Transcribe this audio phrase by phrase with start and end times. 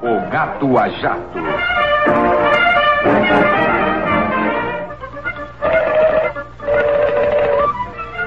[0.00, 1.38] O Gato a Jato.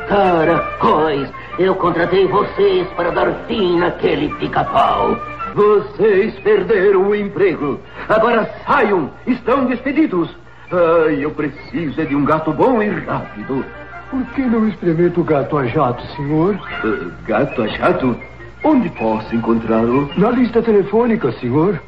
[0.08, 5.18] Caracóis, eu contratei vocês para dar fim naquele pica-pau.
[5.56, 7.80] Vocês perderam o emprego.
[8.08, 10.30] Agora saiam, estão despedidos.
[10.72, 13.66] Ai, eu preciso é de um gato bom e rápido.
[14.10, 16.56] Por que não experimenta o gato a jato, senhor?
[16.84, 18.18] Uh, gato a jato?
[18.66, 20.10] Onde posso encontrá-lo?
[20.18, 21.80] Na lista telefônica, senhor.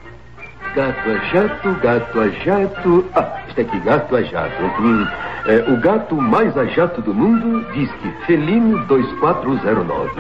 [0.76, 3.06] Gato a jato, gato a jato.
[3.16, 4.64] Ah, está aqui, gato a jato.
[4.80, 5.08] Hum,
[5.48, 10.12] é, o gato mais a jato do mundo diz que Felino 2409.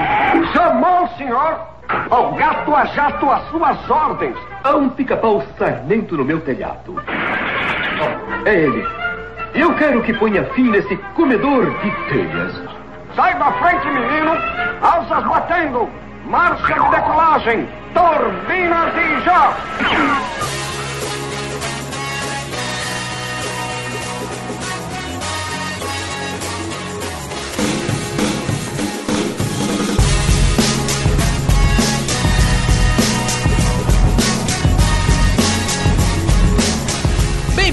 [0.51, 1.59] Chamou, senhor?
[2.09, 4.35] O gato a jato às suas ordens.
[4.63, 6.95] Há um pica-pau sarnento no meu telhado.
[8.45, 8.83] É ele.
[9.53, 12.59] Eu quero que ponha fim nesse comedor de telhas.
[13.15, 14.31] Sai da frente, menino.
[14.81, 15.87] Alças batendo.
[16.27, 17.67] Marcha de decolagem.
[17.93, 20.66] Turbinas e já.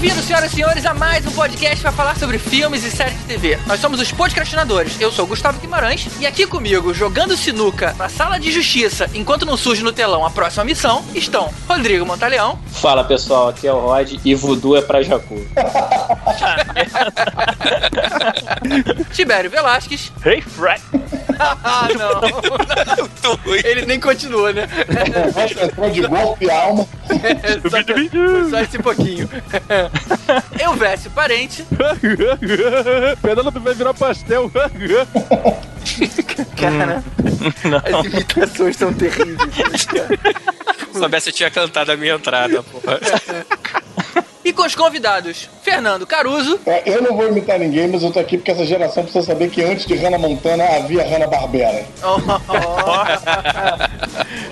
[0.05, 3.23] Bem-vindos, senhoras e senhores, a mais um podcast para falar sobre filmes e séries de
[3.23, 3.57] TV.
[3.65, 5.01] Nós somos os podcastinadores.
[5.01, 9.47] Eu sou o Gustavo Guimarães e aqui comigo, jogando sinuca na sala de justiça enquanto
[9.47, 12.59] não surge no telão a próxima missão, estão Rodrigo Montaleão.
[12.67, 15.43] Fala pessoal, aqui é o Rod e voodoo é pra Jacu.
[19.11, 20.11] Tibério Velasquez.
[20.23, 20.83] Hey, Fred!
[21.39, 22.21] ah, não.
[23.63, 24.67] Ele nem continua, né?
[25.63, 26.87] entrou de golpe e alma.
[27.69, 29.29] só, só esse pouquinho.
[30.59, 31.65] Eu Vécio Parente.
[33.21, 34.51] Penélope vai virar pastel.
[36.57, 37.03] Cara,
[37.83, 39.87] as imitações são terríveis.
[40.91, 42.99] Se soubesse, eu tinha cantado a minha entrada, porra.
[44.43, 46.59] E com os convidados, Fernando Caruso.
[46.67, 49.49] É, eu não vou imitar ninguém, mas eu tô aqui porque essa geração precisa saber
[49.49, 51.83] que antes de Hannah Montana havia Hannah Barbera.
[52.03, 52.21] Oh,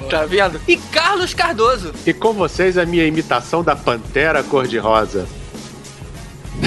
[0.10, 0.60] tá vendo?
[0.68, 1.94] E Carlos Cardoso.
[2.08, 5.28] E com vocês a minha imitação da Pantera Cor-de-Rosa.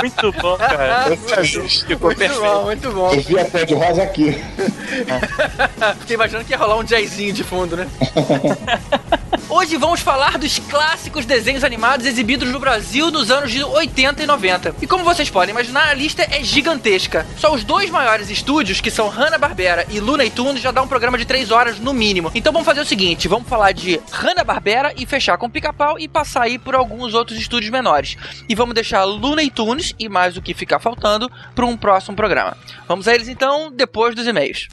[0.00, 1.16] muito bom, cara.
[1.16, 2.40] Ficou muito perfeito.
[2.40, 3.12] Bom, muito bom.
[3.12, 4.32] Eu vi a pé de rosa aqui.
[6.00, 7.86] Fiquei imaginando que ia rolar um jazzinho de fundo, né?
[9.48, 14.26] Hoje vamos falar dos clássicos desenhos animados exibidos no Brasil nos anos de 80 e
[14.26, 14.74] 90.
[14.82, 17.24] E como vocês podem imaginar, a lista é gigantesca.
[17.38, 21.16] Só os dois maiores estúdios, que são Hanna-Barbera e Looney Tunes, já dá um programa
[21.16, 22.30] de 3 horas no mínimo.
[22.34, 26.42] Então vamos fazer o seguinte, vamos falar de Hanna-Barbera e fechar com Pica-Pau e passar
[26.42, 28.16] aí por alguns outros estúdios menores.
[28.48, 32.54] E vamos deixar Looney Tunes e mais o que ficar faltando para um próximo programa.
[32.86, 34.68] Vamos a eles então depois dos e-mails.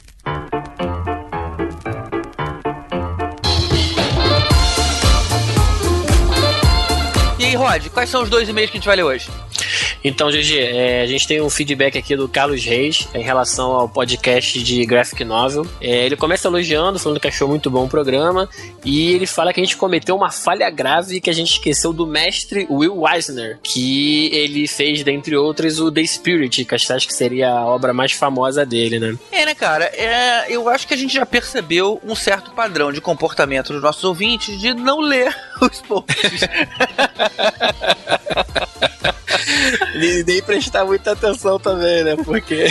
[7.38, 9.30] E aí, Rod, quais são os dois e-mails que a gente vai ler hoje?
[10.04, 13.88] Então, GG, é, a gente tem um feedback aqui do Carlos Reis em relação ao
[13.88, 15.66] podcast de Graphic Novel.
[15.80, 18.46] É, ele começa elogiando, falando que achou muito bom o programa,
[18.84, 22.06] e ele fala que a gente cometeu uma falha grave que a gente esqueceu do
[22.06, 27.50] mestre Will Eisner, que ele fez, dentre outras, o The Spirit, que acho que seria
[27.50, 29.16] a obra mais famosa dele, né?
[29.32, 29.86] É, né, cara?
[29.86, 34.04] É, eu acho que a gente já percebeu um certo padrão de comportamento dos nossos
[34.04, 36.42] ouvintes de não ler os posts.
[40.26, 42.16] nem prestar muita atenção também, né?
[42.16, 42.66] Porque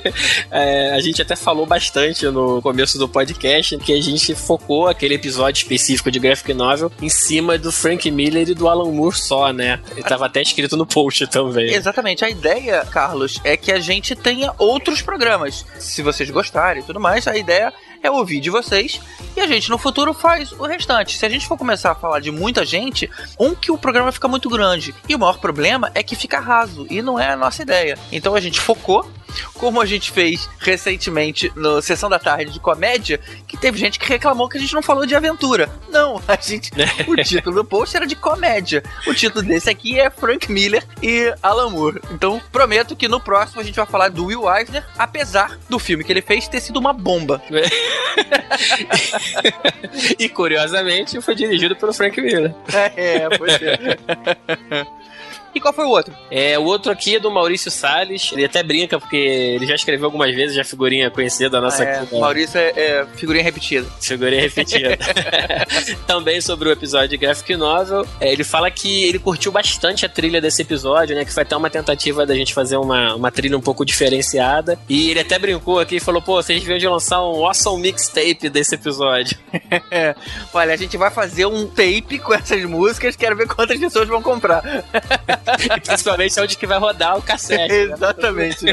[0.50, 5.14] é, a gente até falou bastante no começo do podcast que a gente focou aquele
[5.14, 9.52] episódio específico de Graphic Novel em cima do Frank Miller e do Alan Moore só,
[9.52, 9.80] né?
[10.08, 11.72] Tava até escrito no post também.
[11.72, 12.24] Exatamente.
[12.24, 15.64] A ideia, Carlos, é que a gente tenha outros programas.
[15.78, 17.72] Se vocês gostarem e tudo mais, a ideia
[18.06, 19.00] é ouvir de vocês
[19.36, 21.16] e a gente no futuro faz o restante.
[21.16, 24.28] Se a gente for começar a falar de muita gente, um que o programa fica
[24.28, 27.62] muito grande e o maior problema é que fica raso e não é a nossa
[27.62, 27.98] ideia.
[28.10, 29.08] Então a gente focou
[29.54, 34.06] como a gente fez recentemente no Sessão da Tarde de Comédia, que teve gente que
[34.06, 35.70] reclamou que a gente não falou de aventura.
[35.90, 36.70] Não, a gente.
[37.06, 38.82] o título do post era de comédia.
[39.06, 42.00] O título desse aqui é Frank Miller e Alan Moore.
[42.10, 46.04] Então, prometo que no próximo a gente vai falar do Will Eisner, apesar do filme
[46.04, 47.42] que ele fez ter sido uma bomba.
[50.18, 52.54] e curiosamente foi dirigido pelo Frank Miller.
[52.72, 54.86] É, é pois é.
[55.56, 56.14] E qual foi o outro?
[56.30, 58.30] É, o outro aqui é do Maurício Salles.
[58.30, 62.00] Ele até brinca porque ele já escreveu algumas vezes, já figurinha conhecida da nossa É,
[62.00, 62.20] aqui, né?
[62.20, 63.88] Maurício é, é figurinha repetida.
[63.98, 64.98] Figurinha repetida.
[66.06, 70.10] Também sobre o episódio de Graphic Novel, é, ele fala que ele curtiu bastante a
[70.10, 71.24] trilha desse episódio, né?
[71.24, 74.78] Que foi até uma tentativa da gente fazer uma, uma trilha um pouco diferenciada.
[74.86, 78.50] E ele até brincou aqui e falou: pô, vocês deviam de lançar um awesome mixtape
[78.50, 79.38] desse episódio.
[80.52, 84.20] Olha, a gente vai fazer um tape com essas músicas, quero ver quantas pessoas vão
[84.20, 84.62] comprar.
[85.58, 87.68] E principalmente onde que vai rodar o cassete.
[87.68, 87.94] né?
[87.94, 88.64] Exatamente.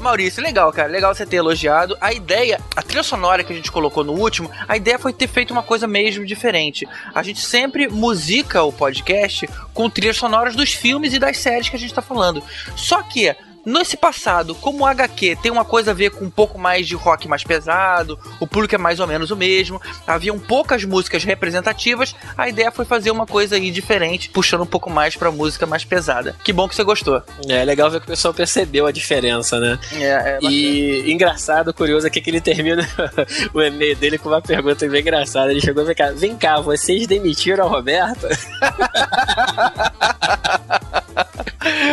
[0.00, 0.88] Maurício, legal, cara.
[0.88, 1.96] Legal você ter elogiado.
[2.00, 5.28] A ideia, a trilha sonora que a gente colocou no último, a ideia foi ter
[5.28, 6.88] feito uma coisa mesmo diferente.
[7.14, 11.76] A gente sempre musica o podcast com trilhas sonoras dos filmes e das séries que
[11.76, 12.42] a gente tá falando.
[12.76, 13.34] Só que.
[13.64, 16.94] Nesse passado, como o HQ tem uma coisa a ver com um pouco mais de
[16.94, 22.14] rock mais pesado, o público é mais ou menos o mesmo, haviam poucas músicas representativas,
[22.36, 25.84] a ideia foi fazer uma coisa aí diferente, puxando um pouco mais pra música mais
[25.84, 26.34] pesada.
[26.42, 27.22] Que bom que você gostou.
[27.48, 29.78] É legal ver que o pessoal percebeu a diferença, né?
[29.92, 32.88] É, é E engraçado, curioso aqui que ele termina
[33.52, 35.50] o e-mail dele com uma pergunta bem engraçada.
[35.50, 38.28] Ele chegou e cá, vem cá, vocês demitiram a Roberta?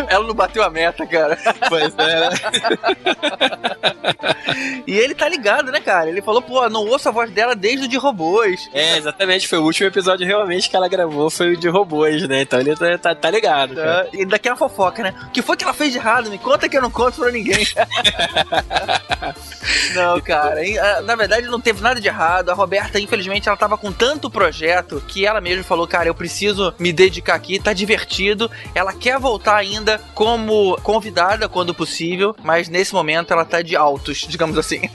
[0.07, 1.37] Ela não bateu a meta, cara.
[1.69, 2.29] Pois é, né?
[4.85, 6.09] E ele tá ligado, né, cara?
[6.09, 8.69] Ele falou, pô, não ouço a voz dela desde o de robôs.
[8.73, 9.47] É, exatamente.
[9.47, 12.41] Foi o último episódio realmente que ela gravou, foi o de robôs, né?
[12.41, 13.75] Então ele tá, tá, tá ligado.
[13.75, 14.05] cara.
[14.05, 14.09] Tá?
[14.13, 15.13] E daquela fofoca, né?
[15.27, 16.29] O que foi que ela fez de errado?
[16.29, 17.65] Me conta que eu não conto pra ninguém.
[19.93, 20.61] não, cara.
[20.81, 22.49] ah, Na verdade, não teve nada de errado.
[22.49, 26.73] A Roberta, infelizmente, ela tava com tanto projeto que ela mesma falou, cara, eu preciso
[26.79, 28.49] me dedicar aqui, tá divertido.
[28.73, 34.25] Ela quer voltar ainda como convidada quando possível, mas nesse momento ela tá de altos,
[34.27, 34.81] digamos assim.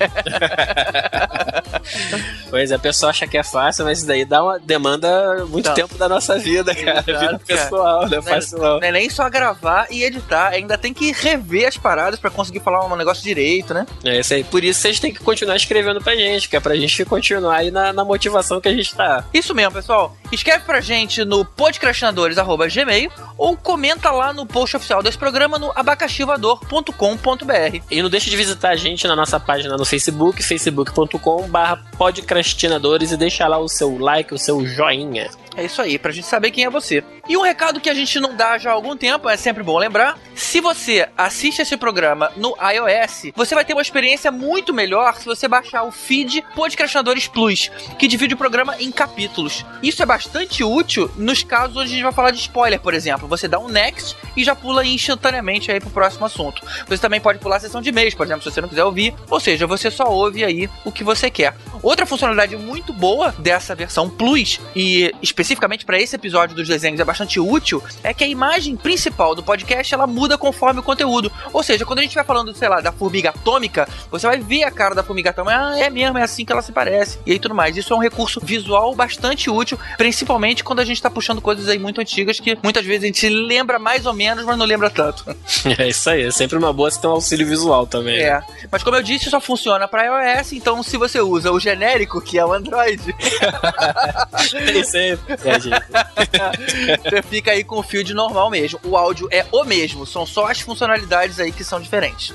[2.50, 5.72] Pois é, a pessoa acha que é fácil, mas isso daí dá uma demanda muito
[5.72, 7.02] tempo da nossa vida, cara.
[7.06, 7.38] Exato, vida cara.
[7.38, 8.78] pessoal, não é fácil não.
[8.78, 12.60] Não é nem só gravar e editar, ainda tem que rever as paradas pra conseguir
[12.60, 13.86] falar um negócio direito, né?
[14.04, 14.44] É isso aí.
[14.44, 17.70] Por isso vocês têm que continuar escrevendo pra gente, que é pra gente continuar aí
[17.70, 19.24] na, na motivação que a gente tá.
[19.32, 20.16] Isso mesmo, pessoal.
[20.30, 27.80] Escreve pra gente no podcastinadores.gmail ou comenta lá no post oficial desse programa no abacaxivador.com.br.
[27.90, 33.16] E não deixe de visitar a gente na nossa página no Facebook, facebook.com.br podcastinadores e
[33.16, 35.30] deixa lá o seu like, o seu joinha.
[35.56, 37.02] É isso aí, pra gente saber quem é você.
[37.28, 39.78] E um recado que a gente não dá já há algum tempo, é sempre bom
[39.78, 45.16] lembrar: se você assiste esse programa no iOS, você vai ter uma experiência muito melhor
[45.16, 49.64] se você baixar o feed Podcastinadores Plus, que divide o programa em capítulos.
[49.82, 53.28] Isso é bastante útil nos casos onde a gente vai falar de spoiler, por exemplo.
[53.28, 56.62] Você dá um next e já pula instantaneamente aí pro próximo assunto.
[56.88, 59.14] Você também pode pular a sessão de e-mails, por exemplo, se você não quiser ouvir.
[59.30, 61.54] Ou seja, você só ouve aí o que você quer.
[61.82, 67.04] Outra funcionalidade muito boa dessa versão Plus, e especificamente para esse episódio dos desenhos é
[67.12, 71.30] bastante útil, é que a imagem principal do podcast ela muda conforme o conteúdo.
[71.52, 74.64] Ou seja, quando a gente estiver falando, sei lá, da formiga atômica, você vai ver
[74.64, 75.56] a cara da formiga atômica.
[75.56, 77.18] Ah, é mesmo, é assim que ela se parece.
[77.26, 77.76] E aí tudo mais.
[77.76, 81.78] Isso é um recurso visual bastante útil, principalmente quando a gente tá puxando coisas aí
[81.78, 85.24] muito antigas que muitas vezes a gente lembra mais ou menos, mas não lembra tanto.
[85.78, 88.18] É isso aí, é sempre uma boa se ter um auxílio visual também.
[88.18, 88.24] né?
[88.24, 92.20] É, mas como eu disse, só funciona para iOS, então se você usa o genérico,
[92.20, 93.02] que é o Android,
[94.66, 95.34] Tem sempre.
[95.44, 95.82] É, gente.
[97.02, 98.78] você fica aí com o feed normal mesmo.
[98.84, 102.34] O áudio é o mesmo, são só as funcionalidades aí que são diferentes.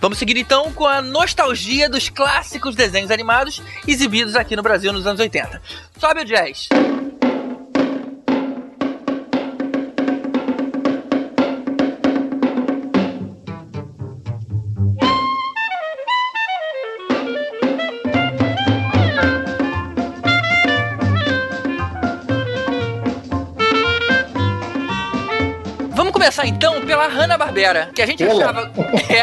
[0.00, 5.06] Vamos seguir então com a nostalgia dos clássicos desenhos animados exibidos aqui no Brasil nos
[5.06, 5.60] anos 80.
[5.98, 6.68] Sobe o jazz.
[26.26, 28.42] Começar então pela Hanna-Barbera, que a gente Pela?
[28.42, 28.72] achava.
[29.08, 29.22] É,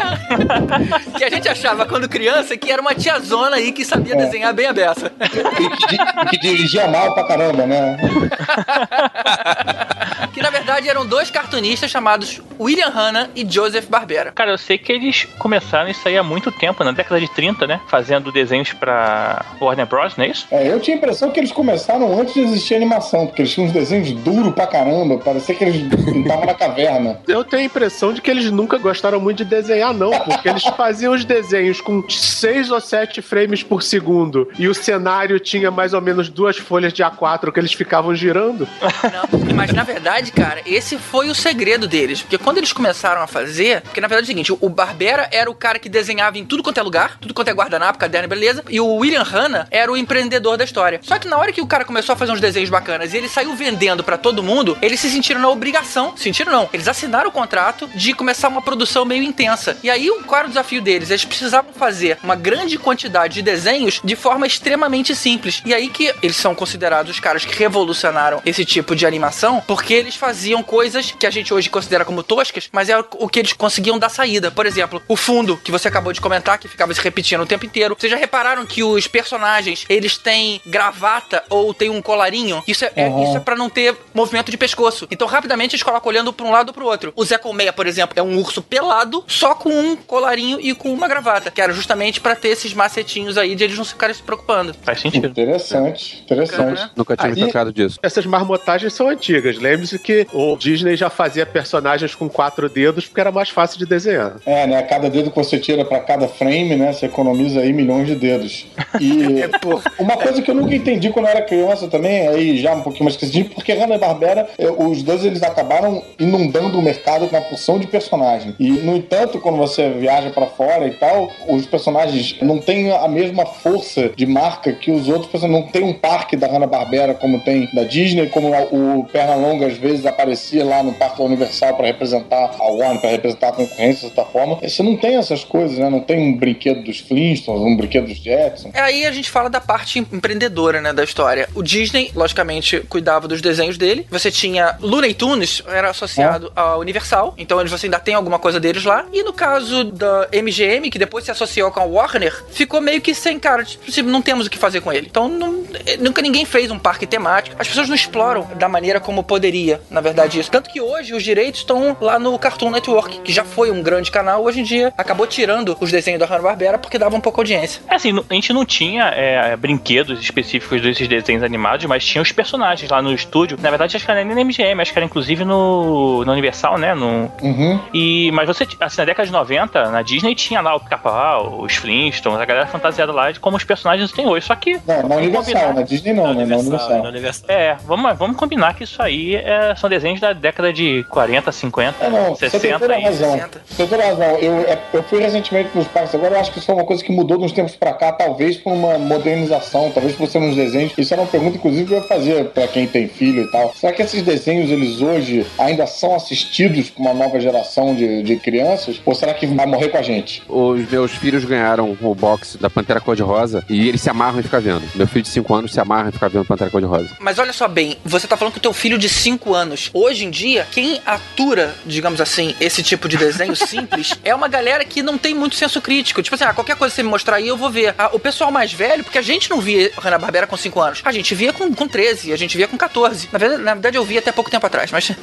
[1.18, 4.16] que a gente achava quando criança que era uma tiazona aí que sabia É.
[4.16, 5.12] desenhar bem a beça.
[5.20, 7.98] E que dirigia mal pra caramba, né?
[10.34, 14.32] Que na verdade eram dois cartunistas chamados William Hanna e Joseph Barbera.
[14.32, 17.66] Cara, eu sei que eles começaram isso aí há muito tempo, na década de 30,
[17.66, 17.80] né?
[17.88, 20.46] Fazendo desenhos pra Warner Bros, não é isso?
[20.50, 23.68] É, eu tinha a impressão que eles começaram antes de existir animação, porque eles tinham
[23.68, 25.76] uns desenhos duros pra caramba, parecia que eles
[26.16, 27.20] estavam na caverna.
[27.26, 30.62] Eu tenho a impressão de que eles nunca gostaram muito de desenhar, não, porque eles
[30.76, 35.94] faziam os desenhos com seis ou sete frames por segundo e o cenário tinha mais
[35.94, 38.68] ou menos duas folhas de A4 que eles ficavam girando.
[38.82, 42.22] Não, mas na verdade verdade, cara, esse foi o segredo deles.
[42.22, 43.82] Porque quando eles começaram a fazer.
[43.82, 46.62] Porque na verdade é o seguinte: o Barbera era o cara que desenhava em tudo
[46.62, 48.64] quanto é lugar, tudo quanto é guardanapo, caderno, beleza.
[48.68, 51.00] E o William Hanna era o empreendedor da história.
[51.02, 53.28] Só que na hora que o cara começou a fazer uns desenhos bacanas e ele
[53.28, 56.16] saiu vendendo pra todo mundo, eles se sentiram na obrigação.
[56.16, 56.68] Sentiram não.
[56.72, 59.76] Eles assinaram o contrato de começar uma produção meio intensa.
[59.82, 61.10] E aí, qual era o desafio deles?
[61.10, 65.62] Eles precisavam fazer uma grande quantidade de desenhos de forma extremamente simples.
[65.64, 69.94] E aí que eles são considerados os caras que revolucionaram esse tipo de animação, porque
[69.94, 73.52] eles faziam coisas que a gente hoje considera como toscas, mas é o que eles
[73.52, 74.50] conseguiam dar saída.
[74.50, 77.66] Por exemplo, o fundo que você acabou de comentar, que ficava se repetindo o tempo
[77.66, 77.96] inteiro.
[77.98, 82.62] Vocês já repararam que os personagens, eles têm gravata ou tem um colarinho?
[82.66, 83.24] Isso é, é- Uhum.
[83.24, 85.06] isso é para não ter movimento de pescoço.
[85.10, 87.12] Então, rapidamente, eles colocam olhando pra um lado ou pro outro.
[87.16, 90.92] O Zé Colmeia, por exemplo, é um urso pelado, só com um colarinho e com
[90.92, 94.22] uma gravata, que era justamente pra ter esses macetinhos aí de eles não ficarem se
[94.22, 94.74] preocupando.
[94.82, 95.26] Faz sentido.
[95.26, 96.90] Interessante, interessante.
[96.96, 97.98] Nunca tinha me Aí- tocado disso.
[98.02, 99.58] Essas marmotagens são antigas.
[99.58, 103.86] Lembre-se que o Disney já fazia personagens com quatro dedos porque era mais fácil de
[103.86, 104.36] desenhar.
[104.44, 104.82] É, né?
[104.82, 106.92] Cada dedo que você tira pra cada frame, né?
[106.92, 108.66] Você economiza aí milhões de dedos.
[109.00, 109.42] E
[109.98, 113.04] uma coisa que eu nunca entendi quando eu era criança também, aí já um pouquinho
[113.04, 117.78] mais esquecido, porque Hanna-Barbera, eh, os dois eles acabaram inundando o mercado com uma porção
[117.78, 118.54] de personagens.
[118.60, 123.08] E, no entanto, quando você viaja pra fora e tal, os personagens não têm a
[123.08, 125.64] mesma força de marca que os outros personagens.
[125.64, 129.93] Não tem um parque da Hanna-Barbera como tem da Disney, como o Pernalonga às vezes
[130.04, 134.14] aparecia lá no Parque da Universal pra representar a Warner, pra representar a concorrência de
[134.14, 134.56] certa forma.
[134.62, 135.88] Você não tem essas coisas, né?
[135.90, 138.74] Não tem um brinquedo dos Flintstones, um brinquedo dos Jetsons.
[138.74, 141.48] Aí a gente fala da parte empreendedora, né, da história.
[141.54, 144.06] O Disney, logicamente, cuidava dos desenhos dele.
[144.10, 148.58] Você tinha Looney Tunes, era associado à Universal, então eles você ainda tem alguma coisa
[148.60, 149.04] deles lá.
[149.12, 153.14] E no caso da MGM, que depois se associou com a Warner, ficou meio que
[153.14, 155.06] sem cara, tipo, assim, não temos o que fazer com ele.
[155.10, 155.64] Então não-
[156.00, 157.56] nunca ninguém fez um parque temático.
[157.58, 160.50] As pessoas não exploram da maneira como poderia, na verdade, isso.
[160.50, 164.10] Tanto que hoje os direitos estão lá no Cartoon Network, que já foi um grande
[164.10, 167.82] canal, hoje em dia acabou tirando os desenhos da Hanna-Barbera porque dava um pouco audiência.
[167.88, 172.32] É assim, a gente não tinha é, brinquedos específicos desses desenhos animados, mas tinha os
[172.32, 173.58] personagens lá no estúdio.
[173.60, 176.78] Na verdade, acho que era nem na MGM, acho que era inclusive no, no Universal,
[176.78, 176.94] né?
[176.94, 177.80] No, Uhum.
[177.92, 181.74] e, mas você, assim, na década de 90, na Disney tinha lá o Pica-Pau, os
[181.74, 184.46] Flintstones, a galera fantasiada lá de como os personagens tem hoje.
[184.46, 184.74] Só que.
[184.86, 186.44] Não, na vamos Universal, combinar- na Disney não, né?
[186.46, 187.02] Na Universal.
[187.02, 187.50] na Universal.
[187.50, 192.04] É, vamos, vamos combinar que isso aí é, são desenhos da década de 40, 50,
[192.04, 193.30] É, não, você tem 60 toda a e razão.
[193.32, 193.62] 60.
[193.66, 194.38] Você tem toda a razão.
[194.38, 197.02] Eu, é, eu fui recentemente nos parques agora, eu acho que isso foi uma coisa
[197.04, 200.54] que mudou de uns tempos pra cá, talvez por uma modernização, talvez por ser uns
[200.56, 200.92] desenhos.
[200.96, 203.72] Isso era uma pergunta, inclusive, que eu ia fazer pra quem tem filho e tal.
[203.74, 208.36] Será que esses desenhos, eles hoje ainda são assistidos por uma nova geração de, de
[208.36, 209.00] crianças?
[209.04, 210.42] Ou será que vai morrer com a gente?
[210.48, 214.60] Os meus filhos ganharam o box da Pantera Cor-de-Rosa e eles se amarram em ficar
[214.60, 214.82] vendo.
[214.94, 217.10] Meu filho de 5 anos se amarra em ficar vendo Pantera Cor-de-Rosa.
[217.20, 219.90] Mas olha só bem, você tá falando com o teu filho de 5 anos.
[219.92, 224.84] Hoje em dia, quem atura, digamos assim, esse tipo de desenho simples é uma galera
[224.84, 226.22] que não tem muito senso crítico.
[226.22, 227.94] Tipo assim, ah, qualquer coisa que você me mostrar aí, eu vou ver.
[227.98, 231.02] Ah, o pessoal mais velho, porque a gente não via Hanna-Barbera com 5 anos.
[231.04, 233.28] A gente via com, com 13, a gente via com 14.
[233.32, 235.10] Na verdade, na verdade, eu vi até pouco tempo atrás, mas...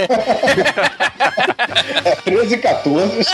[2.03, 3.25] É 13 e 14.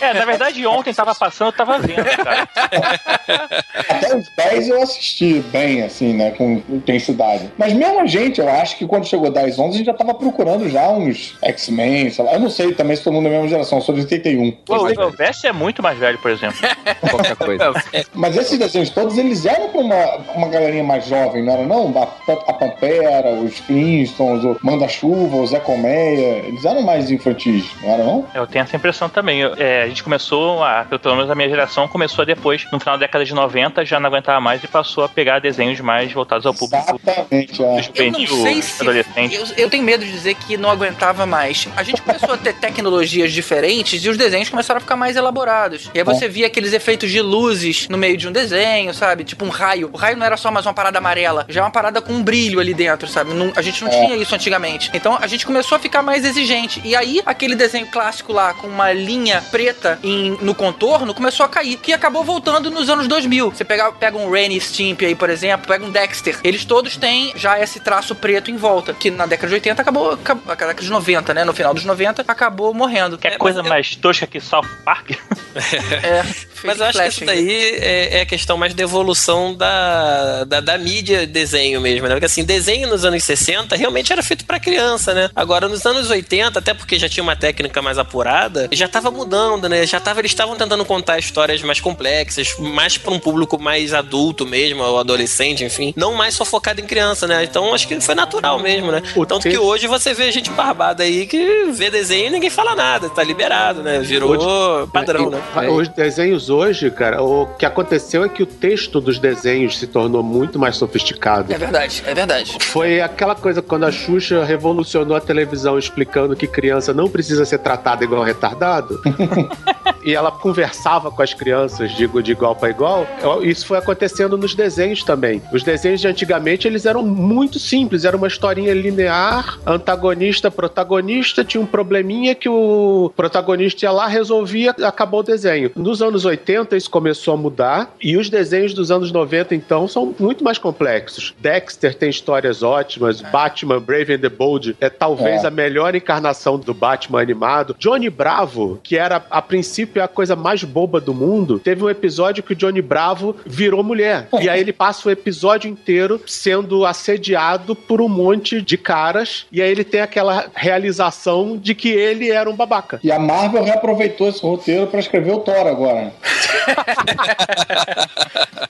[0.00, 2.48] É, na verdade, ontem tava passando, eu tava vendo, cara.
[3.88, 6.30] Até os 10 eu assisti bem, assim, né?
[6.32, 7.50] Com intensidade.
[7.56, 10.14] Mas mesmo a gente, eu acho que quando chegou 10, 11, a gente já tava
[10.14, 12.32] procurando já uns X-Men, sei lá.
[12.34, 14.50] Eu não sei também se todo mundo é da mesma geração, eu sou de 81.
[14.64, 16.58] Pô, o Vest é muito mais velho, por exemplo.
[17.10, 17.72] Qualquer coisa.
[18.14, 21.92] Mas esses desenhos todos, eles eram pra uma, uma galerinha mais jovem, não era não?
[21.96, 27.90] A, a Pantera, os Flintstones, o Manda-Chuva, o Zé Colmeia, eles eram mais infantis, não
[27.90, 28.24] era não?
[28.34, 29.40] Eu tenho essa impressão também.
[29.40, 32.96] Eu- é, a gente começou, a, pelo menos a minha geração, começou depois, no final
[32.96, 36.46] da década de 90, já não aguentava mais e passou a pegar desenhos mais voltados
[36.46, 37.66] ao público Exatamente, é.
[37.66, 38.82] Eu não juvenil, sei se.
[38.82, 39.47] adolescente.
[39.56, 41.68] Eu, eu tenho medo de dizer que não aguentava mais.
[41.76, 45.90] A gente começou a ter tecnologias diferentes e os desenhos começaram a ficar mais elaborados.
[45.94, 49.24] E aí você via aqueles efeitos de luzes no meio de um desenho, sabe?
[49.24, 49.90] Tipo um raio.
[49.92, 52.22] O raio não era só mais uma parada amarela, já é uma parada com um
[52.22, 53.32] brilho ali dentro, sabe?
[53.34, 54.90] Não- a gente não tinha isso antigamente.
[54.94, 56.80] Então a gente começou a ficar mais exigente.
[56.84, 61.48] E aí aquele desenho clássico lá com uma linha preta em- no contorno começou a
[61.48, 63.50] cair, que acabou voltando nos anos 2000.
[63.50, 66.38] Você pega, pega um Ren e Stimpy aí, por exemplo, pega um Dexter.
[66.44, 70.12] Eles todos têm já esse traço preto em volta, que na década de 80 acabou,
[70.12, 71.44] acabou na década de 90, né?
[71.44, 73.18] No final dos 90 acabou morrendo.
[73.18, 75.10] Que é coisa mais tosca que South Park.
[75.58, 76.22] É,
[76.62, 80.60] Mas eu acho que isso daí é, é a questão mais da evolução da, da,
[80.60, 82.14] da mídia desenho mesmo, né?
[82.14, 85.30] Porque assim, desenho nos anos 60 realmente era feito pra criança, né?
[85.34, 89.68] Agora, nos anos 80, até porque já tinha uma técnica mais apurada, já tava mudando,
[89.68, 89.86] né?
[89.86, 94.46] Já tava, eles estavam tentando contar histórias mais complexas, mais pra um público mais adulto
[94.46, 95.92] mesmo, ou adolescente, enfim.
[95.96, 97.44] Não mais só focado em criança, né?
[97.44, 99.02] Então acho que foi natural mesmo, né?
[99.16, 102.74] O Tanto que hoje você vê gente barbada aí que vê desenho e ninguém fala
[102.74, 104.00] nada, tá liberado, né?
[104.00, 105.40] Virou Hoje- padrão, né?
[105.70, 110.22] Os desenhos hoje, cara, o que aconteceu é que o texto dos desenhos se tornou
[110.22, 111.52] muito mais sofisticado.
[111.52, 112.56] É verdade, é verdade.
[112.60, 117.58] Foi aquela coisa quando a Xuxa revolucionou a televisão explicando que criança não precisa ser
[117.58, 119.00] tratada igual retardado.
[120.02, 123.06] e ela conversava com as crianças, digo, de igual para igual.
[123.42, 125.42] Isso foi acontecendo nos desenhos também.
[125.52, 128.04] Os desenhos de antigamente, eles eram muito simples.
[128.04, 129.17] Era uma historinha linear,
[129.66, 135.70] antagonista, protagonista, tinha um probleminha que o protagonista ia lá, resolvia, acabou o desenho.
[135.76, 137.94] Nos anos 80, isso começou a mudar.
[138.00, 141.34] E os desenhos dos anos 90, então, são muito mais complexos.
[141.40, 143.20] Dexter tem histórias ótimas.
[143.20, 145.48] Batman, Brave and the Bold, é talvez É.
[145.48, 147.74] a melhor encarnação do Batman animado.
[147.78, 152.42] Johnny Bravo, que era a princípio a coisa mais boba do mundo, teve um episódio
[152.42, 154.28] que o Johnny Bravo virou mulher.
[154.40, 158.76] E aí ele passa o episódio inteiro sendo assediado por um monte de
[159.08, 159.46] caras.
[159.50, 163.00] E aí ele tem aquela realização de que ele era um babaca.
[163.02, 166.12] E a Marvel reaproveitou esse roteiro pra escrever o Thor agora.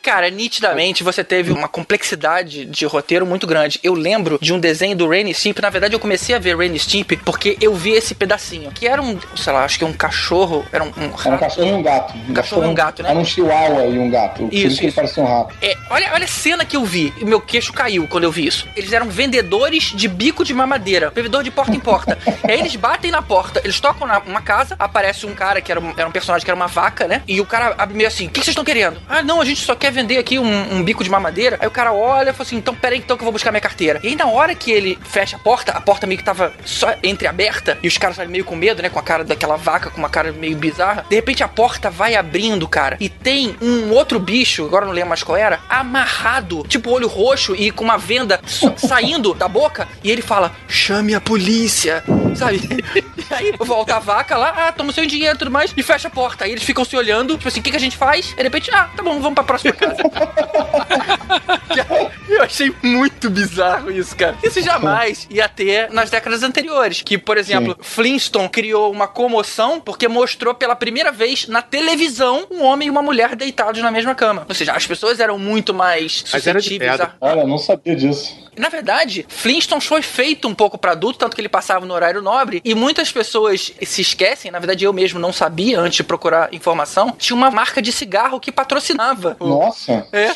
[0.02, 3.78] Cara, nitidamente você teve uma complexidade de roteiro muito grande.
[3.82, 5.58] Eu lembro de um desenho do Rainy Stimp.
[5.60, 8.70] Na verdade, eu comecei a ver Rainy Stimp porque eu vi esse pedacinho.
[8.70, 10.64] Que era um, sei lá, acho que um cachorro.
[10.72, 12.14] Era um, um Era um cachorro e um gato.
[12.28, 13.10] Um cachorro e um gato, né?
[13.10, 14.44] Era um chihuahua e um gato.
[14.44, 15.54] Por Isso, isso que parecia um rato.
[15.60, 17.12] É, olha, olha a cena que eu vi.
[17.18, 18.66] E meu queixo caiu quando eu vi isso.
[18.76, 21.10] Eles eram vendedores de bico de mamadeira.
[21.14, 22.18] Vendedor de porta em porta.
[22.46, 25.72] e aí eles batem na porta, eles tocam na uma casa, aparece um cara que
[25.72, 27.22] era um, era um personagem que era uma vaca, né?
[27.26, 29.00] E o cara abre meio assim: O que vocês estão querendo?
[29.08, 31.56] Ah, não, a gente só quer vender aqui um, um bico de mamadeira.
[31.60, 33.50] Aí o cara olha e fala assim: Então, pera aí, então que eu vou buscar
[33.50, 34.00] minha carteira.
[34.02, 36.94] E aí na hora que ele fecha a porta, a porta meio que tava só
[37.02, 38.90] entreaberta e os caras meio com medo, né?
[38.90, 41.06] Com a cara daquela vaca, com uma cara meio bizarra.
[41.08, 45.08] De repente a porta vai abrindo, cara, e tem um outro bicho, agora não lembro
[45.08, 48.40] mais qual era, amarrado, tipo olho roxo e com uma venda
[48.76, 49.88] saindo da boca.
[50.08, 52.02] E ele fala: chame a polícia,
[52.34, 52.58] sabe?
[53.30, 55.82] E aí volta a vaca lá, ah, toma o seu dinheiro e tudo mais, e
[55.82, 56.46] fecha a porta.
[56.46, 58.32] Aí eles ficam se olhando, tipo assim, o que, que a gente faz?
[58.32, 60.00] E de repente, ah, tá bom, vamos pra próxima casa.
[62.28, 64.36] Eu achei muito bizarro isso, cara.
[64.42, 67.02] Isso jamais ia ter nas décadas anteriores.
[67.02, 72.62] Que, por exemplo, Flintstone criou uma comoção porque mostrou pela primeira vez na televisão um
[72.62, 74.46] homem e uma mulher deitados na mesma cama.
[74.48, 77.12] Ou seja, as pessoas eram muito mais Mas era de suscetíveis a.
[77.20, 78.48] Olha, eu não sabia disso.
[78.56, 82.22] Na verdade, Flintstones foi feito um pouco pra adulto, tanto que ele passava no horário
[82.22, 86.52] nobre, e muitas pessoas se esquecem, na verdade eu mesmo não sabia antes de procurar
[86.52, 90.06] informação, tinha uma marca de cigarro que patrocinava o, Nossa.
[90.12, 90.28] é,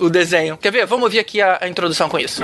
[0.00, 0.56] o desenho.
[0.56, 0.86] Quer ver?
[0.86, 2.42] Vamos ouvir aqui a, a introdução com isso.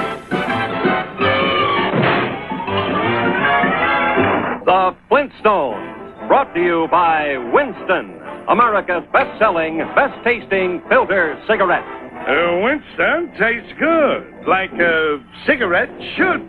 [4.65, 8.15] The Flintstones, brought to you by Winston,
[8.49, 11.85] America's best-selling, best-tasting filter cigarette.
[12.21, 16.49] Uh, Winston tastes good, like a cigarette should.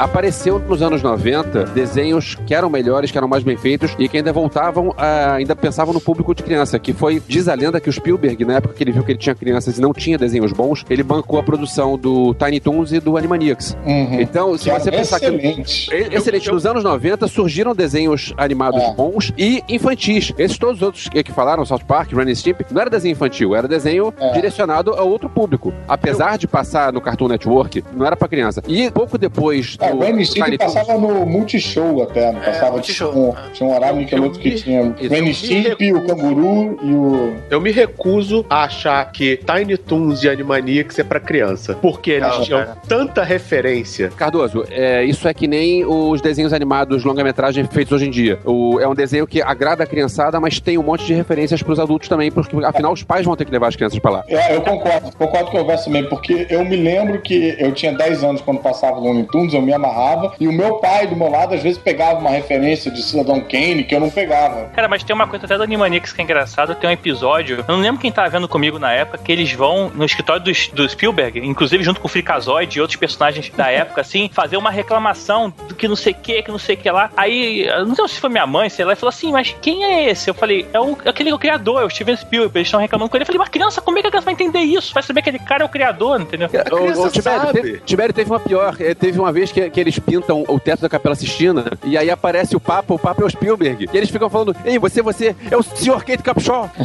[0.00, 4.16] Apareceu nos anos 90 desenhos que eram melhores, que eram mais bem feitos e que
[4.16, 6.78] ainda voltavam, a, ainda pensavam no público de criança.
[6.78, 9.18] Que foi, diz a lenda que o Spielberg, na época que ele viu que ele
[9.18, 12.98] tinha crianças e não tinha desenhos bons, ele bancou a produção do Tiny Toons e
[12.98, 13.76] do Animaniacs.
[13.84, 14.20] Uhum.
[14.22, 15.90] Então, se Que você pensar excelente.
[15.90, 15.94] que.
[15.94, 16.50] É, Excelente.
[16.50, 18.94] Nos anos 90 surgiram desenhos animados É.
[18.94, 20.32] bons e infantis.
[20.38, 23.12] Esses todos os outros que que falaram, South Park, Ren and Stimpy, não era desenho
[23.12, 24.32] infantil, era desenho É.
[24.32, 25.74] direcionado a outro público.
[25.86, 28.62] Apesar de passar no Cartoon Network, não era pra criança.
[28.66, 32.32] E pouco depois É, do o Tiny Toons- passava no Multishow até.
[32.32, 33.08] Não passava Multishow.
[33.08, 34.82] tipo, um, tinha um horário que, Eu que tinha
[35.22, 37.36] me Stimpy, o Canguru e o...
[37.50, 41.74] Eu me recuso a achar que Tiny Toons e Animaniacs é pra criança.
[41.80, 44.10] Porque eles Não, tinham tanta referência.
[44.16, 48.38] Cardoso, é, isso é que nem os desenhos animados longa-metragem feitos hoje em dia.
[48.44, 51.78] O- é um desenho que agrada a criançada, mas tem um monte de referências pros
[51.78, 54.24] adultos também, porque afinal os pais vão ter que levar as crianças pra lá.
[54.28, 57.92] É, eu concordo, concordo com o Verso também, porque eu me lembro que eu tinha
[57.92, 61.16] 10 anos quando passava o Looney Tunes, eu me amarrava, e o meu pai do
[61.16, 64.66] meu lado às vezes pegava uma referência de Cidadão Kane que eu não pegava.
[64.74, 66.74] Cara, mas tem uma coisa até do Animaniacs que é engraçado.
[66.74, 69.90] Tem um episódio, eu não lembro quem tava vendo comigo na época, que eles vão
[69.94, 74.00] no escritório do, do Spielberg, inclusive junto com o Freakazoid e outros personagens da época,
[74.00, 76.90] assim, fazer uma reclamação do que não sei o que, que não sei o que
[76.90, 77.10] lá.
[77.16, 79.84] Aí, eu não sei se foi minha mãe, sei lá, e falou assim, mas quem
[79.84, 80.28] é esse?
[80.30, 82.80] Eu falei, é o, aquele que é o criador, é o Steven Spielberg, eles estão
[82.80, 83.22] reclamando com ele.
[83.22, 84.92] Eu falei, mas criança, como é que a criança vai entender isso?
[84.94, 86.46] Vai saber que aquele cara é o criador, entendeu?
[86.46, 87.52] A criança Ô, ô, Tibério, sabe.
[87.52, 88.76] teve, Tibério teve uma pior.
[88.80, 91.98] É, Teve uma vez que que, que eles pintam o teto da Capela Sistina e
[91.98, 93.88] aí aparece o Papa, o Papa é o Spielberg.
[93.92, 96.04] E eles ficam falando: Ei, você, você é o Sr.
[96.04, 96.70] Kate Capshaw.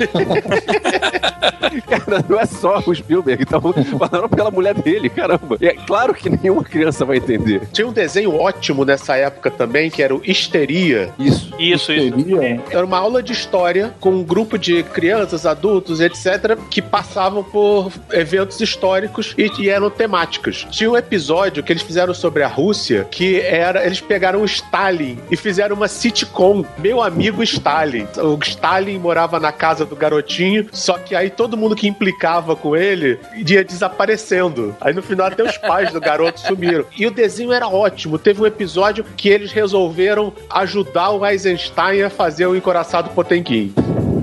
[1.88, 3.62] Cara, não é só o Spielberg, então
[3.98, 5.58] falaram pela mulher dele, caramba.
[5.60, 7.68] E é claro que nenhuma criança vai entender.
[7.72, 11.12] Tinha um desenho ótimo nessa época também, que era o Histeria.
[11.20, 11.54] Isso.
[11.60, 12.16] Isso, isso.
[12.70, 17.92] Era uma aula de história com um grupo de crianças, adultos, etc., que passavam por
[18.12, 20.68] eventos históricos e, e eram temáticos.
[20.72, 22.65] Tinha um episódio que eles fizeram sobre a Rússia,
[23.12, 23.86] que era.
[23.86, 26.66] Eles pegaram o Stalin e fizeram uma sitcom.
[26.78, 28.08] Meu amigo Stalin.
[28.18, 32.76] O Stalin morava na casa do garotinho, só que aí todo mundo que implicava com
[32.76, 34.76] ele ia desaparecendo.
[34.82, 36.86] Aí no final até os pais do garoto sumiram.
[36.98, 38.18] E o desenho era ótimo.
[38.18, 43.74] Teve um episódio que eles resolveram ajudar o Eisenstein a fazer o encoraçado Potemkin.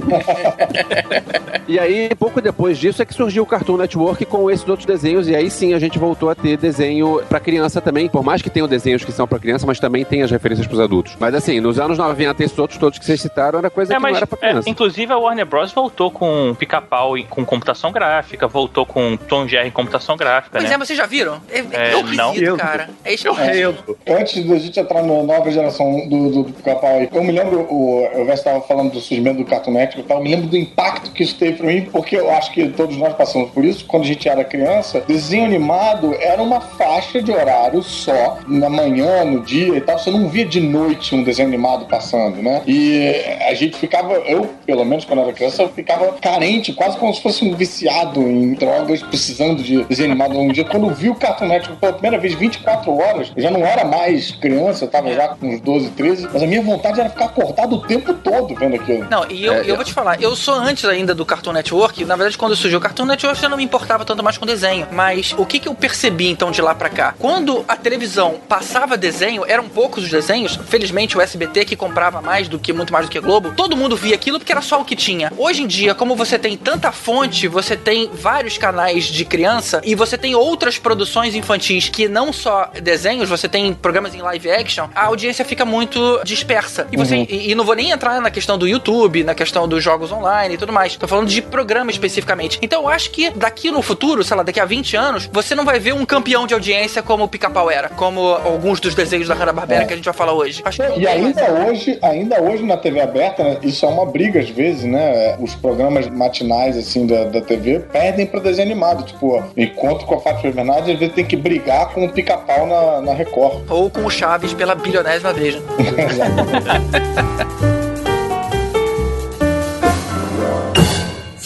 [1.68, 5.28] E aí, pouco depois disso, é que surgiu o Cartoon Network com esses outros desenhos,
[5.28, 8.50] e aí sim a gente voltou a ter desenho pra criança também, por mais que
[8.50, 11.16] tenham desenhos que são pra criança, mas também tem as referências pros adultos.
[11.20, 14.02] Mas assim, nos anos 90, esses outros todos que vocês citaram era coisa É, que
[14.02, 14.68] mas não era pra é, criança.
[14.68, 15.72] inclusive a Warner Bros.
[15.72, 20.68] voltou com pica-pau e- com computação gráfica, voltou com Tom Jerry em computação gráfica, Pois
[20.68, 20.74] né?
[20.74, 21.40] é, mas vocês já viram?
[21.48, 22.56] É, é É, esquisito, não.
[22.56, 22.90] cara.
[23.04, 23.96] É Eu rendo.
[24.08, 28.04] Antes da gente entrar na nova geração do, do, do Pica-Pau eu me lembro, o,
[28.20, 30.57] o Vest estava falando do surgimento do Cartoon Network e tal, eu me lembro do
[30.57, 33.85] impacto que isso teve pra mim, porque eu acho que todos nós passamos por isso.
[33.87, 39.24] Quando a gente era criança, desenho animado era uma faixa de horário só, na manhã,
[39.24, 39.98] no dia e tal.
[39.98, 42.62] Você não via de noite um desenho animado passando, né?
[42.66, 43.12] E
[43.48, 47.22] a gente ficava, eu, pelo menos quando era criança, eu ficava carente, quase como se
[47.22, 50.64] fosse um viciado em drogas, precisando de desenho animado um dia.
[50.64, 53.85] Quando eu vi o Cartoon Network pela primeira vez, 24 horas, eu já não era
[53.85, 57.26] mais criança, eu tava já com uns 12, 13, mas a minha vontade era ficar
[57.26, 59.07] acordado o tempo todo vendo aquilo.
[59.11, 59.81] Não, e eu, É, eu.
[59.82, 62.04] Vou te falar, eu sou antes ainda do Cartoon Network.
[62.04, 64.46] Na verdade, quando surgiu o Cartoon Network, eu já não me importava tanto mais com
[64.46, 64.86] desenho.
[64.92, 67.14] Mas o que, que eu percebi então de lá pra cá?
[67.18, 70.56] Quando a televisão passava desenho, eram poucos os desenhos.
[70.68, 73.76] Felizmente, o SBT que comprava mais do que muito mais do que a Globo, todo
[73.76, 75.32] mundo via aquilo porque era só o que tinha.
[75.36, 79.96] Hoje em dia, como você tem tanta fonte, você tem vários canais de criança e
[79.96, 84.88] você tem outras produções infantis que não só desenhos, você tem programas em live action,
[84.94, 86.86] a audiência fica muito dispersa.
[86.92, 89.82] E você e, e não vou nem entrar na questão do YouTube, na questão dos
[89.82, 90.96] jogos online e tudo mais.
[90.96, 92.58] Tô falando de programa especificamente.
[92.61, 95.64] Então eu acho que daqui no futuro, sei lá, daqui a 20 anos, você não
[95.64, 99.35] vai ver um campeão de audiência como o Pica-Pau era, como alguns dos desenhos da
[99.35, 99.85] Hanna-Barbera É.
[99.87, 100.61] que a gente vai falar hoje.
[100.64, 101.06] Acho E mais.
[101.06, 105.37] ainda hoje, ainda hoje na TV aberta, né, isso é uma briga às vezes, né?
[105.40, 109.04] Os programas matinais assim da, da TV perdem pra desenho animado.
[109.04, 113.00] Tipo, encontro com a Fátima Bernardes, às vezes tem que brigar com o pica-pau na,
[113.00, 113.62] na Record.
[113.70, 115.56] Ou com o Chaves pela bilionésima vez.
[115.56, 115.62] né?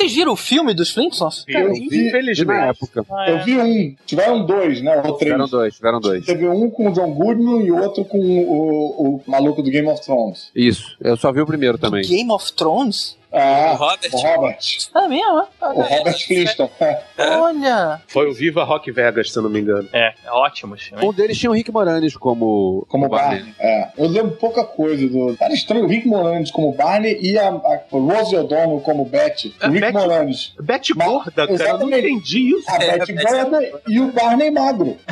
[0.06, 1.44] Vocês viram o filme dos Flintstones?
[1.48, 2.46] Eu vi, vi, infelizmente.
[2.46, 3.04] Na época.
[3.26, 3.96] eu vi um.
[4.06, 5.02] Tiveram dois, né?
[5.04, 5.32] Ou três.
[5.32, 6.24] Tiveram dois, tiveram dois.
[6.24, 10.00] Teve um com o John Goodman e outro com o, o maluco do Game of
[10.04, 10.50] Thrones.
[10.54, 12.02] Isso, eu só vi o primeiro também.
[12.02, 13.16] Game of Thrones?
[13.38, 14.10] Ah, O Robert?
[14.12, 14.58] o Robert.
[14.94, 15.46] É mesmo?
[15.60, 16.70] O Robert Flintstone.
[17.18, 18.00] Olha!
[18.08, 19.88] Foi o Viva Rock Vegas, se eu não me engano.
[19.92, 21.04] É, é ótimo filme.
[21.04, 23.54] Um deles tinha o Rick Moranis como, Como Barney.
[23.60, 23.88] É.
[23.98, 25.36] Eu lembro pouca coisa do.
[25.40, 29.54] Era estranho o Rick Moranis como Barney e a, a Rosie O'Donnell como Betty.
[29.60, 30.54] É, o Rick Betty- Moranis.
[30.60, 32.70] Betty Mas- gorda, cara, eu não entendi isso.
[32.70, 34.96] A Betty gorda e o Barney magro.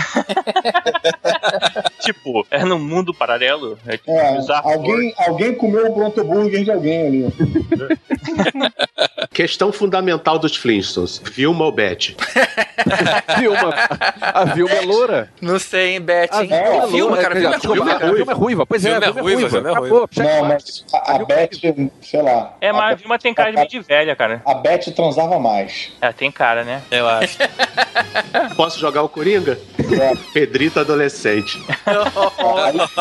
[2.01, 3.79] Tipo, é num mundo paralelo.
[3.87, 7.25] É, tipo, É, alguém, alguém comeu o Bronto Burger de alguém ali.
[9.33, 11.21] Questão fundamental dos Flintstones.
[11.33, 12.17] Vilma ou Betty?
[13.39, 13.75] Vilma.
[14.21, 15.31] A Vilma é loura.
[15.41, 16.41] Não sei, hein, Beth, A?
[16.43, 17.85] Vilma é filme, loura, cara, quer filme é dizer, ruim.
[17.85, 18.67] desculpa, a Vilma é ruiva.
[18.67, 19.61] Pois é, Vilma a é Vilma é ruiva, ruiva.
[19.61, 22.57] Vilma é Acabou, check Não, mas a, a Beth, sei lá.
[22.61, 24.43] É, mas a Vilma tem cara de meio de velha, cara.
[24.45, 25.93] A Beth transava mais.
[26.01, 26.83] É, tem cara, né?
[26.91, 27.39] Eu acho.
[28.57, 29.59] Posso jogar o Coringa?
[29.79, 30.15] É.
[30.33, 31.61] Pedrito adolescente.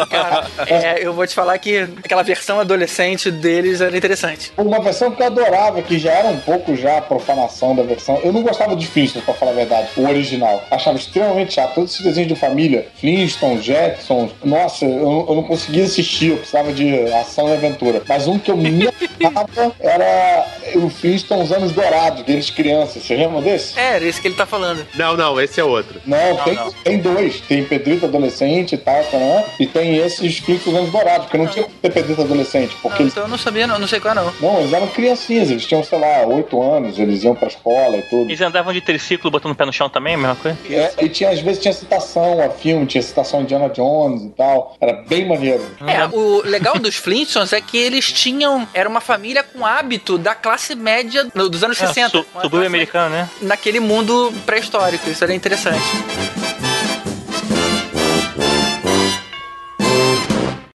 [0.10, 4.52] Cara, é, eu vou te falar que aquela versão adolescente deles era interessante.
[4.58, 8.20] Uma versão que eu adorava, que já era um pouco já a profanação da versão.
[8.24, 10.64] Eu não gostava de Flintstones, pra falar a verdade, o original.
[10.72, 11.74] Achava extremamente chato.
[11.76, 16.72] Todos esses desenhos de família, Flintstones, Jetsons, nossa, eu, eu não conseguia assistir, eu precisava
[16.74, 18.02] de ação e aventura.
[18.08, 18.88] Mas um que eu me
[19.24, 23.04] amava era o Flintstones Anos Dourados, deles crianças.
[23.04, 23.78] Você lembra desse?
[23.80, 24.86] É, era isso que ele tá falando.
[24.96, 26.02] Não, não, esse é outro.
[26.06, 26.72] Não, Não, tem, não.
[26.84, 27.42] tem dois.
[27.42, 29.46] Tem Pedrito Adolescente e tal, né?
[29.60, 33.02] e tem esses Flintstones Anos Dourados, porque não tinha como ter Pedrito Adolescente, porque Não,
[33.02, 34.34] eles então eu não sabia, não, não sei qual não.
[34.42, 38.02] Não, eles eram criancinhas, eles tinham, sei lá, oito anos, eles iam pra escola e
[38.04, 38.30] tudo.
[38.30, 40.58] Eles andavam de triciclo botando o pé no chão também, a mesma coisa?
[40.70, 44.30] É, e tinha, às vezes tinha citação a filme, tinha citação de Indiana Jones e
[44.30, 44.76] tal.
[44.80, 45.64] Era bem maneiro.
[45.86, 48.68] É, o legal dos Flintstones é que eles tinham.
[48.74, 52.10] Era uma família com hábito da classe média dos anos É, 60.
[52.10, 53.30] su- subúrbio americano, né?
[53.42, 55.10] Naquele mundo pré-histórico.
[55.10, 55.82] Isso era interessante.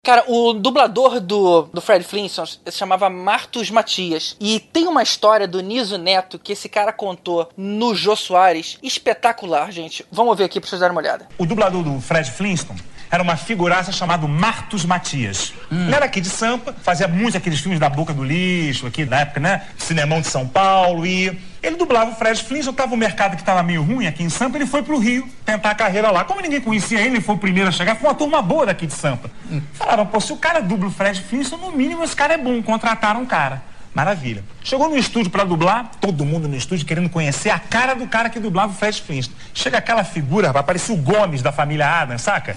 [0.08, 4.38] Cara, o dublador do, do Fred Flintstone se chamava Martus Matias.
[4.40, 8.78] E tem uma história do Niso Neto que esse cara contou no Jô Soares.
[8.82, 10.06] Espetacular, gente.
[10.10, 11.28] Vamos ver aqui pra vocês darem uma olhada.
[11.38, 15.52] O dublador do Fred Flintstone era uma figuraça chamado Martus Matias.
[15.70, 19.20] Ele era aqui de Sampa, fazia muitos aqueles filmes da boca do lixo, aqui na
[19.20, 19.68] época, né?
[19.78, 23.64] Cinemão de São Paulo e ele dublava o Fred Flintstone, tava um mercado que estava
[23.64, 26.24] meio ruim aqui em Sampa, ele foi pro Rio tentar a carreira lá.
[26.24, 28.86] Como ninguém conhecia ele, ele foi o primeiro a chegar, foi uma turma boa daqui
[28.86, 29.30] de Sampa.
[29.74, 32.62] Falaram, pô, se o cara dubla o Fred Flintstone, no mínimo esse cara é bom,
[32.62, 33.62] contrataram um cara.
[33.94, 34.44] Maravilha.
[34.64, 38.30] Chegou no estúdio para dublar, todo mundo no estúdio querendo conhecer a cara do cara
[38.30, 39.36] que dublava o Fred Flintstone.
[39.56, 42.56] Chega aquela figura, rapaz, parecia o Gomes da família Adams, saca?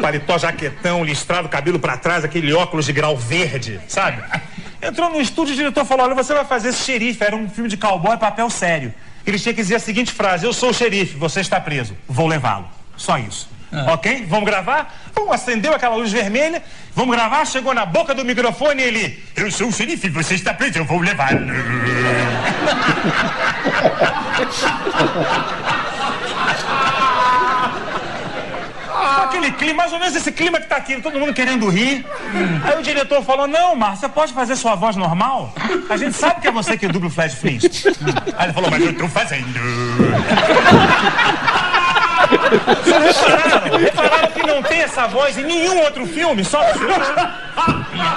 [0.00, 4.22] Paletó, jaquetão, listrado, cabelo para trás, aquele óculos de grau verde, sabe?
[4.80, 7.22] Entrou no estúdio, o diretor falou: Olha, você vai fazer esse xerife.
[7.22, 8.94] Era um filme de cowboy, papel sério.
[9.26, 12.26] Ele tinha que dizer a seguinte frase: Eu sou o xerife, você está preso, vou
[12.26, 12.68] levá-lo.
[12.96, 13.48] Só isso.
[13.88, 14.24] Ok?
[14.28, 14.94] Vamos gravar?
[15.12, 16.62] Pum, acendeu aquela luz vermelha.
[16.94, 17.44] Vamos gravar?
[17.44, 20.84] Chegou na boca do microfone e ele: Eu sou o xerife, você está preso, eu
[20.84, 21.40] vou levá-lo.
[29.46, 32.04] Aquele clima, mais ou menos esse clima que tá aqui, todo mundo querendo rir.
[32.64, 35.52] Aí o diretor falou: Não, Márcio, você pode fazer sua voz normal?
[35.88, 37.94] A gente sabe que é você que dubla o Flash Flintstone.
[38.36, 39.46] Aí ele falou: Mas eu tô fazendo.
[42.82, 43.78] Vocês repararam?
[43.78, 46.60] Repararam que não tem essa voz em nenhum outro filme, só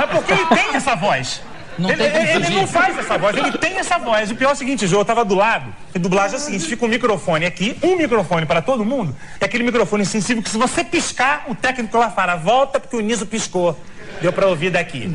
[0.01, 1.43] É porque ele tem essa voz.
[1.79, 4.29] Não ele, ele- não faz essa voz, ele tem essa voz.
[4.29, 5.73] O pior é o seguinte, Jô, eu tava do lado.
[5.95, 9.15] E dublagem é o seguinte: fica um microfone aqui, um microfone para todo mundo.
[9.39, 12.99] É aquele microfone sensível que se você piscar, o técnico lá fala, volta porque o
[13.01, 13.79] Niso piscou.
[14.21, 15.09] Deu pra ouvir daqui.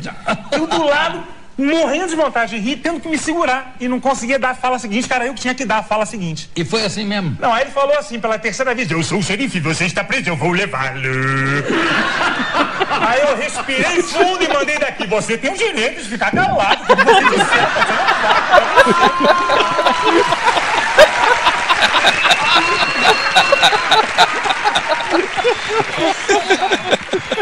[0.51, 1.23] Eu do lado,
[1.57, 3.75] morrendo de vontade de rir, tendo que me segurar.
[3.79, 6.05] E não conseguia dar a fala seguinte, cara, eu que tinha que dar a fala
[6.05, 6.49] seguinte.
[6.55, 7.37] E foi assim mesmo?
[7.39, 10.29] Não, aí ele falou assim pela terceira vez: Eu sou o xerife, você está preso,
[10.29, 10.99] eu vou levá-lo.
[12.89, 16.85] aí eu respirei fundo e mandei daqui: Você tem o direito de ficar calado.
[16.85, 17.67] Você disser,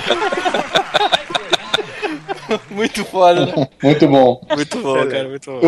[0.03, 0.82] você não
[2.83, 3.67] Muito foda, né?
[3.81, 4.41] Muito bom.
[4.55, 5.59] Muito bom, cara, muito bom.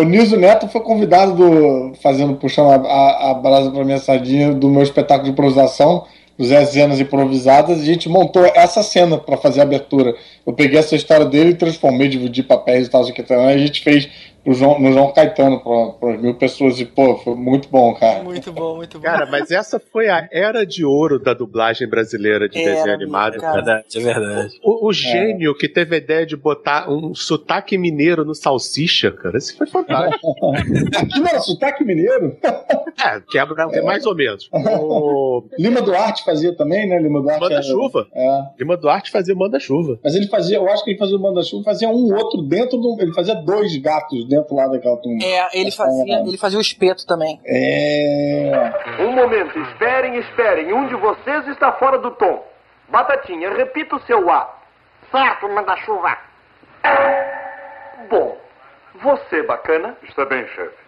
[0.00, 1.92] O Nilson Neto foi convidado do.
[2.02, 6.04] fazendo, puxando a, a, a brasa pra minha sardinha do meu espetáculo de improvisação,
[6.36, 10.14] dos 10 cenas improvisadas, e a gente montou essa cena pra fazer a abertura.
[10.44, 13.52] Eu peguei essa história dele e transformei, dividi papéis e tal, assim, que tal, e
[13.52, 14.08] a gente fez
[14.44, 15.60] pro João, no João Caetano,
[15.98, 18.22] pra mil pessoas, e pô, foi muito bom, cara.
[18.22, 19.04] Muito bom, muito bom.
[19.04, 23.38] Cara, mas essa foi a era de ouro da dublagem brasileira de Era, desenho animado,
[23.38, 23.62] cara.
[23.64, 23.84] cara.
[23.94, 24.60] É verdade.
[24.62, 29.38] O, o gênio que teve a ideia de botar um sotaque mineiro no salsicha, cara,
[29.38, 30.34] isso foi fantástico.
[30.96, 32.36] Aqui não era sotaque mineiro?
[32.42, 34.48] é, quebra é mais ou menos.
[34.84, 36.98] O Lima Duarte fazia também, né?
[36.98, 37.44] Lima Duarte.
[37.44, 38.06] era- Manda-chuva.
[38.12, 38.42] É.
[38.58, 39.98] Lima Duarte fazia manda-chuva.
[40.02, 42.96] Mas ele fazia, eu acho que ele fazia o manda-chuva, fazia um outro dentro do.
[43.00, 45.18] Ele fazia dois gatos dentro lá daquela turma.
[45.22, 47.40] É, ele fazia, ele fazia o espeto também.
[47.44, 48.72] É.
[49.00, 50.72] Um momento, esperem, esperem.
[50.72, 52.44] Um de vocês está fora do tom.
[52.88, 54.58] Batatinha, repita o seu A.
[55.10, 56.16] Certo, manda-chuva.
[58.10, 58.36] Bom,
[58.96, 59.96] você, bacana?
[60.02, 60.84] Está bem, chefe.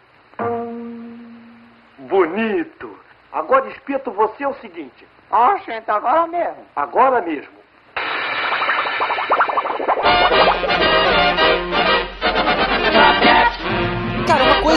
[1.98, 2.98] Bonito.
[3.32, 5.06] Agora, espeto, você é o seguinte.
[5.30, 6.64] Ah, gente, agora mesmo.
[6.74, 7.55] Agora mesmo.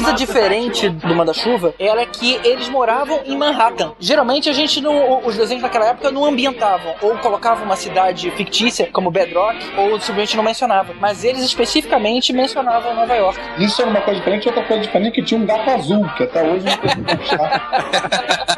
[0.01, 3.93] Coisa diferente do Manda-Chuva era que eles moravam em Manhattan.
[3.99, 5.25] Geralmente a gente não.
[5.25, 6.95] Os desenhos naquela época não ambientavam.
[7.01, 10.95] Ou colocavam uma cidade fictícia, como Bedrock, ou simplesmente não mencionavam.
[10.99, 13.39] Mas eles especificamente mencionavam Nova York.
[13.57, 16.23] Isso era uma coisa diferente, outra coisa diferente é que tinha um gato azul, que
[16.23, 18.49] até hoje não consegui achar.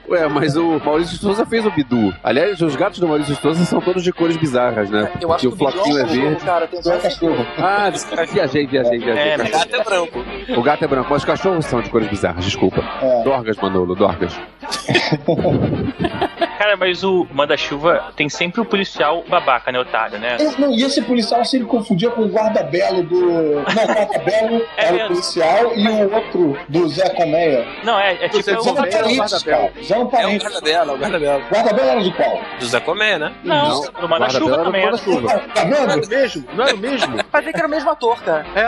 [0.10, 2.12] Ué, mas o Maurício de Souza fez o Bidu.
[2.22, 5.10] Aliás, os gatos do Maurício de Souza são todos de cores bizarras, né?
[5.20, 6.44] Eu acho Porque que o o é floquinho um é verde.
[6.44, 6.66] cara.
[6.66, 7.46] Tem um cachorro.
[7.58, 7.90] Ah,
[8.32, 9.22] viajei, viajei, viajei.
[9.22, 10.24] É, gato é branco.
[10.56, 12.82] O gato é branco, mas os cachorros são de cores bizarras, desculpa.
[13.24, 14.38] Dorgas, Manolo, Dorgas.
[16.60, 20.36] Cara, mas o Manda-Chuva tem sempre o policial babaca, né, otário, né?
[20.38, 23.20] Eu- não, e esse policial se ele confundia com o guarda-belo do.
[23.70, 25.04] Não, o guarda-belo É era mesmo.
[25.04, 27.66] o policial e o outro do Zé Colmeia.
[27.82, 28.42] Não, é, é tipo.
[28.42, 29.72] Zé é o- cara.
[29.82, 30.42] Zé É o Parentes.
[30.42, 31.42] guarda-bela, o guarda-bela.
[31.50, 32.40] Guarda-belo era de qual?
[32.58, 33.32] Do Zé Comé, né?
[33.42, 34.82] Não, do Manda-Chuva também.
[34.82, 34.92] era é.
[34.92, 35.38] Manda-chuva.
[35.54, 36.04] Tá Não era vendo?
[36.04, 36.44] o mesmo?
[36.54, 37.24] Não era o mesmo?
[37.32, 38.44] Parecia que era o mesmo ator, cara.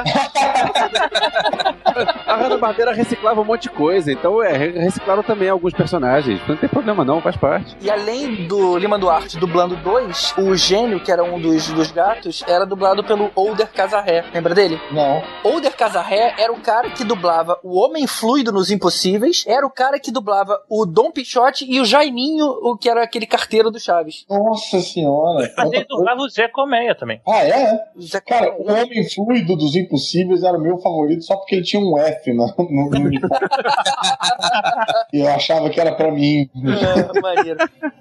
[2.27, 6.41] A Hanna-Barbera reciclava um monte de coisa, então é, re- reciclaram também alguns personagens.
[6.49, 7.77] Não tem problema não, faz parte.
[7.83, 12.45] E além do Lima Duarte dublando dois, o gênio, que era um dos, dos gatos,
[12.47, 14.25] era dublado pelo Older Casarré.
[14.33, 14.81] Lembra dele?
[14.92, 15.21] Não.
[15.42, 19.99] Older Casarré era o cara que dublava o Homem Fluido nos Impossíveis, era o cara
[19.99, 24.25] que dublava o Dom Pichote e o Jaiminho, o que era aquele carteiro do Chaves.
[24.31, 25.53] Nossa senhora.
[25.57, 27.21] Mas ele dublava o Zé Colmeia também.
[27.27, 27.81] Ah, é?
[28.01, 31.83] Zé Cara, o Homem Fluido dos Impossíveis era o meu favorito só porque ele tinha
[31.83, 33.49] um F no, no, no uniforme.
[35.12, 36.49] E eu achava que era pra mim.
[36.57, 37.59] É, maneiro.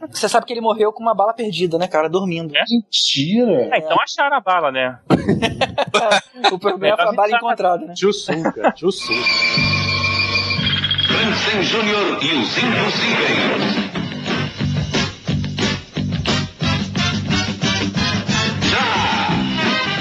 [0.09, 2.07] Você sabe que ele morreu com uma bala perdida, né, cara?
[2.09, 2.53] Dormindo.
[2.69, 3.69] Mentira.
[3.73, 4.99] É, então acharam a bala, né?
[6.51, 7.93] O problema foi a bala encontrada, né?
[7.93, 9.21] Tio Sunga, tio Sunga.
[11.07, 13.91] Franklin Júnior e os Impossíveis.
[18.69, 18.87] Já!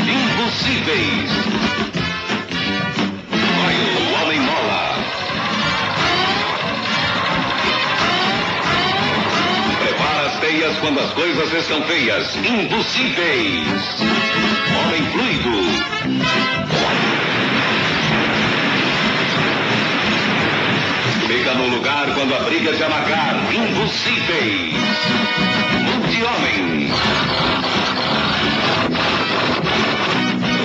[0.07, 1.40] Impossíveis.
[10.81, 12.35] Quando as coisas estão feias.
[12.37, 14.01] Impossíveis.
[14.79, 15.51] Homem Fluido.
[21.27, 23.37] Fica no lugar quando a briga se amargar.
[23.53, 24.75] Impossíveis.
[25.85, 26.91] Multi-homem.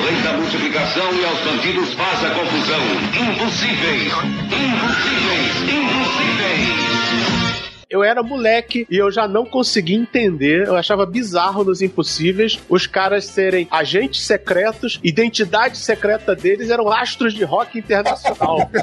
[0.05, 2.81] Lei da multiplicação e aos bandidos faz a confusão.
[3.31, 4.13] Impossíveis.
[4.51, 5.61] Impossíveis.
[5.69, 7.05] Impossíveis.
[7.89, 12.87] Eu era moleque e eu já não conseguia entender, eu achava bizarro nos Impossíveis os
[12.87, 18.69] caras serem agentes secretos, identidade secreta deles eram astros de rock internacional.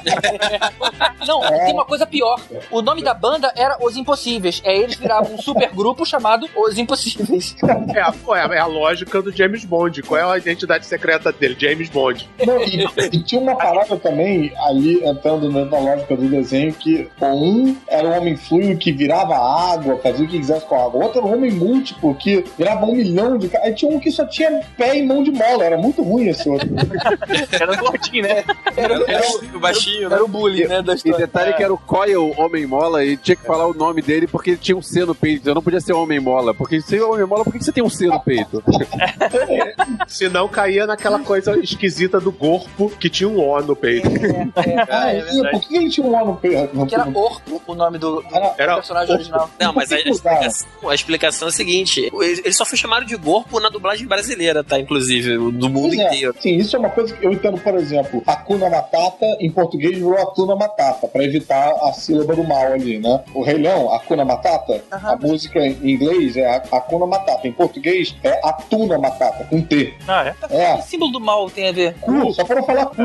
[1.27, 2.41] Não, tem uma coisa pior.
[2.71, 4.61] O nome da banda era Os Impossíveis.
[4.65, 7.55] É eles viravam um super grupo chamado Os Impossíveis.
[7.95, 10.03] É a, é a- é a lógica do James Bond.
[10.03, 11.57] Qual é a identidade secreta dele?
[11.59, 12.29] James Bond.
[12.45, 17.09] Não, e, e tinha uma parada também ali, entrando na na lógica do desenho, que
[17.21, 21.05] um era um homem fluido que virava água, fazia o que quisesse com a água.
[21.05, 23.51] Outro era um homem múltiplo que virava um milhão de.
[23.59, 25.65] Aí tinha um que só tinha pé e mão de mola.
[25.65, 26.69] Era muito ruim esse outro.
[27.53, 28.45] Era gordinho, né?
[28.77, 29.23] Era, era,
[29.55, 30.15] o baixinho, né?
[30.17, 31.19] era o bullying, né, da E história.
[31.19, 34.51] detalhe que era o Coil Homem Mola e tinha que falar o nome dele porque
[34.51, 35.49] ele tinha um C no peito.
[35.49, 36.55] Eu não podia ser Homem Mola.
[36.55, 38.63] Porque se é Homem Mola, por que você tem um C no peito?
[40.07, 44.09] Se não, caía naquela coisa esquisita do corpo que tinha um O no peito.
[44.89, 46.87] Ah, é e por que ele tinha um ano perto?
[46.87, 48.25] Que era Orco, o nome do, do
[48.59, 49.51] Era personagem original.
[49.61, 53.17] Não, mas a, a explicação, a explicação é a seguinte: ele só foi chamado de
[53.17, 54.79] Gorpo na dublagem brasileira, tá?
[54.79, 56.07] Inclusive, do mundo Pois é.
[56.09, 56.35] inteiro.
[56.41, 60.19] Sim, isso é uma coisa que eu entendo, por exemplo, Hakuna Matata em português virou
[60.19, 63.23] Atuna Matata, pra evitar a sílaba do mal ali, né?
[63.35, 68.41] O Rei Leão, Hakuna Matata, a música em inglês é Hakuna Matata, em português é
[68.47, 69.95] Atuna Matata, com T.
[70.09, 70.35] Ah, é?
[70.51, 71.95] É, Que símbolo do mal tem a ver?
[72.01, 73.03] cu, só pra não falar cu.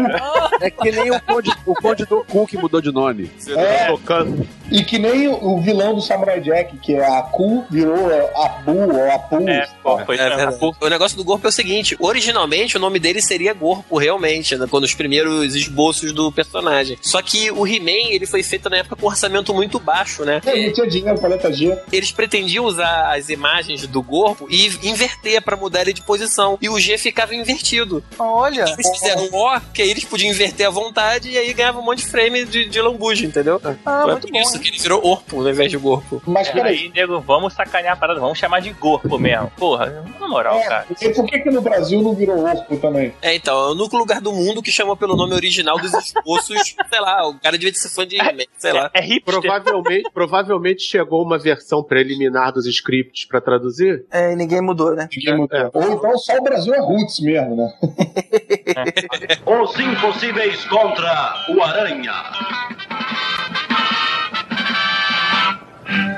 [0.62, 3.30] É que nem o Conde, o Conde do Cu que mudou de nome.
[3.50, 4.48] É, Tocando.
[4.72, 7.96] E que nem o, vilão do Samurai Jack, que é a Ku, virou
[8.36, 9.48] Abu ou Apu.
[9.50, 10.58] É, pô, foi É verdade.
[10.80, 14.68] O negócio do Gorpo é o seguinte: originalmente o nome dele seria Gorpo, realmente, né,
[14.70, 16.98] quando os primeiros esboços do personagem.
[17.02, 20.42] Só que o He-Man ele foi feito na época com um orçamento muito baixo, né?
[20.46, 21.82] É, não tinha dinheiro pra letargia.
[21.92, 26.58] Eles pretendiam usar as imagens do Gorpo e inverter pra mudar ele de posição.
[26.62, 28.04] E o G ficava invertido.
[28.18, 28.66] Olha.
[28.68, 31.86] Eles fizeram um O, que aí eles podiam inverter à vontade e aí ganhavam um
[31.86, 33.62] monte de frame de, de lambuja, entendeu?
[33.86, 34.40] Ah, Foi muito bom.
[34.40, 36.22] isso que ele virou Orpo ao invés de Gorpo.
[36.26, 39.52] Mas É, peraí, aí, nego, vamos sacanear a parada, vamos chamar de corpo mesmo.
[39.58, 40.86] Porra, na moral, cara.
[41.02, 43.14] e por que, que no Brasil não virou Orco também?
[43.22, 46.76] É, então, é o único lugar do mundo que chamou pelo nome original dos esboços.
[46.90, 48.18] sei lá, o cara devia ser fã de
[48.58, 48.90] sei lá.
[48.94, 49.42] É hipster.
[49.42, 54.06] Provavelmente, provavelmente chegou uma versão preliminar dos scripts pra traduzir.
[54.12, 55.08] É, e ninguém mudou, né?
[55.16, 55.72] Ninguém mudou.
[55.74, 57.74] Ou então só o Brasil é roots mesmo, né?
[59.46, 62.14] Os Impossíveis contra o Aranha.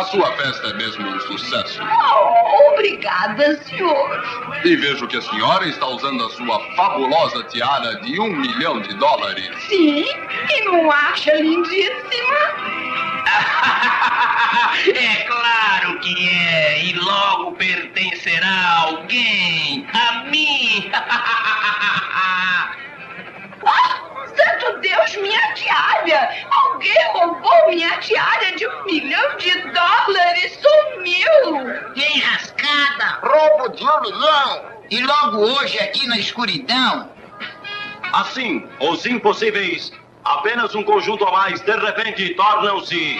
[0.00, 1.80] a sua festa é mesmo um sucesso.
[1.82, 4.24] Oh, obrigada, senhor.
[4.64, 8.92] E vejo que a senhora está usando a sua fabulosa tiara de um milhão de
[8.94, 9.50] dólares.
[9.68, 11.94] Sim, e não acha lindíssima?
[14.86, 20.90] É claro que é, e logo pertencerá a alguém, a mim.
[23.66, 24.00] Ah,
[24.36, 26.34] santo Deus, minha tiara!
[26.50, 31.92] Alguém roubou minha tiara de um milhão de dólares, sumiu!
[31.94, 33.20] Que enrascada!
[33.22, 34.74] Roubo de um milhão!
[34.90, 37.10] E logo hoje aqui na escuridão.
[38.12, 39.92] Assim, os impossíveis,
[40.24, 43.18] apenas um conjunto a mais, de repente tornam-se.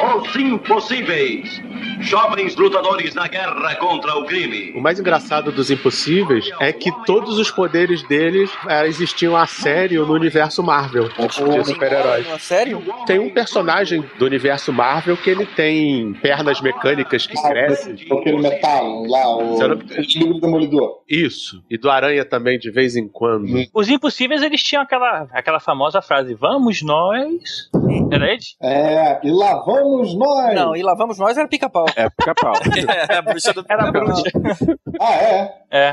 [0.00, 1.60] Os impossíveis.
[2.00, 4.72] Jovens lutadores na guerra contra o crime.
[4.74, 10.06] O mais engraçado dos Impossíveis é que todos os poderes deles é, existiam a sério
[10.06, 12.26] no universo Marvel de super-heróis.
[12.40, 12.82] Sério?
[13.06, 17.94] Tem um personagem do universo Marvel que ele tem pernas mecânicas que crescem.
[18.10, 21.02] Aquele metal lá, o do Demolidor.
[21.08, 21.62] Isso.
[21.70, 23.46] E do Aranha também, de vez em quando.
[23.72, 27.70] Os impossíveis, eles tinham aquela, aquela famosa frase: Vamos nós.
[28.10, 28.38] Era ele?
[28.62, 30.54] É, e lá vamos nós.
[30.54, 31.86] Não, e lá vamos nós era pica-pau.
[31.96, 32.52] É, pica-pau.
[33.10, 34.14] é, a bruxa do Era a pica-pau.
[34.14, 34.78] bruxa.
[35.00, 35.58] Ah, é?
[35.70, 35.90] É.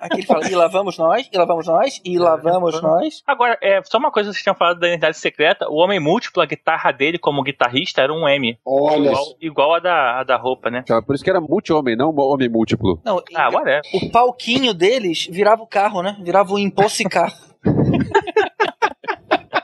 [0.00, 3.22] Aqui ele fala, e lá vamos nós, e lá vamos nós, e lá vamos nós.
[3.26, 6.42] Agora, é, só uma coisa que vocês tinham falado da identidade secreta: o Homem Múltiplo,
[6.42, 8.58] a guitarra dele como guitarrista era um M.
[8.64, 10.80] Olha Igual, igual a, da, a da roupa, né?
[10.82, 13.00] Então, Por isso que era multi-homem, não homem múltiplo.
[13.04, 13.80] Não, Ah, agora é.
[13.94, 16.16] o palquinho deles virava o carro, né?
[16.22, 17.32] Virava o Impossicar.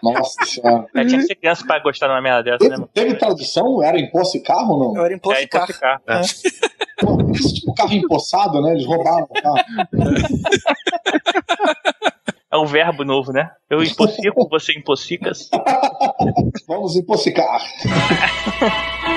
[0.02, 0.86] Nossa senhora.
[0.94, 2.90] É, tinha que ser criança pra gostar de uma merda dessa, né, Teve, mano?
[2.94, 3.82] teve tradução?
[3.82, 4.96] Era imposto carro ou não?
[4.96, 5.62] Eu era Impossicar.
[5.62, 6.02] É, Impossicar.
[6.08, 6.20] É.
[7.04, 8.72] Pô, Isso tipo carro empossado, né?
[8.72, 9.56] Eles roubaram o carro.
[12.50, 13.50] É um verbo novo, né?
[13.68, 15.50] Eu impossico, você impossicas.
[16.66, 17.60] Vamos impossicar.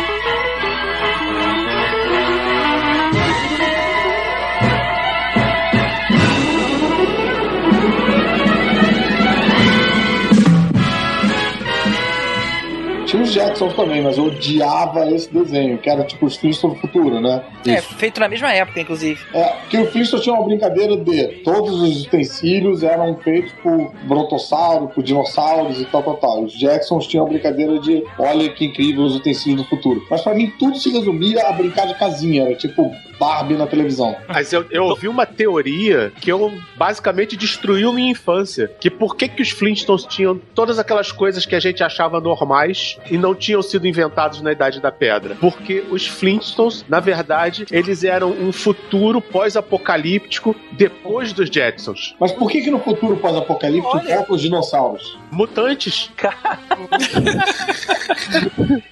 [13.34, 17.44] Jacksons também, mas eu odiava esse desenho, que era tipo os Flintstones do futuro, né?
[17.66, 19.20] É, feito na mesma época, inclusive.
[19.34, 24.88] É, porque o Flintstones tinha uma brincadeira de todos os utensílios eram feitos por brontossauro,
[24.90, 26.44] por dinossauros e tal, tal, tal.
[26.44, 30.06] Os Jacksons tinham a brincadeira de olha que incrível os utensílios do futuro.
[30.10, 34.16] Mas pra mim tudo se resumia a brincar de casinha, era tipo Barbie na televisão.
[34.28, 38.72] Mas eu, eu ouvi uma teoria que eu basicamente destruiu minha infância.
[38.80, 42.98] Que por que, que os Flintstones tinham todas aquelas coisas que a gente achava normais
[43.12, 45.36] e não tinham sido inventados na Idade da Pedra?
[45.40, 52.16] Porque os Flintstones, na verdade, eles eram um futuro pós-apocalíptico depois dos Jetsons.
[52.20, 55.18] Mas por que que no futuro pós-apocalíptico voltam os dinossauros?
[55.32, 56.10] Mutantes.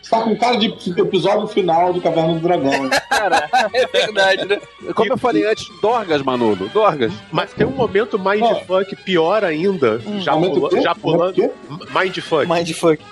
[0.01, 0.67] Você tá com cara de
[0.97, 2.99] episódio final de Caverna do Dragão, né?
[3.09, 4.59] Cara, é verdade, né?
[4.95, 6.67] Como eu falei antes, Dorgas, Manolo.
[6.69, 7.11] Dorgas.
[7.31, 9.99] Mas tem um momento mindfuck pior ainda.
[10.19, 11.37] já, momento pula- já pulando.
[11.41, 12.47] Momento Mindfuck.
[12.47, 13.03] Mindfuck.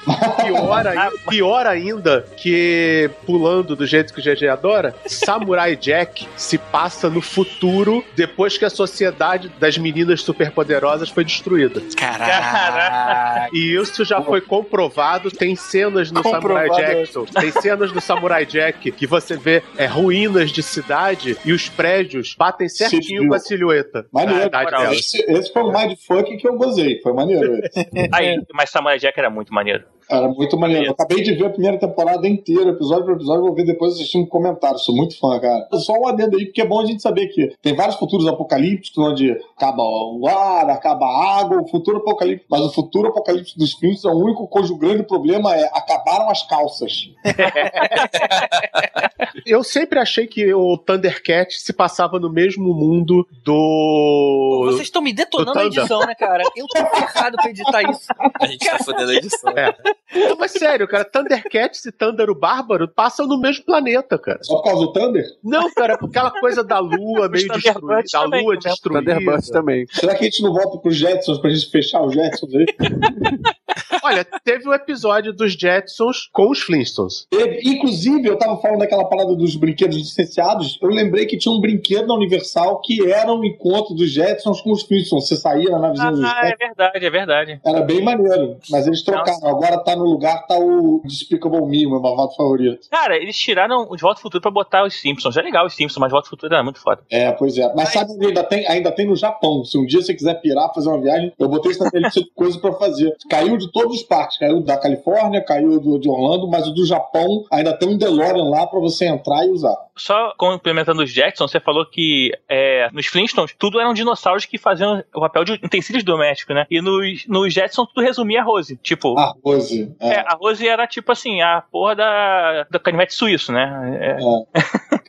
[0.43, 6.57] Pior, ainda, pior ainda que pulando do jeito que o GG adora, Samurai Jack se
[6.57, 11.81] passa no futuro depois que a sociedade das meninas superpoderosas foi destruída.
[11.95, 13.49] Caraca.
[13.53, 15.31] E isso já foi comprovado.
[15.31, 16.67] Tem cenas no Comprovado.
[16.67, 17.25] Samurai Jackson.
[17.25, 22.35] Tem cenas no Samurai Jack que você vê é, ruínas de cidade e os prédios
[22.37, 24.05] batem certinho com a silhueta.
[24.11, 24.49] Maneiro.
[24.91, 26.99] Esse, esse foi o mindfuck que eu gozei.
[27.01, 27.59] Foi maneiro.
[28.11, 29.83] Aí, mas Samurai Jack era muito maneiro.
[30.09, 30.85] Era muito maneiro.
[30.85, 34.27] Eu acabei de ver a primeira temporada inteira, episódio por episódio, vou ver depois assistindo
[34.27, 34.85] comentários.
[34.85, 35.67] Sou muito fã, cara.
[35.73, 38.97] Só um adendo aí, porque é bom a gente saber que tem vários futuros apocalípticos,
[38.97, 42.47] onde acaba o ar, acaba a água, o futuro apocalíptico.
[42.49, 46.47] Mas o futuro apocalíptico dos filmes é o único cujo grande problema é acabaram as
[46.47, 47.09] calças.
[49.45, 54.63] Eu sempre achei que o Thundercat se passava no mesmo mundo do.
[54.65, 56.43] Vocês estão me detonando do a edição, né, cara?
[56.55, 58.07] Eu tô ferrado pra editar isso.
[58.39, 59.53] A gente tá fodendo a edição.
[59.57, 59.96] É.
[60.13, 64.39] Não, mas sério, cara, Thundercats e Thunder o Bárbaro passam no mesmo planeta, cara.
[64.41, 65.25] Só por causa do Thunder?
[65.43, 68.59] Não, cara, é aquela coisa da lua meio destruída, da também, lua né?
[68.63, 68.99] destruída.
[69.01, 69.85] Thunderbirds também.
[69.91, 72.65] Será que a gente não volta pros Jetsons pra gente fechar os Jetsons aí?
[74.03, 77.27] Olha, teve um episódio dos Jetsons com os Flintstones.
[77.63, 80.79] Inclusive, eu tava falando daquela parada dos brinquedos licenciados.
[80.81, 84.71] Eu lembrei que tinha um brinquedo na Universal que era um encontro dos Jetsons com
[84.71, 85.27] os Flintstones.
[85.27, 87.61] Você saía na navezinha dos Ah, é verdade, é verdade.
[87.65, 88.57] Era bem maneiro.
[88.69, 89.45] Mas eles trocaram.
[89.47, 92.87] Agora tá no lugar, tá o Despicable Me, o meu malvado favorito.
[92.89, 95.37] Cara, eles tiraram o De Volta ao Futuro pra botar os Simpsons.
[95.37, 97.01] É legal os Simpsons, mas Volta ao Futuro era muito foda.
[97.09, 97.73] É, pois é.
[97.75, 98.67] Mas sabe onde ainda tem?
[98.67, 99.63] Ainda tem no Japão.
[99.63, 102.59] Se um dia você quiser pirar, fazer uma viagem, eu botei minha lista de coisas
[102.59, 103.15] pra fazer.
[103.29, 104.37] Caiu de todos os parques.
[104.37, 108.49] Caiu da Califórnia, caiu do, de Orlando, mas o do Japão ainda tem um DeLorean
[108.49, 109.75] lá pra você entrar e usar.
[109.95, 115.03] Só complementando os Jackson, você falou que é, nos Flintstones tudo eram dinossauros que faziam
[115.13, 116.65] o papel de utensílios domésticos, né?
[116.69, 118.77] E nos, nos Jetsons tudo resumia a Rose.
[118.77, 119.17] Tipo.
[119.17, 119.86] A Rose.
[119.99, 120.15] É.
[120.19, 123.97] a Rose era tipo assim, a porra da, da canivete suíço, né?
[124.01, 124.17] É.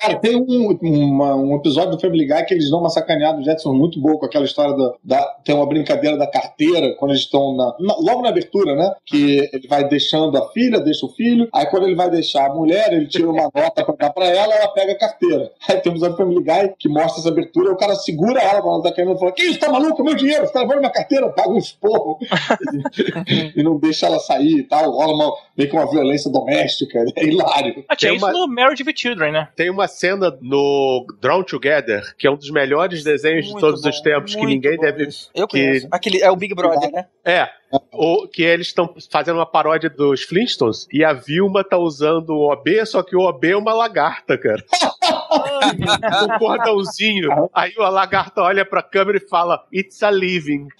[0.01, 3.45] Cara, tem um, uma- um episódio do Family Guy que eles dão uma sacaneada do
[3.45, 7.23] Jetson muito boa com aquela história da, da- Tem uma brincadeira da carteira, quando eles
[7.23, 8.93] estão na, na- logo na abertura, né?
[9.05, 11.49] Que ele vai deixando a filha, deixa o filho.
[11.53, 14.55] Aí quando ele vai deixar a mulher, ele tira uma nota pra dar pra ela,
[14.55, 15.51] ela pega a carteira.
[15.69, 18.41] Aí tem um episódio do Family Guy que mostra essa abertura, e o cara segura
[18.41, 20.03] ela quando ela tá caindo e fala: Que isso, tá maluco?
[20.05, 21.29] Meu dinheiro, você tá levando minha carteira?
[21.31, 22.19] Paga um esporro.
[23.57, 24.91] e não deixa ela sair tal.
[24.91, 27.05] Rola uma, meio que uma violência doméstica.
[27.17, 27.85] É hilário.
[27.89, 29.49] Ah, tinha Tem isso uma- no Marriage with Children, né?
[29.57, 33.83] Tem uma cena no Drawn Together, que é um dos melhores desenhos de Muito todos
[33.83, 35.09] bom, os tempos, que ninguém bom deve.
[35.35, 35.89] Eu que, conheço.
[35.91, 37.07] Aquele, é o Big Brother, né?
[37.25, 37.49] É.
[37.93, 42.51] O, que eles estão fazendo uma paródia dos Flintstones e a Vilma tá usando o
[42.51, 44.65] OB, só que o OB é uma lagarta, cara.
[46.35, 47.49] um cordãozinho.
[47.55, 50.69] Aí a lagarta olha pra câmera e fala: It's a living.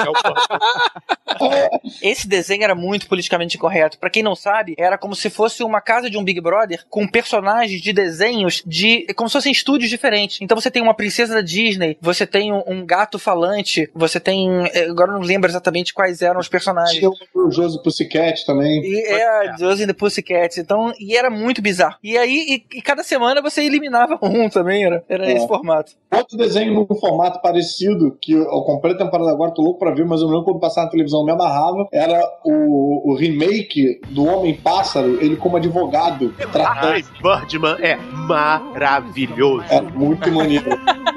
[0.00, 1.70] É o.
[2.02, 3.98] Esse desenho era muito politicamente correto.
[3.98, 7.06] Pra quem não sabe, era como se fosse uma casa de um Big Brother com
[7.06, 9.06] personagens de desenhos de.
[9.14, 10.40] como se fossem estúdios diferentes.
[10.40, 14.66] Então você tem uma princesa da Disney, você tem um, gato falante, você tem.
[14.72, 16.98] eh, Agora eu não lembro exatamente quais eram os personagens.
[16.98, 18.82] Tinha o Josie Pussycat também.
[18.82, 20.58] E é, Josie and the Pussycats.
[20.58, 21.96] Então, e era muito bizarro.
[22.02, 23.79] E aí, e, e cada semana você eliminava
[24.22, 25.32] um também, era, era É.
[25.36, 25.92] esse formato.
[26.14, 30.04] Outro desenho num formato parecido, que eu comprei a temporada agora, tô louco pra ver,
[30.04, 34.24] mas eu não lembro quando passar na televisão, me amarrava, era o, o remake do
[34.26, 36.34] Homem-Pássaro, ele como advogado.
[36.82, 39.64] Ai, Birdman é maravilhoso.
[39.70, 40.70] É muito maneiro.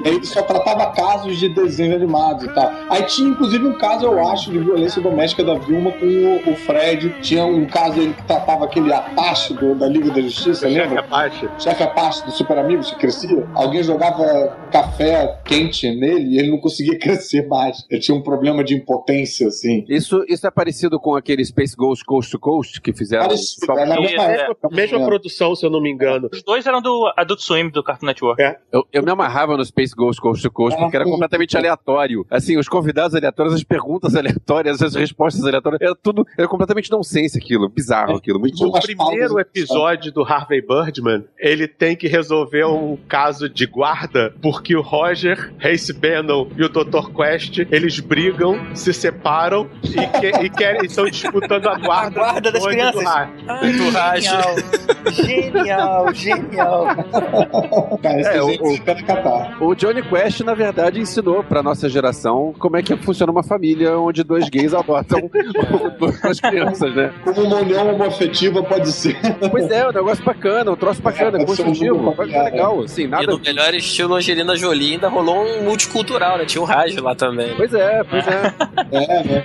[0.04, 2.70] Ele só tratava casos de desenho animado e tal.
[2.90, 6.56] Aí tinha, inclusive, um caso, eu acho, de violência doméstica da Vilma com o, o
[6.56, 7.14] Fred.
[7.20, 11.00] Tinha um caso ele que tratava aquele Apache do- da Liga da Justiça, lembra?
[11.00, 11.48] Apache.
[11.58, 13.46] Chefe Apache do Super Amigos que crescia.
[13.54, 14.24] Alguém jogava
[14.70, 17.84] café quente nele e ele não conseguia crescer mais.
[17.90, 19.84] Ele tinha um problema de impotência, assim.
[19.88, 23.24] Isso, isso é parecido com aquele Space Ghost Coast to Coast que fizeram.
[23.26, 24.40] Parecido, Só- é na mesma é.
[24.42, 24.68] época.
[24.72, 25.04] Mesma É.
[25.04, 26.28] produção, se eu não me engano.
[26.32, 28.42] Os dois eram do Adult Swim, do Cartoon Network.
[28.42, 28.56] É.
[28.72, 32.26] Eu, eu me amarrava no Space Ghost Coast to Coast porque era completamente aleatório.
[32.30, 37.38] Assim, os convidados aleatórios, as perguntas aleatórias, as respostas aleatórias, era tudo, era completamente nonsense
[37.38, 38.76] aquilo, bizarro aquilo, muito bom.
[38.76, 44.74] O primeiro episódio do Harvey Birdman, ele tem que resolver um caso de guarda, porque
[44.76, 47.10] o Roger, Race Bannon e o Dr.
[47.14, 52.50] Quest, eles brigam, se separam e, que, e querem, estão disputando a guarda, A guarda
[52.52, 53.02] do das crianças.
[53.02, 56.86] do Ai, Do genial, genial, genial.
[58.02, 59.62] Cara, esse É, o- catar.
[59.62, 63.96] O Johnny Quest, na verdade, ensinou pra nossa geração como é que funciona uma família
[63.98, 65.20] onde dois gays adotam
[65.98, 67.12] duas crianças, né?
[67.24, 69.16] Como uma união homoafetiva pode ser.
[69.50, 73.06] Pois é, um negócio bacana, um troço bacana, É, um construtivo, familiar, legal, assim, E
[73.06, 73.26] nada...
[73.26, 76.44] no melhor estilo Angelina Jolie ainda rolou um multicultural, né?
[76.44, 77.54] Tinha o rádio lá também.
[77.56, 78.54] Pois é, pois é.
[78.94, 79.44] É, né?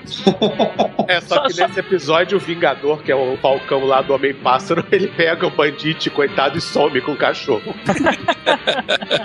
[1.07, 5.07] É, só, que nesse episódio o Vingador, que é o Falcão lá do Homem-Pássaro, ele
[5.07, 7.73] pega o bandite, coitado, e some com o cachorro.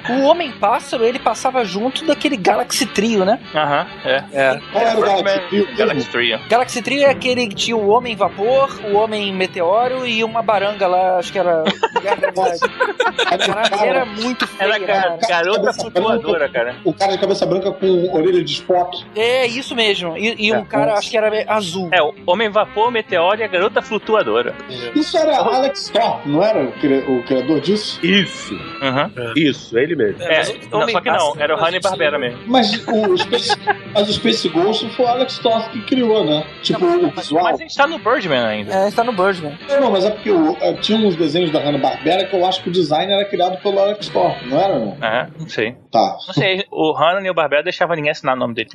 [0.09, 3.39] O Homem-Pássaro, ele passava junto daquele Galaxy Trio, né?
[3.55, 4.25] Aham, é.
[4.33, 4.61] É.
[4.73, 5.77] Qual era o Galaxy Trio?
[5.77, 6.41] Galaxy Trio.
[6.49, 10.87] Galaxy Trio é aquele que tinha o Homem Vapor, o Homem Meteoro e uma baranga
[10.87, 11.65] lá, acho que era.
[13.63, 15.19] Caraca, era muito feio, Era cara.
[15.29, 16.77] garota flutuadora, cara.
[16.85, 19.05] O cara de cabeça branca com orelha de Spock.
[19.17, 20.17] É, isso mesmo.
[20.17, 21.89] E, e um cara, acho que era azul.
[21.93, 24.55] É, o Homem Vapor, Meteoro e a garota flutuadora.
[24.95, 27.99] Isso era Alex Thorpe, não era o, cri- o criador disso?
[28.05, 29.33] Isso, Uhum.
[29.37, 30.23] isso, ele mesmo.
[30.23, 30.43] É,
[30.73, 32.39] o não, só que não, era o Hanna isso, Barbera mesmo.
[32.47, 33.57] Mas o Space,
[33.93, 36.45] mas o Space Ghost foi o Alex Thorpe que criou, né?
[36.63, 37.45] Tipo, o visual.
[37.45, 38.75] Mas a gente tá no Birdman ainda.
[38.75, 39.59] É, está no Birdman.
[39.69, 42.63] Não, não, mas é porque o- eh, tinha uns desenhos da Hanna-Barbera que eu acho
[42.63, 45.05] que o design era criado pelo Alex Thorpe, não era, não?
[45.05, 45.77] É, não sei.
[45.91, 46.17] Tá.
[46.27, 48.71] Não sei, o Hanna e o Barbera deixavam ninguém assinar o nome dele.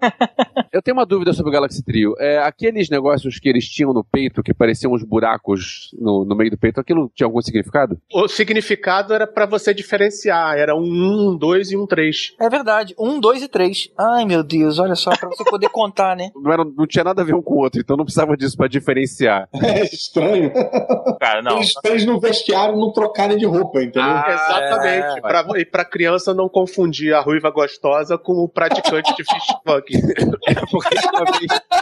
[0.72, 2.14] Eu tenho uma dúvida sobre o Galaxy Trio.
[2.18, 6.50] É, aqueles negócios que eles tinham no peito, que pareciam uns buracos no, no meio
[6.52, 7.98] do peito, aquilo tinha algum significado?
[8.12, 12.34] O significado era pra você diferenciar, era um 1, um 2 e um 3.
[12.40, 12.94] É verdade.
[12.98, 13.88] Um, dois e três.
[13.98, 16.30] Ai, meu Deus, olha só, pra você poder contar, né?
[16.36, 18.56] Não, era- não tinha nada a ver um com o outro, então não precisava disso
[18.56, 19.48] pra diferenciar.
[19.70, 20.52] É estranho.
[21.20, 21.56] Cara, não.
[21.58, 24.02] Eles, eles no vestiário não trocarem de roupa, entendeu?
[24.02, 25.18] Ah, Exatamente.
[25.18, 25.20] é.
[25.20, 29.89] pra, e pra criança não confundir a ruiva gostosa com o praticante de fish funk.
[29.90, 31.79] Porque uma vez- uma vez-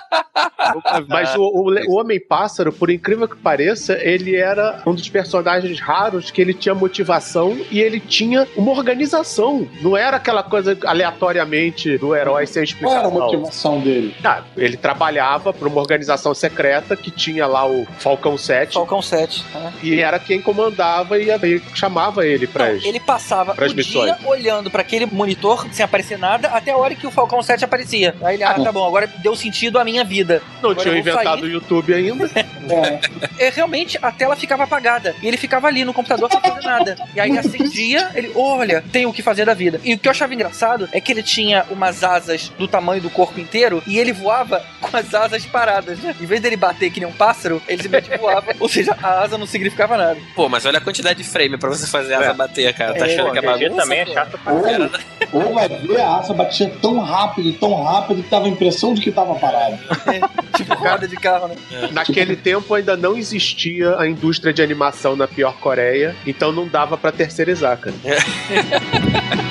[1.09, 6.31] Mas o, o, o Homem-Pássaro, por incrível que pareça, ele era um dos personagens raros
[6.31, 9.67] que ele tinha motivação e ele tinha uma organização.
[9.81, 13.11] Não era aquela coisa aleatoriamente do herói sem Qual era a explicação.
[13.27, 14.15] motivação dele?
[14.25, 19.45] Ah, ele trabalhava para uma organização secreta que tinha lá o Falcão 7 Falcão 7.
[19.55, 19.73] né?
[19.83, 24.17] e era quem comandava e e chamava ele pra Não, ele passava pras o missões.
[24.17, 27.65] dia olhando pra aquele monitor sem aparecer nada até a hora que o Falcão 7
[27.65, 28.15] aparecia.
[28.23, 30.43] Aí ele, ah, tá bom, agora deu sentido à minha vida.
[30.63, 31.49] Não Agora tinham inventado o.
[31.49, 32.29] YouTube ainda.
[32.69, 33.47] É.
[33.47, 35.15] É, realmente, a tela ficava apagada.
[35.23, 36.97] E ele ficava ali no computador sem fazer nada.
[37.15, 39.81] E aí acendia, ele, olha, tem o que fazer da vida.
[39.83, 43.09] E o que eu achava engraçado é que ele tinha umas asas do tamanho do
[43.09, 46.15] corpo inteiro e ele voava com as asas paradas, né?
[46.21, 48.55] Em vez dele bater que nem um pássaro, ele simplesmente voava.
[48.61, 50.19] Ou seja, a asa não significava nada.
[50.37, 52.93] Pô, mas olha a quantidade de frame pra você fazer a asa bater, cara.
[52.95, 53.77] Tá É, achando pô, que é bagunça?
[53.83, 55.01] também é chato pra Ou, caramba.
[55.33, 59.01] ou vai ver, a asa batia tão rápido, tão rápido, que dava a impressão de
[59.01, 59.79] que tava parado.
[60.57, 61.57] Tipo roda de carro, né?
[61.93, 66.97] Naquele tempo ainda não existia a indústria de animação na pior Coreia, então não dava
[66.97, 67.95] pra terceirizar, cara.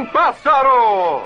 [0.00, 1.24] Homem-Pássaro!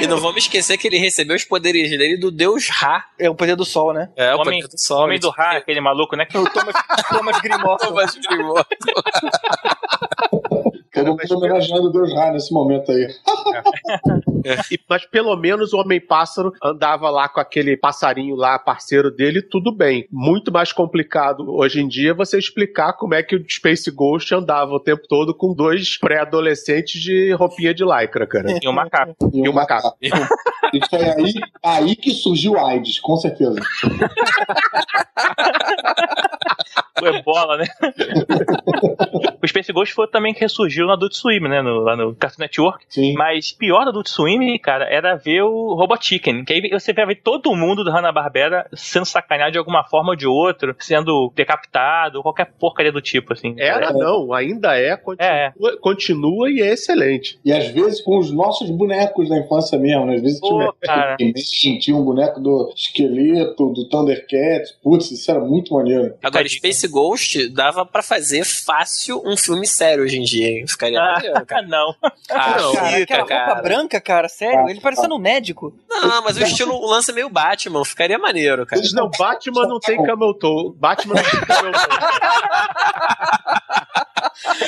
[0.00, 3.04] E não vamos esquecer que ele recebeu os poderes dele do deus Ra.
[3.18, 4.10] É o poder do sol, né?
[4.16, 5.04] É, o Homem, poder do sol.
[5.04, 6.26] homem do Ra, aquele maluco, né?
[6.34, 6.74] O Thomas,
[7.08, 7.76] Thomas Grimó.
[7.80, 8.62] Thomas Grimó.
[10.92, 13.08] Todo mundo homenageando o Deus Ra nesse momento aí.
[14.70, 19.72] E- mas pelo menos o Homem-Pássaro andava lá com aquele passarinho lá, parceiro dele, tudo
[19.72, 20.06] bem.
[20.10, 24.72] Muito mais complicado hoje em dia você explicar como é que o Space Ghost andava
[24.72, 28.58] o tempo todo com dois pré-adolescentes de roupinha de lycra, cara.
[28.62, 29.14] E um macaco.
[29.32, 29.96] E um macaco.
[30.02, 31.34] E foi aí,
[31.64, 33.60] aí que surgiu a AIDS, com certeza.
[37.02, 37.64] O Ebola, né?
[39.42, 41.60] o Space Ghost foi também que ressurgiu no Adult Swim, né?
[41.60, 42.84] No, lá no Cartoon Network.
[42.88, 43.14] Sim.
[43.14, 46.44] Mas pior do Adult Swim, cara, era ver o Robot Chicken.
[46.44, 50.16] Que aí você vai ver todo mundo do Hanna-Barbera sendo sacaneado de alguma forma ou
[50.16, 53.54] de outra, sendo decapitado, qualquer porcaria do tipo, assim.
[53.58, 57.38] Era, não, ainda é, continua, continua e é excelente.
[57.44, 60.16] E às vezes com os nossos bonecos da infância mesmo, né?
[60.16, 61.16] Às vezes tinha, Pô, cara.
[61.78, 64.72] Tinha um boneco do esqueleto, do Thundercats.
[64.82, 66.14] Putz, isso era muito maneiro.
[66.22, 70.66] Agora, Space Ghost dava pra fazer fácil um filme sério hoje em dia, hein?
[70.66, 71.52] Ficaria maneiro, cara.
[71.62, 71.94] Ah, não.
[72.02, 72.62] Ah, Cara,
[72.96, 73.62] fica, aquela roupa cara.
[73.62, 75.72] branca, cara, sério, ele parecendo um médico.
[75.88, 78.80] Não, mas o estilo, o lance é meio Batman, ficaria maneiro, cara.
[78.94, 80.74] Não, Batman não tem camel toe.
[80.76, 81.82] Batman não tem camel toe.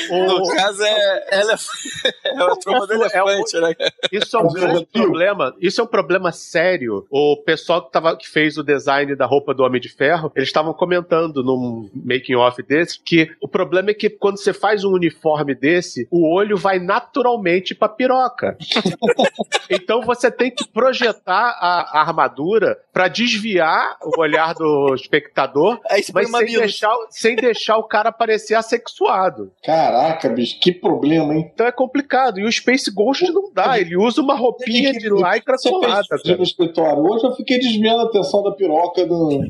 [0.09, 1.27] No caso é.
[1.31, 1.55] Ela
[2.25, 3.75] é o tromba do elefante, né?
[4.11, 5.55] Isso é um grande problema.
[5.59, 7.05] Isso é um problema sério.
[7.09, 10.49] O pessoal que, tava, que fez o design da roupa do Homem de Ferro, eles
[10.49, 14.91] estavam comentando num making off desse que o problema é que quando você faz um
[14.91, 18.57] uniforme desse, o olho vai naturalmente pra piroca.
[19.69, 25.79] então você tem que projetar a, a armadura pra desviar o olhar do espectador,
[26.13, 29.51] mas sem deixar, sem deixar o cara parecer assexuado.
[29.65, 31.49] Caraca, bicho, que problema, hein?
[31.51, 32.39] Então é complicado.
[32.39, 33.79] E o Space Ghost não dá.
[33.79, 36.05] Ele usa uma roupinha de lycra Você colada.
[36.07, 39.39] fez isso no escritório hoje, eu fiquei desviando a atenção da piroca do.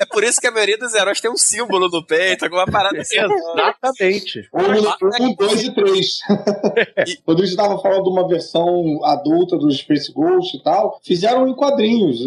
[0.00, 3.00] É por isso que a maioria dos heróis tem um símbolo no peito, alguma parada
[3.00, 3.16] assim.
[3.18, 4.48] Exatamente.
[4.52, 6.18] No 1, 2 e 3.
[7.24, 11.48] Quando a gente estava falando de uma versão adulta do Space Ghost e tal, fizeram
[11.48, 12.20] em quadrinhos,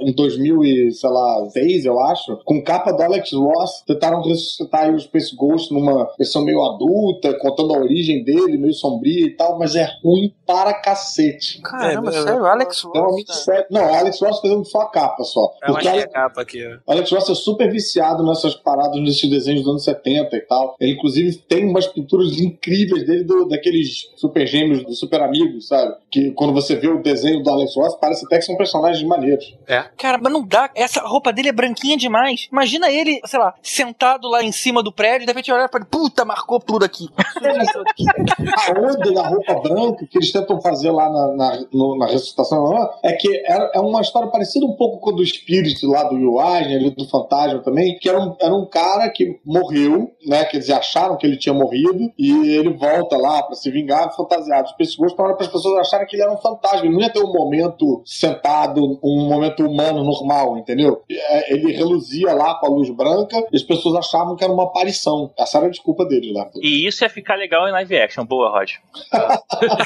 [0.00, 3.82] em 2006, eu acho, com capa do Alex Ross.
[3.86, 8.74] Tentaram ressuscitar aí o Space Ghost numa versão meio adulta, contando a origem dele, meio
[8.74, 11.60] sombria e tal, mas é ruim para cacete.
[11.62, 13.46] Caramba, É, sério, Alex É Ross.
[13.70, 15.52] Não, o Alex Ross fazendo só a capa só.
[15.62, 19.28] Eu Porque achei a- a capa aqui, Alex Ross é super viciado nessas paradas, nesses
[19.28, 20.76] desenhos dos anos 70 e tal.
[20.80, 25.94] Ele, inclusive, tem umas pinturas incríveis dele, do- daqueles super gêmeos do Super Amigos, sabe?
[26.10, 29.56] Que quando você vê o desenho do Alex Ross, parece até que são personagens maneiros.
[29.96, 30.70] Cara, mas não dá.
[30.74, 32.48] Essa roupa dele é branquinha demais.
[32.50, 35.88] Imagina ele, sei lá, sentado lá em cima do prédio, de repente olhar pra ele,
[35.90, 37.08] puta, marcou tudo aqui.
[38.68, 42.72] A onda da roupa branca que eles tentam fazer lá na, na, no- na ressuscitação
[43.02, 46.11] é que é, é uma história parecida um pouco com a do Spirit lá do
[46.12, 50.44] Will Eisner, ali do Fantasma também, que era um, era um cara que morreu, né?
[50.44, 54.66] Quer dizer, acharam que ele tinha morrido e ele volta lá pra se vingar fantasiado.
[54.68, 56.80] Os pessoas para as pessoas acharem que ele era um fantasma.
[56.80, 61.02] Ele não ia ter um momento sentado, um momento humano normal, entendeu?
[61.10, 64.64] É, Ele reluzia lá com a luz branca e as pessoas achavam que era uma
[64.64, 65.32] aparição.
[65.38, 66.48] Essa era a desculpa dele lá.
[66.60, 68.24] E isso ia ficar legal em live action.
[68.24, 68.70] Boa, Rod.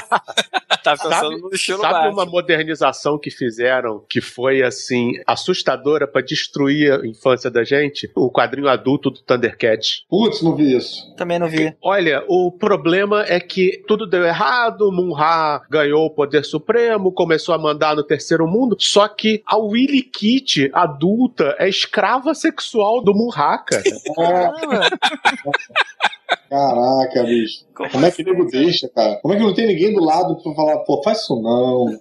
[0.83, 2.11] Tá pensando Sabe, no estilo sabe Batman.
[2.13, 8.09] uma modernização que fizeram que foi assim assustadora pra destruir a infância da gente?
[8.15, 10.05] O quadrinho adulto do Thundercats.
[10.09, 11.13] Putz, não vi isso.
[11.15, 11.75] Também não vi.
[11.81, 17.57] Olha, o problema é que tudo deu errado, Munra ganhou o poder supremo, começou a
[17.57, 23.57] mandar no terceiro mundo, só que a Willy Kitty, adulta, é escrava sexual do Munra,
[23.59, 23.83] cara.
[26.49, 27.65] Caraca, bicho.
[27.73, 29.19] Como, é que o nego deixa, cara?
[29.21, 31.99] Como é que não tem ninguém do lado pra falar, pô, faz isso não?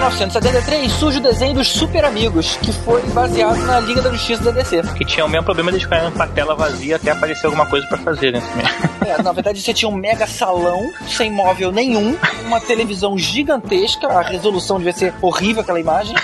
[0.00, 4.50] 1973 surge o desenho dos Super Amigos, que foi baseado na Liga da Justiça da
[4.50, 4.82] DC.
[4.94, 7.86] Que tinha o mesmo problema de ficar com a tela vazia até aparecer alguma coisa
[7.86, 8.42] pra fazer, né?
[9.06, 14.22] É, na verdade você tinha um mega salão, sem móvel nenhum, uma televisão gigantesca, a
[14.22, 16.14] resolução devia ser horrível aquela imagem.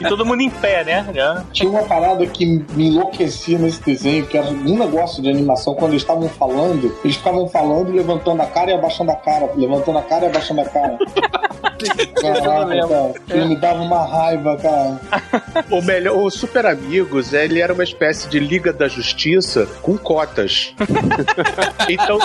[0.00, 1.06] e todo mundo em pé, né?
[1.52, 5.92] Tinha uma parada que me enlouquecia nesse desenho, que era um negócio de animação, quando
[5.92, 9.98] eles estavam falando, eles ficavam falando e levantando a cara e abaixando a cara, levantando
[9.98, 10.98] a cara e abaixando a cara.
[12.20, 15.00] Caraca, cara, aquilo me dava uma raiva, cara.
[15.70, 20.74] O melhor, o Super Amigos, ele era uma espécie de Liga da Justiça com cotas.
[21.88, 22.18] então,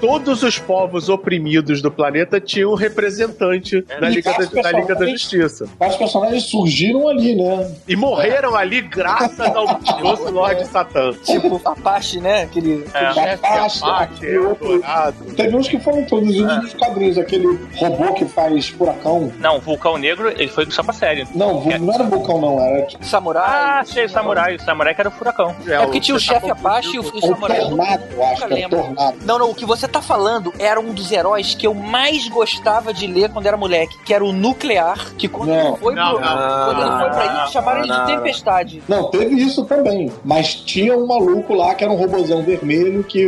[0.00, 5.06] todos os povos oprimidos do planeta tinham um representante na Liga, da, na Liga da
[5.06, 5.66] Justiça.
[5.78, 7.74] Vários personagens surgiram ali, né?
[7.88, 9.66] E morreram ali graças ao
[10.00, 11.12] doce Lorde Satã.
[11.24, 12.42] Tipo, Apache, né?
[12.42, 12.84] Aquele.
[12.94, 13.34] É.
[13.34, 15.24] Apache, Apache, Eldorado.
[15.36, 19.32] Teve uns que foram introduzidos nos quadrinhos, aquele robô que faz furacão.
[19.38, 21.26] Não, Vulcão Negro, ele foi só pra série.
[21.34, 23.04] Não, vu- não era vulcão, não, era tipo.
[23.04, 23.44] Samurai.
[23.46, 24.56] Ah, sei, o Samurai.
[24.56, 25.54] O Samurai que era o furacão.
[25.66, 27.60] É porque tinha o chefe Apache e o, o O Samurai.
[27.60, 28.68] Tornado, eu acho que é.
[28.68, 29.16] Tornado.
[29.24, 32.92] Não, não, o que você tá falando era um dos heróis que eu mais gostava
[32.92, 35.68] de ler quando era moleque, que era o Nuclear, que quando Não.
[35.68, 38.04] ele foi Não, pro, não, quando ele foi pra aí, chamaram ele de.
[38.06, 38.82] Tempestade.
[38.88, 40.12] Não, teve isso também.
[40.24, 43.26] Mas tinha um maluco lá que era um robôzão vermelho que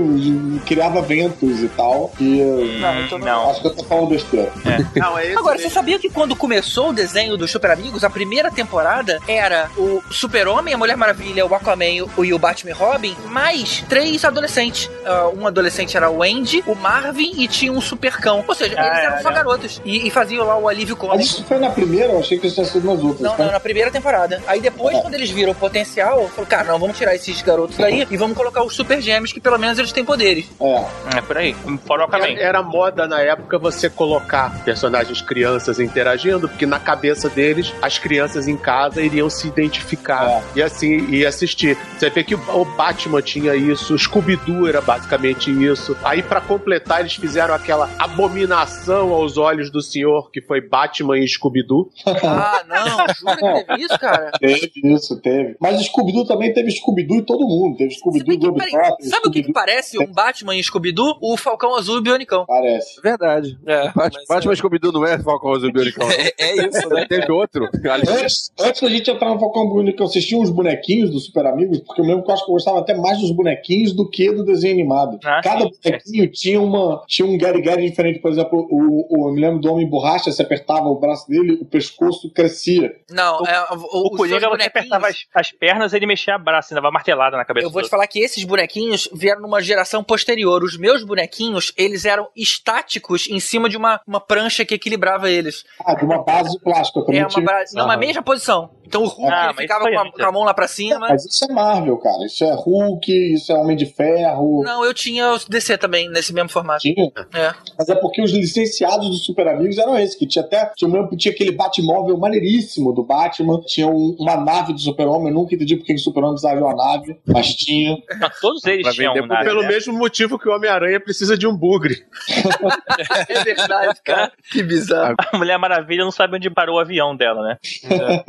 [0.66, 2.10] criava ventos e tal.
[2.20, 3.50] E, uh, Não, então não.
[3.50, 4.50] Acho que eu tô falando besteira.
[5.10, 5.74] Não, é esse Agora, você mesmo.
[5.74, 10.74] sabia que quando começou o desenho dos Super Amigos, a primeira temporada era o Super-Homem,
[10.74, 14.90] a Mulher Maravilha, o Aquaman o- e o Batman Robin, mais três adolescentes.
[15.04, 18.44] Ah, um adolescente era o Andy, o Marvin e tinha um Supercão.
[18.46, 19.34] Ou seja, Ah, eles é, eram só é.
[19.34, 19.82] garotos.
[19.84, 21.24] E, e faziam lá o alívio Mas cômico.
[21.30, 23.20] isso foi na primeira, eu achei que isso tinha sido nas outras.
[23.20, 23.44] Não, né?
[23.44, 24.42] não, na primeira temporada.
[24.46, 28.06] Aí depois, quando eles viram o potencial, falou, cara, não, vamos tirar esses garotos daí
[28.10, 30.46] e vamos colocar os super gêmeos, que pelo menos eles têm poderes.
[30.60, 30.84] É.
[31.18, 31.54] É por aí.
[31.86, 32.26] Fora o Aquaman.
[32.26, 37.98] Era, era moda na época você colocar personagens crianças interagindo, porque na cabeça deles as
[37.98, 41.76] crianças em casa iriam se identificar e assim e assistir.
[41.98, 45.96] Você vê que o, Batman tinha isso, o Scooby-Doo era basicamente isso.
[46.04, 51.28] Aí pra completar eles fizeram aquela abominação aos olhos do senhor que foi Batman e
[51.28, 51.90] Scooby-Doo.
[52.26, 54.30] Ah, não, jura que teve isso, cara?
[54.38, 55.56] Teve isso, teve.
[55.60, 57.76] Mas Scooby-Doo também teve Scooby-Doo e todo mundo.
[57.76, 58.58] Teve Scooby-Doo, Globo
[59.00, 61.18] sabe o que, que parece um Batman e Scooby-Doo?
[61.20, 62.44] O Falcão Azul e o Bionicão.
[62.46, 63.00] Parece.
[63.00, 63.58] Verdade.
[63.66, 66.08] É, Bat- Batman Scooby-Doo não é Falcão Azul e Bionicão.
[66.10, 67.06] É, é isso, né?
[67.08, 67.68] Teve outro.
[68.08, 71.80] Antes, antes da gente entrar no Falcão Bonito, eu assisti uns bonequinhos do Super Amigos,
[71.80, 74.30] porque eu lembro que eu acho que eu gostava até mais dos bonequinhos do que
[74.32, 75.18] do desenho animado.
[75.24, 75.70] Ah, Cada sim.
[75.82, 78.18] bonequinho tinha, uma, tinha um Gary Gary diferente.
[78.20, 81.58] Por exemplo, o, o, eu me lembro do Homem Borracha, você apertava o braço dele,
[81.60, 82.94] o pescoço crescia.
[83.10, 83.76] Não, O- é, o,
[84.08, 87.44] O os Coringa, você apertava as, as pernas ele mexia a braço, dava martelada na
[87.44, 87.66] cabeça.
[87.66, 90.62] Eu vou te falar que esses bonequinhos vieram numa geração posterior.
[90.62, 95.64] Os meus bonequinhos, eles eram estáticos em cima de uma, uma prancha que equilibrava eles.
[95.84, 97.00] Ah, de uma base de plástico.
[97.00, 97.44] Eu também É uma, tinha.
[97.44, 97.96] bra- numa Aham.
[97.96, 98.70] mesma posição.
[98.86, 101.00] Então o Hulk Ah, ficava com é a, com a mão lá pra cima.
[101.00, 102.24] Mas isso é Marvel, cara.
[102.24, 104.62] Isso é Hulk, isso é Homem de Ferro.
[104.62, 106.82] Não, eu tinha os DC também, nesse mesmo formato.
[106.82, 107.10] Tinha.
[107.34, 107.52] É.
[107.76, 110.70] Mas é porque os licenciados do Super Amigos eram esses, que tinha até.
[110.76, 115.34] Tinha, que tinha aquele Batmóvel maneiríssimo do Batman, tinha um- uma nave do Super-Homem, eu
[115.34, 117.96] nunca entendi porque o Super-Homem precisava de uma nave, mas tinha.
[118.20, 119.68] Não, todos eles tinham um nave, pelo né?
[119.68, 122.04] mesmo motivo que o Homem-Aranha precisa de um bugre.
[123.28, 124.32] É verdade, cara.
[124.50, 125.14] Que bizarro.
[125.32, 127.58] A Mulher Maravilha não sabe onde parou o avião dela, né?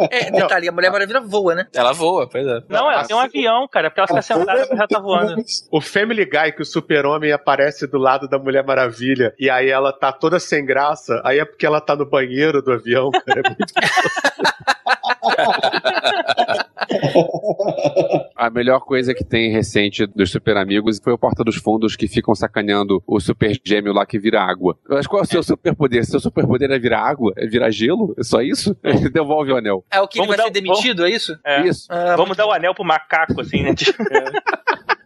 [0.09, 1.67] É, detalhe, a Mulher Maravilha voa, né?
[1.75, 2.59] Ela voa, pois é.
[2.69, 5.35] Não, ela tem um avião, cara, porque ela fica sentada e já tá voando.
[5.71, 9.91] O Family Guy que o super-homem aparece do lado da Mulher Maravilha e aí ela
[9.91, 13.41] tá toda sem graça, aí é porque ela tá no banheiro do avião, cara.
[13.43, 13.73] É muito...
[18.35, 22.07] A melhor coisa que tem recente dos Super Amigos foi o Porta dos Fundos que
[22.07, 24.77] ficam sacaneando o Super Gêmeo lá que vira água.
[24.88, 26.05] Mas qual é o seu superpoder?
[26.05, 27.33] Seu superpoder é virar água?
[27.38, 28.13] É virar gelo?
[28.17, 28.75] É só isso?
[29.11, 29.83] Devolve o anel.
[29.91, 31.38] É o que ele vai dar- ser demitido, é isso?
[31.45, 31.65] É.
[31.67, 31.88] Isso.
[31.89, 33.73] Ah, Vamos dar o anel pro macaco, assim, né?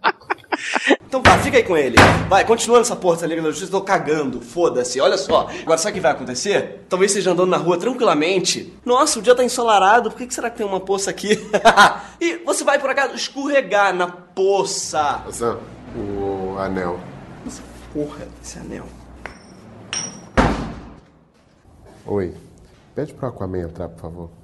[1.05, 1.97] Então tá, fica aí com ele.
[2.29, 5.01] Vai, continua nessa porra dessa Liga da Justiça, tô cagando, foda-se.
[5.01, 6.85] Olha só, agora sabe o que vai acontecer?
[6.87, 8.73] Talvez esteja andando na rua tranquilamente.
[8.85, 11.37] Nossa, o dia tá ensolarado, por que, que será que tem uma poça aqui?
[12.19, 15.23] e você vai por acaso escorregar na poça.
[15.31, 15.59] Sam,
[15.95, 16.99] o anel.
[17.45, 17.61] Essa
[17.93, 18.85] porra desse anel.
[22.05, 22.33] Oi.
[22.95, 24.40] Pede pro Aquaman entrar, por favor.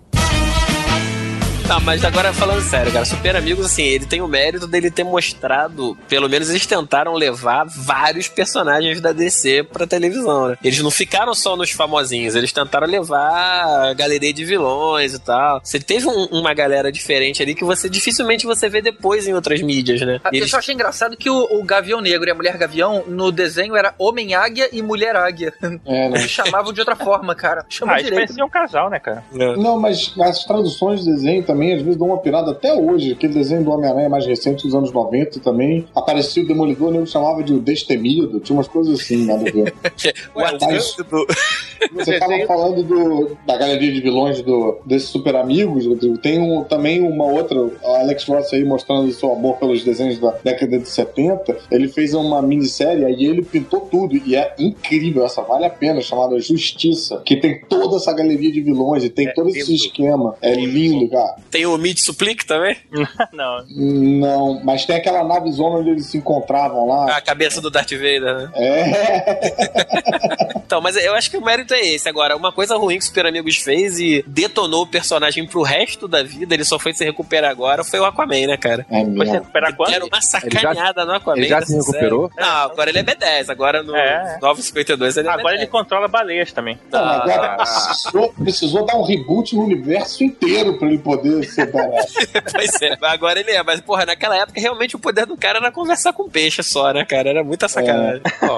[1.68, 5.04] Tá, mas agora falando sério, cara, Super Amigos, assim, ele tem o mérito dele ter
[5.04, 10.58] mostrado, pelo menos eles tentaram levar vários personagens da DC pra televisão, né?
[10.64, 15.60] Eles não ficaram só nos famosinhos, eles tentaram levar a galeria de vilões e tal.
[15.62, 19.62] Você teve um- uma galera diferente ali que você dificilmente você vê depois em outras
[19.62, 20.22] mídias, né?
[20.24, 23.04] Ah, Eu eles- só achei engraçado que o, o Gavião Negro e a Mulher Gavião,
[23.08, 25.54] no desenho, era Homem Águia e Mulher Águia.
[25.62, 26.18] É, né?
[26.18, 27.66] Eles chamavam de outra forma, cara.
[27.68, 28.28] Chama Ah, eles direito.
[28.28, 29.22] pareciam um casal, né, cara?
[29.34, 33.14] Não, mas as traduções de desenho também às vezes dão uma pirada até hoje.
[33.14, 35.86] Aquele desenho do Homem-Aranha mais recente dos anos 90 também.
[35.96, 38.40] Aparecia o Demolidor, nego chamava de o Destemido.
[38.40, 39.74] Tinha umas coisas assim, nada a ver.
[40.36, 40.96] Ué, Mas
[41.94, 45.86] você tava falando do, da galeria de vilões do, desses super amigos.
[45.86, 46.18] Rodrigo.
[46.18, 50.32] Tem um, também uma outra, Alex Ross aí mostrando o seu amor pelos desenhos da
[50.44, 51.58] década de 70.
[51.72, 54.16] Ele fez uma minissérie e ele pintou tudo.
[54.16, 58.62] E é incrível, essa vale a pena, chamada Justiça, que tem toda essa galeria de
[58.62, 60.36] vilões e tem todo esse esquema.
[60.42, 61.36] É lindo, cara.
[61.50, 62.76] Tem o Mid Supplique também?
[63.34, 63.66] Não.
[63.70, 67.16] Não, mas tem aquela nave zona onde eles se encontravam lá.
[67.18, 68.50] A cabeça do Darth Vader, né?
[68.56, 70.48] É.
[70.68, 72.10] Então, mas eu acho que o mérito é esse.
[72.10, 76.10] Agora, uma coisa ruim que o Super Amigos fez e detonou o personagem pro resto
[76.10, 78.86] da vida, ele só foi se recuperar agora, foi o Aquaman, né, cara?
[78.92, 79.94] É Foi se recuperar quando?
[79.94, 81.38] Era uma sacaneada no Aquaman.
[81.38, 82.30] ele já se dessa recuperou?
[82.36, 82.46] série.
[82.50, 83.50] Não, agora ele é B10.
[83.50, 84.38] Agora no É.
[84.42, 85.58] 952 ele é Agora B10.
[85.60, 86.78] ele controla baleias também.
[86.92, 91.37] Não, agora precisou, precisou dar um reboot no universo inteiro pra ele poder
[92.52, 93.64] Pois é, agora ele é.
[93.64, 97.06] Mas, porra, naquela época, realmente o poder do cara era conversar com peixe só, né,
[97.06, 97.30] cara?
[97.30, 98.22] Era muita sacanagem.
[98.42, 98.58] Ó,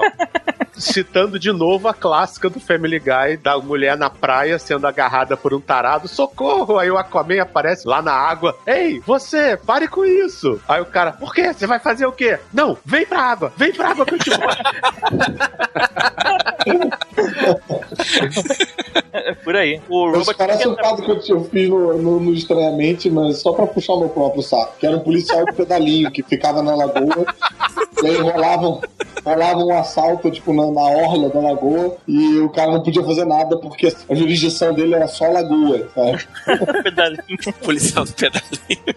[0.80, 5.52] citando de novo a clássica do Family Guy da mulher na praia sendo agarrada por
[5.54, 6.78] um tarado, socorro!
[6.78, 8.56] Aí o Aquaman aparece lá na água.
[8.66, 10.60] Ei, você, pare com isso!
[10.66, 11.52] Aí o cara, por quê?
[11.52, 12.38] Você vai fazer o quê?
[12.52, 14.30] Não, vem pra água, vem pra água que eu te.
[14.32, 14.36] É
[19.42, 19.80] por aí.
[19.88, 23.94] O um caso que eu, eu fiz no, no, no Estranhamente, mas só pra puxar
[23.94, 24.74] o meu próprio saco.
[24.78, 27.26] Que era um policial de pedalinho que ficava na lagoa.
[28.02, 28.80] e aí rolavam,
[29.24, 31.96] rolava um assalto, tipo, na, na orla da lagoa.
[32.06, 36.26] E o cara não podia fazer nada porque a jurisdição dele era só lagoa, sabe?
[37.62, 38.50] Policial do pedalinho.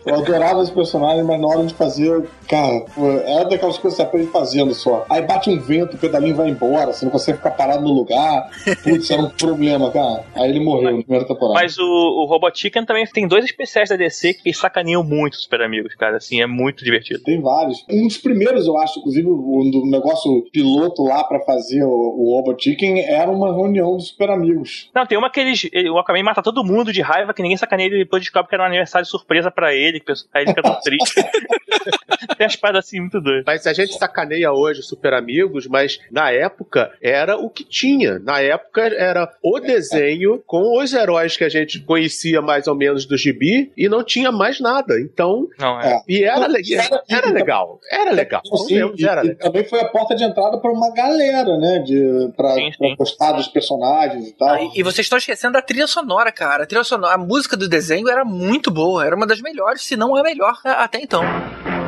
[0.05, 2.85] Eu adorava esse personagem, mas na hora de fazer, cara,
[3.25, 5.05] era daquelas coisas que você aprende fazendo só.
[5.09, 8.49] Aí bate um vento, o pedalinho vai embora, você não consegue ficar parado no lugar.
[8.83, 10.23] Putz, era um problema, cara.
[10.35, 11.59] Aí ele morreu na primeira temporada.
[11.59, 15.43] Mas o, o Robot Chicken também tem dois especiais da DC que sacaneiam muito os
[15.43, 16.17] Super Amigos, cara.
[16.17, 17.23] Assim, é muito divertido.
[17.23, 17.83] Tem vários.
[17.89, 20.12] Um dos primeiros, eu acho, inclusive, o do negócio
[20.51, 24.89] piloto lá pra fazer o, o Robot Chicken era uma reunião dos super amigos.
[24.93, 27.57] Não, tem uma que eles, ele- o Aquaman mata todo mundo de raiva, que ninguém
[27.57, 30.61] sacaneia ele depois descobre que era um aniversário surpresa pra ele, que aí ele fica
[30.63, 31.13] todo triste.
[32.37, 33.43] tem as paradas assim muito doidas.
[33.45, 38.19] Mas a gente sacaneia hoje Super Amigos, mas na época era o que tinha.
[38.19, 43.05] Na época era o desenho com os heróis que a gente conhecia mais ou menos
[43.05, 44.99] do gibi e não tinha mais nada.
[44.99, 45.47] Então.
[45.59, 46.01] Não, é.
[46.07, 47.79] E era, era, era legal.
[47.91, 48.41] Era legal.
[48.41, 49.51] Assim, Convenhamos, e, era e legal.
[49.51, 51.79] também foi a porta de entrada pra uma galera, né?
[51.79, 54.71] De, pra, pra gostar dos personagens e tal.
[54.75, 56.63] E vocês estão esquecendo da trilha sonora, cara.
[56.63, 59.95] A trilha sonora, a música do desenho era muito boa, era uma das melhores, se
[59.95, 61.23] não a melhor até então.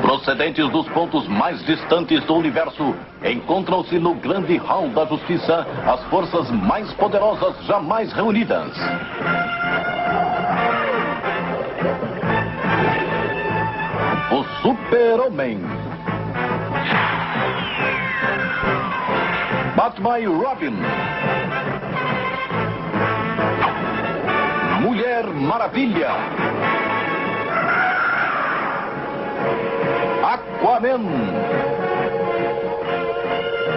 [0.06, 2.94] Procedentes dos pontos mais distantes do universo,
[3.24, 8.72] encontram-se no grande hall da justiça as forças mais poderosas jamais reunidas.
[14.30, 15.60] O Super-Homem.
[19.76, 20.76] Batman e Robin.
[24.84, 26.85] Mulher Maravilha.
[30.36, 31.02] Aquaman.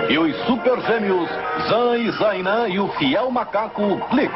[0.08, 1.28] E os super gêmeos
[1.68, 4.34] Zan e Zainan e o fiel macaco Blick.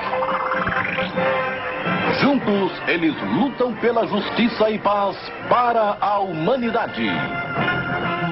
[2.21, 5.17] Juntos, eles lutam pela justiça e paz
[5.53, 7.03] para a humanidade.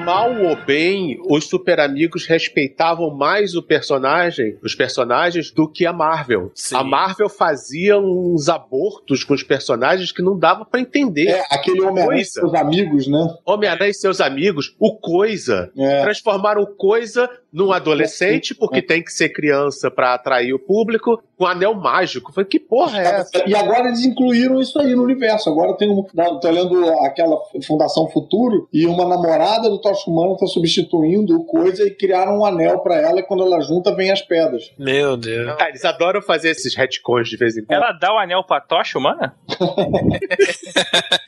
[0.03, 5.93] Mal ou bem, os super amigos respeitavam mais o personagem, os personagens, do que a
[5.93, 6.51] Marvel.
[6.73, 11.27] A Marvel fazia uns abortos com os personagens que não dava pra entender.
[11.27, 13.35] É, aquele Homem-Aranha e seus amigos, né?
[13.45, 15.71] Homem-Aranha e seus amigos, o Coisa.
[15.77, 16.01] É.
[16.01, 21.45] Transformaram o Coisa num adolescente, porque tem que ser criança pra atrair o público, com
[21.45, 22.31] anel mágico.
[22.31, 23.43] Falei, que porra é essa?
[23.45, 25.49] E agora eles incluíram isso aí no universo.
[25.49, 26.03] Agora tem um.
[26.39, 31.83] Tô lendo aquela Fundação Futuro e uma namorada do Tocha Humano tá substituindo o coisa
[31.85, 34.71] e criaram um anel pra ela e quando ela junta vem as pedras.
[34.77, 35.55] Meu Deus.
[35.59, 37.77] Ah, eles adoram fazer esses retcons de vez em quando.
[37.77, 39.35] Ela dá o anel pra tocha humana?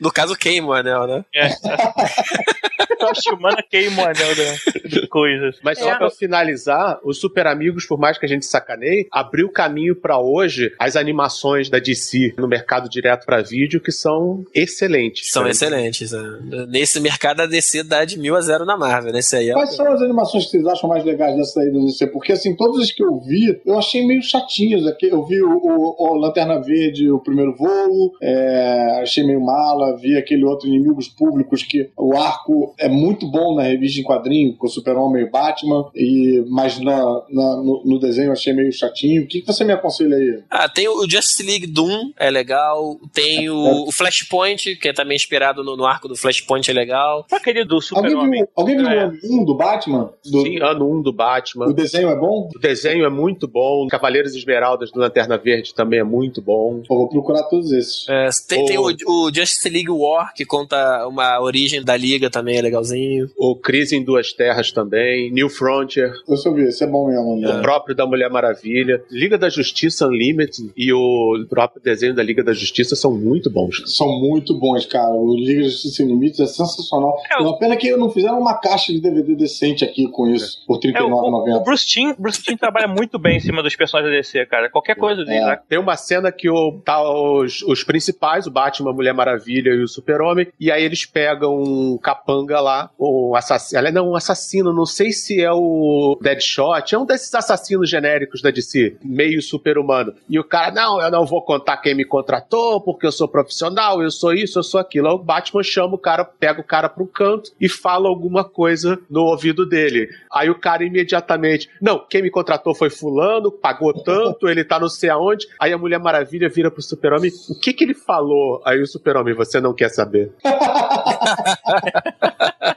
[0.00, 1.24] No caso, queima o anel, né?
[1.34, 1.48] É.
[2.98, 5.58] tocha humana queima o anel da, de coisas.
[5.62, 5.82] Mas É.
[5.82, 10.18] só pra finalizar, os Super Amigos, por mais que a gente sacaneie, abriu caminho pra
[10.18, 15.30] hoje as animações da DC no mercado direto pra vídeo, que são excelentes.
[15.30, 15.50] São né?
[15.78, 16.12] Excelentes.
[16.12, 16.66] né?
[16.68, 19.50] Nesse mercado a DC dá de mil a zero na Marvel, nesse aí.
[19.50, 22.06] é- Quais são as animações que vocês acham mais legais dessa aí do DC?
[22.08, 24.86] Porque, assim, todas as que eu vi, eu achei meio chatinhos.
[24.86, 29.96] Aqui, eu vi o, o- o Lanterna Verde, o primeiro voo, é, achei meio mala.
[29.96, 34.56] Vi aquele outro Inimigos Públicos, que o arco é muito bom na revista em quadrinho,
[34.56, 36.96] com o Super-Homem e Batman, e, mas na,
[37.30, 39.22] na- no, no desenho eu achei meio chatinho.
[39.22, 40.42] O que, que você me aconselha aí?
[40.50, 42.98] Ah, tem o Justice League Doom, é legal.
[43.12, 47.24] Tem o, o Flashpoint, que é também inspirado no, no arco do Flashpoint, é legal.
[47.30, 49.06] Aquele do Alguém viu, alguém viu É.
[49.06, 50.10] o ano 1 do Batman?
[50.24, 51.66] Do- Sim, ano 1 do Batman.
[51.66, 52.48] O desenho é bom?
[52.54, 53.86] O desenho é muito bom.
[53.88, 56.82] Cavaleiros Esmeraldas do Lanterna Verde também é muito bom.
[56.88, 58.06] vou procurar todos esses.
[58.08, 62.56] É, tem tem o, o Justice League War, que conta uma origem da liga também,
[62.56, 63.28] é legalzinho.
[63.36, 65.30] O Crise em Duas Terras também.
[65.30, 66.12] New Frontier.
[66.26, 67.36] Deixa eu ver, esse é bom mesmo.
[67.36, 67.58] né?
[67.58, 69.02] O próprio da Mulher Maravilha.
[69.10, 73.82] Liga da Justiça Unlimited e o próprio desenho da Liga da Justiça são muito bons.
[73.96, 75.10] São muito bons, cara.
[75.14, 77.16] O Liga de Justiça Sem Limites é sensacional.
[77.30, 80.80] É uma pena que não fizeram uma caixa de DVD decente aqui com isso, por
[80.84, 81.64] É, o, o R$39,90.
[81.64, 84.70] Bruce Timm, Bruce Timm trabalha muito bem em cima dos personagens da DC, cara.
[84.70, 85.56] Qualquer coisa dele lá.
[85.56, 89.82] Tem uma cena que o, tá os, os principais, o Batman, a Mulher Maravilha e
[89.82, 94.72] o Super-Homem, e aí eles pegam um capanga lá, um assassino, ela não, um assassino,
[94.72, 100.14] não sei se é o Deadshot, é um desses assassinos genéricos da DC, meio super-humano.
[100.28, 104.02] E o cara, não, eu não vou contar quem me contratou, porque eu sou profissional,
[104.02, 105.08] eu sou isso, eu sou aquilo.
[105.08, 109.00] Aí o Batman chama o cara, pega o cara pro canto e fala alguma coisa
[109.10, 110.08] no ouvido dele.
[110.32, 114.88] Aí o cara imediatamente, não, quem me contratou foi fulano, pagou tanto, ele tá não
[114.88, 115.46] sei aonde.
[115.60, 118.62] Aí a Mulher Maravilha vira pro Super-Homem, o que que ele falou?
[118.64, 120.32] Aí o Super-Homem, você não quer saber.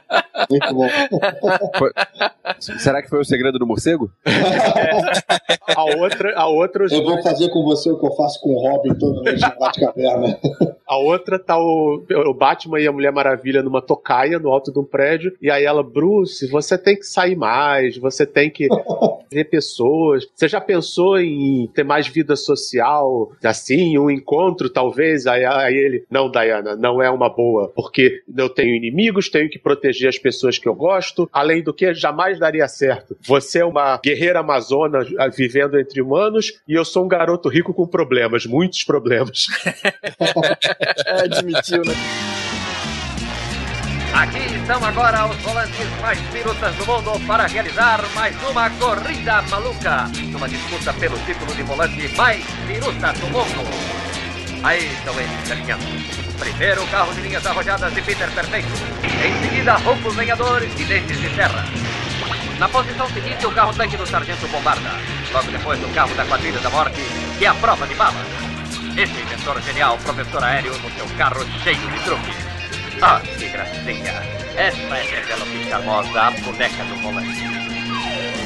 [0.50, 0.88] Muito bom.
[1.78, 1.92] Foi-
[2.58, 4.10] Será que foi o segredo do morcego?
[5.76, 8.58] A outra, a outra Eu vou fazer com você o que eu faço com o
[8.58, 10.38] Robin toda noite no Batcaverna.
[10.86, 14.78] A outra tá o, o Batman e a Mulher Maravilha numa tocaia no alto de
[14.78, 15.32] um prédio.
[15.42, 18.66] E aí ela, Bruce, você tem que sair mais, você tem que
[19.30, 20.26] ver pessoas.
[20.34, 25.26] Você já pensou em ter mais vida social, assim, um encontro, talvez?
[25.26, 29.58] Aí, aí ele, não, Diana, não é uma boa, porque eu tenho inimigos, tenho que
[29.58, 31.28] proteger as pessoas que eu gosto.
[31.32, 33.16] Além do que, jamais daria certo.
[33.26, 37.74] Você é uma guerreira amazona ah, vivendo entre humanos e eu sou um garoto rico
[37.74, 39.46] com problemas, muitos problemas.
[41.24, 41.94] Admitiu, né?
[44.14, 50.08] Aqui estão agora os volantes mais pirutas do mundo para realizar mais uma corrida maluca.
[50.32, 53.68] Numa disputa pelo título de volante mais piruta do mundo.
[54.64, 56.27] Aí estão eles alinhando.
[56.38, 58.68] Primeiro carro de linhas arrojadas de Peter Perfeito.
[59.04, 61.64] Em seguida, roncos lenhadores e dentes de terra.
[62.58, 64.90] Na posição seguinte, o carro tanque do Sargento Bombarda.
[65.32, 67.00] Logo depois, o carro da Quadrilha da Morte,
[67.38, 68.26] que é a prova de balas.
[68.96, 72.34] Esse inventor genial, professor aéreo, no seu carro cheio de truques.
[73.00, 74.12] Ah, que gracinha.
[74.56, 77.44] Esta é Penélope Charmosa, a boneca do volante.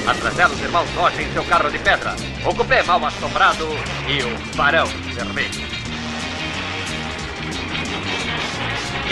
[0.07, 2.15] Atrás dela, os irmãos Rocha em seu carro de pedra.
[2.45, 3.67] O cupê mal assombrado
[4.07, 5.82] e o farão vermelho.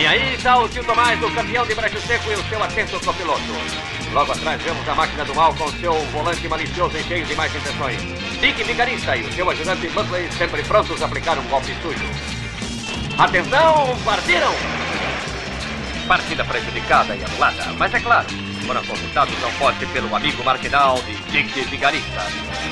[0.01, 2.99] E aí está o tio Tomás, o campeão de brejo seco e o seu atento
[3.05, 3.43] copiloto.
[4.15, 7.55] Logo atrás vemos a máquina do mal com seu volante malicioso e cheio de mais
[7.55, 8.01] intenções.
[8.41, 12.07] Dick Vigarista e o seu ajudante Buckley sempre prontos a aplicar um golpe sujo.
[13.19, 14.90] Atenção, partiram!
[16.11, 18.27] Partida prejudicada e anulada, mas é claro,
[18.67, 22.21] foram consultados ao pote pelo amigo marginal de Dick Vigarista.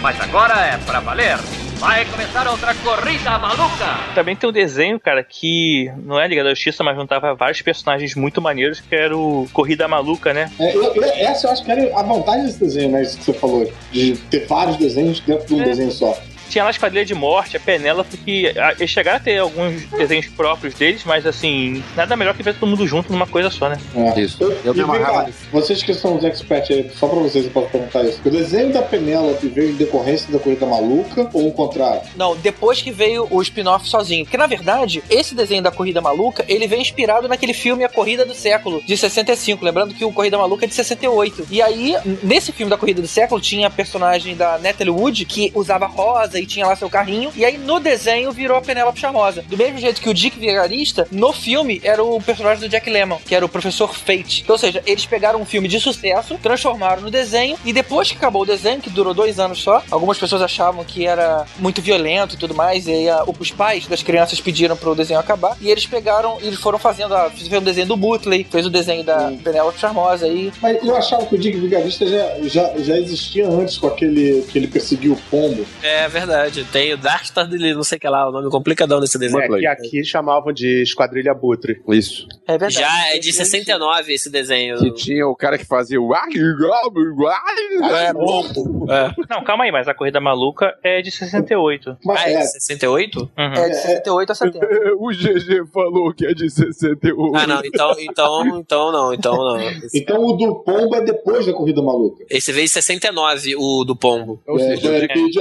[0.03, 1.37] Mas agora é pra valer.
[1.77, 3.87] Vai começar outra corrida maluca!
[4.13, 8.17] Também tem um desenho, cara, que não é Liga da Justiça, mas juntava vários personagens
[8.17, 10.51] muito maneiros, que era o Corrida Maluca, né?
[10.59, 13.03] É, eu- eu- essa eu acho que era a vantagem desse desenho, né?
[13.03, 15.65] Isso que você falou, de ter vários desenhos dentro de um É.
[15.67, 16.19] desenho só.
[16.49, 20.27] Tinha lá a Esquadrilha de Morte, a Penélope, que eles chegaram a ter alguns desenhos
[20.27, 23.79] próprios deles, mas assim, nada melhor que ver todo mundo junto numa coisa só, né?
[23.95, 24.21] É.
[24.21, 24.43] Isso.
[24.43, 27.69] Eu, e vem cá, vocês que são os experts aí, só pra vocês eu posso
[27.69, 28.21] perguntar isso.
[28.25, 32.03] O desenho da Penélope veio em decorrência da corrida maluca ou o contrário?
[32.17, 34.25] Não, depois que veio o spin-off sozinho.
[34.25, 38.25] Porque, na verdade, esse desenho da Corrida Maluca, ele veio inspirado naquele filme A Corrida
[38.25, 39.65] do Século, de 65.
[39.65, 41.47] Lembrando que o Corrida Maluca é de 68.
[41.51, 45.53] E aí, nesse filme da Corrida do Século, tinha a personagem da Natalie Wood, que
[45.55, 47.31] usava rosa e tinha lá seu carrinho.
[47.37, 49.43] E aí no desenho virou a Penélope Charmosa.
[49.49, 53.19] Do mesmo jeito que o Dick Vigarista, no filme, era o personagem do Jack Lemmon,
[53.25, 54.43] que era o professor Fate.
[54.43, 58.17] Então, ou seja, eles pegaram um filme de sucesso, transformaram no desenho, e depois que
[58.17, 62.35] acabou o desenho, que durou dois anos só, algumas pessoas achavam que era muito violento
[62.35, 65.71] e tudo mais, e aí a- os pais das crianças pediram pro desenho acabar, e
[65.71, 69.05] eles pegaram, e eles foram fazendo, a, fizeram o desenho do Butley, fez o desenho
[69.05, 70.53] da Penélope Charmosa aí.
[70.61, 74.59] Mas eu achava que o Dick Vigarista já, já, já existia antes com aquele que
[74.59, 75.65] ele perseguiu o pombo.
[75.83, 76.28] É verdade.
[76.73, 79.43] Tem o Darkstar dele, não sei o que lá, o nome complicadão desse desenho.
[79.43, 81.81] É, que aqui chamavam de Esquadrilha Butre.
[81.89, 82.27] Isso.
[82.47, 82.75] É verdade.
[82.75, 84.79] Já é de 69 esse desenho.
[84.79, 86.09] Que tinha o cara que fazia o.
[86.15, 88.45] É, bom.
[88.89, 89.13] É.
[89.31, 91.97] Não, calma aí, mas a Corrida Maluca é de 68.
[92.09, 93.31] Ah, é de 68?
[93.37, 94.67] É de 68 a 70.
[94.99, 97.37] o GG falou que é de 61.
[97.37, 99.61] Ah, não, então, então, então não, então não.
[99.61, 102.25] Esse, Então o do pombo é depois da Corrida Maluca.
[102.31, 104.41] esse veio em 69, o do Pombo.
[104.47, 105.33] Ou seja, o Dick,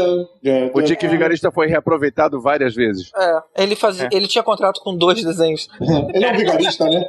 [0.78, 3.12] o Dick Vigarista foi reaproveitado várias vezes.
[3.16, 5.68] É, ele, fazia, ele tinha contrato com dois desenhos.
[6.14, 7.06] Ele é um vigarista, né?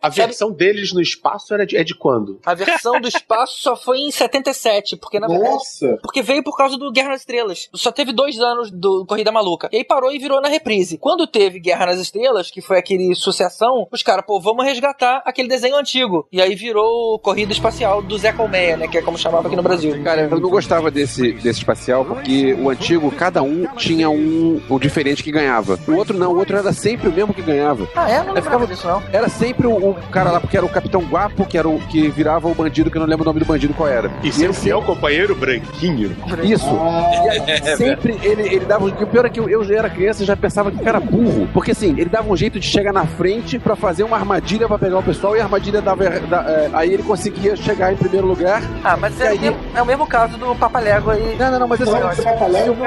[0.00, 2.38] A versão deles no espaço era de, é de quando?
[2.44, 5.50] A versão do espaço só foi em 77, porque na verdade.
[5.50, 5.98] Nossa!
[6.02, 7.68] Porque veio por causa do Guerra nas Estrelas.
[7.74, 9.68] Só teve dois anos do Corrida Maluca.
[9.72, 10.98] E aí parou e virou na reprise.
[10.98, 15.48] Quando teve Guerra nas Estrelas, que foi aquele sucessão, os caras, pô, vamos resgatar aquele
[15.48, 16.26] desenho antigo.
[16.32, 18.88] E aí virou Corrida Espacial do Zé Colmeia, né?
[18.88, 20.02] Que é como chamava aqui no Brasil.
[20.02, 24.78] Cara, eu não gostava desse, desse espacial porque o antigo, cada um tinha um, um
[24.78, 25.78] diferente que ganhava.
[25.86, 27.86] O outro não, o outro era sempre o mesmo que ganhava.
[27.94, 28.18] Ah, é?
[28.22, 29.02] Não Aí lembrava disso, não.
[29.12, 32.08] Era sempre o, o cara lá, porque era o Capitão Guapo, que era o que
[32.08, 34.10] virava o bandido, que eu não lembro o nome do bandido qual era.
[34.22, 36.16] E seu fiel companheiro branquinho.
[36.42, 36.66] Isso.
[36.68, 38.88] Ah, E aí, sempre ele, ele dava um.
[38.88, 41.48] O pior é que eu, eu já era criança e já pensava que era burro.
[41.52, 44.78] Porque assim, ele dava um jeito de chegar na frente pra fazer uma armadilha pra
[44.78, 46.04] pegar o pessoal e a armadilha dava.
[46.04, 48.62] er- da- é, aí ele conseguia chegar em primeiro lugar.
[48.84, 51.36] Ah, mas é, o mesmo- é o mesmo caso do Papalégua aí.
[51.38, 52.36] Não, não, não, mas assim, Não, você vai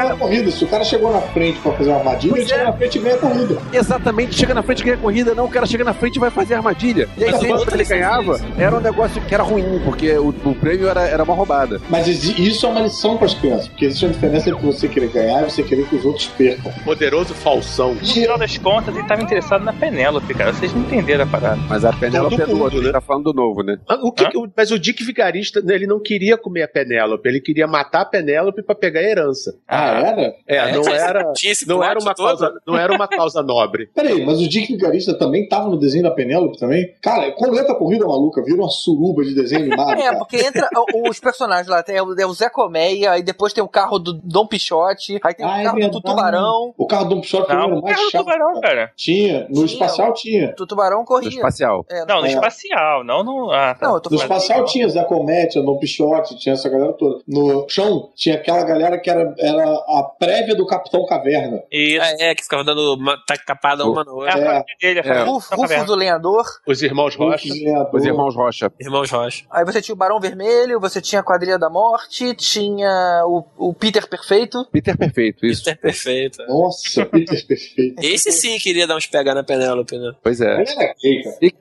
[0.10, 0.52] não é corrida.
[0.52, 3.02] Se o cara chegou na frente pra fazer uma armadilha, ele chega na frente e
[3.02, 3.58] ganha a corrida.
[3.74, 6.20] Exatamente, chega na frente e ganha a corrida, não, o cara chega na frente e
[6.20, 7.08] vai fazer a armadilha.
[7.18, 10.30] E aí sempre outra quando ele ganhava, era um negócio que era ruim, porque o,
[10.30, 11.80] o prêmio era, era uma roubada.
[11.90, 15.10] Mas isso é uma lição para as crianças, porque existe uma diferença entre você querer
[15.10, 16.72] ganhar e você querer que os outros percam.
[16.84, 17.94] Poderoso falsão.
[17.96, 20.54] No final das contas, ele tava interessado na Penélope, cara.
[20.54, 21.60] Vocês não entenderam a parada.
[21.68, 22.86] Mas a Penélope é do mundo, outro, né?
[22.86, 23.78] ele tá falando do novo, né?
[23.88, 27.28] Ah, O que, que o- mas o Dick Vigarista, ele não queria comer a Penélope,
[27.28, 29.56] ele queria matar a Penélope pra pegar a herança.
[29.68, 30.36] Ah, era?
[30.48, 31.34] É, não Tinha- era,
[31.68, 33.88] não era uma causa, não era uma causa nobre.
[33.96, 36.94] Peraí, mas o Dick Vigarista também tava no desenho da Penélope também?
[37.02, 39.92] Cara, quando entra a corrida maluca, vira uma suruba de desenho animado.
[40.00, 40.18] É, cara.
[40.18, 40.68] porque entra
[41.10, 44.14] os personagens lá, tem o, é o Zé Colmeia, aí depois tem o carro do
[44.14, 46.02] Dom Pichote, aí tem Ah, o é carro do.
[46.02, 46.74] Tubarão.
[46.78, 48.24] O carro do Don Pichote Não, era o o mais carro do chato.
[48.26, 48.92] tubarão, cara.
[48.96, 49.66] Tinha, no Tinha.
[49.66, 50.56] espacial tinha.
[50.60, 51.30] O Tubarão corria.
[51.30, 51.86] espacial.
[51.90, 52.30] É, Não, no É.
[52.32, 53.52] espacial, não no.
[53.52, 53.88] Ah, tá.
[53.88, 57.22] Não, eu tô No espacial tinha Zé Comete, Dom Pichote, tinha essa galera toda.
[57.28, 61.62] No chão tinha aquela galera que era, era a prévia do Capitão Caverna.
[61.72, 62.04] Isso.
[62.20, 64.66] É, é, que ficava dando uma tacapada uma no É outro.
[64.82, 66.46] dele, a família Rufo, do Rufo do Lenhador.
[66.68, 67.48] Os irmãos Rocha.
[67.94, 68.72] Os irmãos Rocha.
[68.80, 69.46] Irmãos Rocha.
[69.52, 73.74] Aí você tinha o Barão Vermelho, você tinha a Quadrilha da Morte, tinha o, o
[73.74, 74.66] Peter Perfeito.
[74.72, 75.70] Peter Perfeito, isso.
[75.70, 76.44] É perfeito.
[76.48, 78.00] Nossa, Peter perfeito.
[78.02, 80.12] Esse sim queria dar uns pegar na Penélope, né?
[80.22, 80.64] Pois é.
[80.64, 80.96] Cara.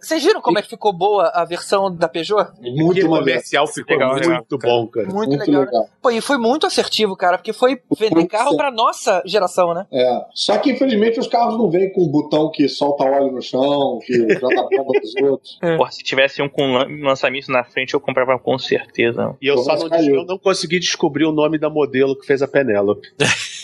[0.01, 2.51] Vocês viram como é que ficou boa a versão da Peugeot?
[2.61, 5.07] Muito comercial ficou Legal, muito legal, bom, cara.
[5.09, 5.65] Muito, Muito legal.
[5.65, 5.89] legal.
[6.03, 7.81] Pô, e foi muito assertivo, cara, porque foi
[8.17, 9.87] vender carro pra nossa geração, né?
[9.93, 10.21] É.
[10.35, 13.99] Só que infelizmente os carros não vêm com um botão que solta óleo no chão,
[14.05, 15.59] que joga bomba pros outros.
[15.77, 19.37] Porra, se tivesse um com lan- lançamento na frente, eu comprava com certeza.
[19.41, 22.43] E eu Pô, só não, eu não consegui descobrir o nome da modelo que fez
[22.43, 23.09] a Penélope.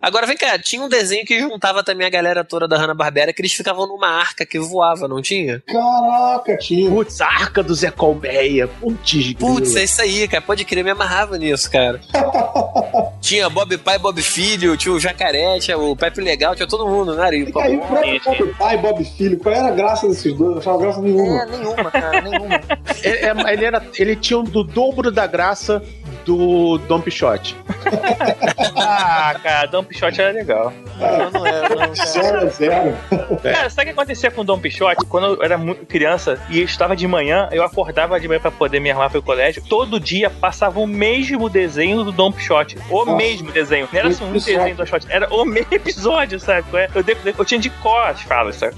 [0.00, 3.40] Agora vem cá, tinha um desenho que juntava também a galera toda da Hanna-Barbera, que
[3.40, 5.62] eles ficavam numa arca que voava, não tinha?
[5.66, 6.90] Caraca, tinha.
[6.90, 8.68] Putz, a arca do Zé Colmeia.
[8.68, 10.42] Putz, Putz, é isso aí, cara.
[10.42, 12.00] Pode crer, me amarrava nisso, cara.
[13.20, 17.14] tinha Bob Pai, Bob Filho, tinha o Jacaré, tinha o Pepe Legal, tinha todo mundo,
[17.14, 17.22] né?
[17.32, 20.40] E, aí o próprio Bob Pai e Bob Filho, qual era a graça desses dois?
[20.40, 21.42] Eu não achava graça nenhuma.
[21.42, 22.60] É, nenhuma, cara, nenhuma.
[23.02, 25.82] É- é- ele, era, ele tinha um do dobro da graça
[26.24, 27.56] do Dom Pichote.
[28.74, 30.72] Ah, cara, Dom Pichote era legal.
[30.98, 31.94] Não, não era, não, cara.
[31.94, 32.96] Zero a zero.
[33.42, 35.04] Cara, sabe o que acontecia com o Dom Pichote?
[35.06, 38.50] Quando eu era muito criança e eu estava de manhã, eu acordava de manhã pra
[38.50, 39.62] poder me arrumar pro colégio.
[39.68, 42.76] Todo dia passava o mesmo desenho do Dom Pichote.
[42.90, 43.16] O Nossa.
[43.16, 43.88] mesmo desenho.
[43.92, 44.58] Não era assim um Episódio.
[44.58, 46.66] desenho do Dom Pichote, era o mesmo episódio, sabe?
[46.76, 46.88] é?
[46.94, 48.74] Eu, de- eu tinha de cor as falas, sabe?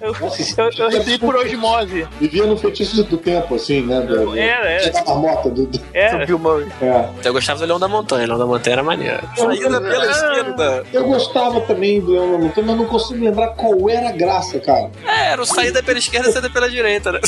[0.00, 2.06] Eu, eu, eu recebi por osmose.
[2.20, 4.00] Vivia no feitiço do tempo, assim, né?
[4.00, 4.90] Do, Era, era.
[4.90, 5.48] Da marmota.
[5.50, 5.80] Do, do...
[5.92, 6.26] Era.
[6.80, 7.08] É.
[7.28, 8.26] Eu gostava do Leão da Montanha.
[8.26, 9.20] Leão da Montanha era maneiro.
[9.36, 10.84] Saída pela esquerda.
[10.92, 14.58] Eu gostava também do Leão da Montanha, mas não consigo lembrar qual era a graça,
[14.60, 14.90] cara.
[15.06, 17.20] É, era o saída pela esquerda e saída pela direita, né?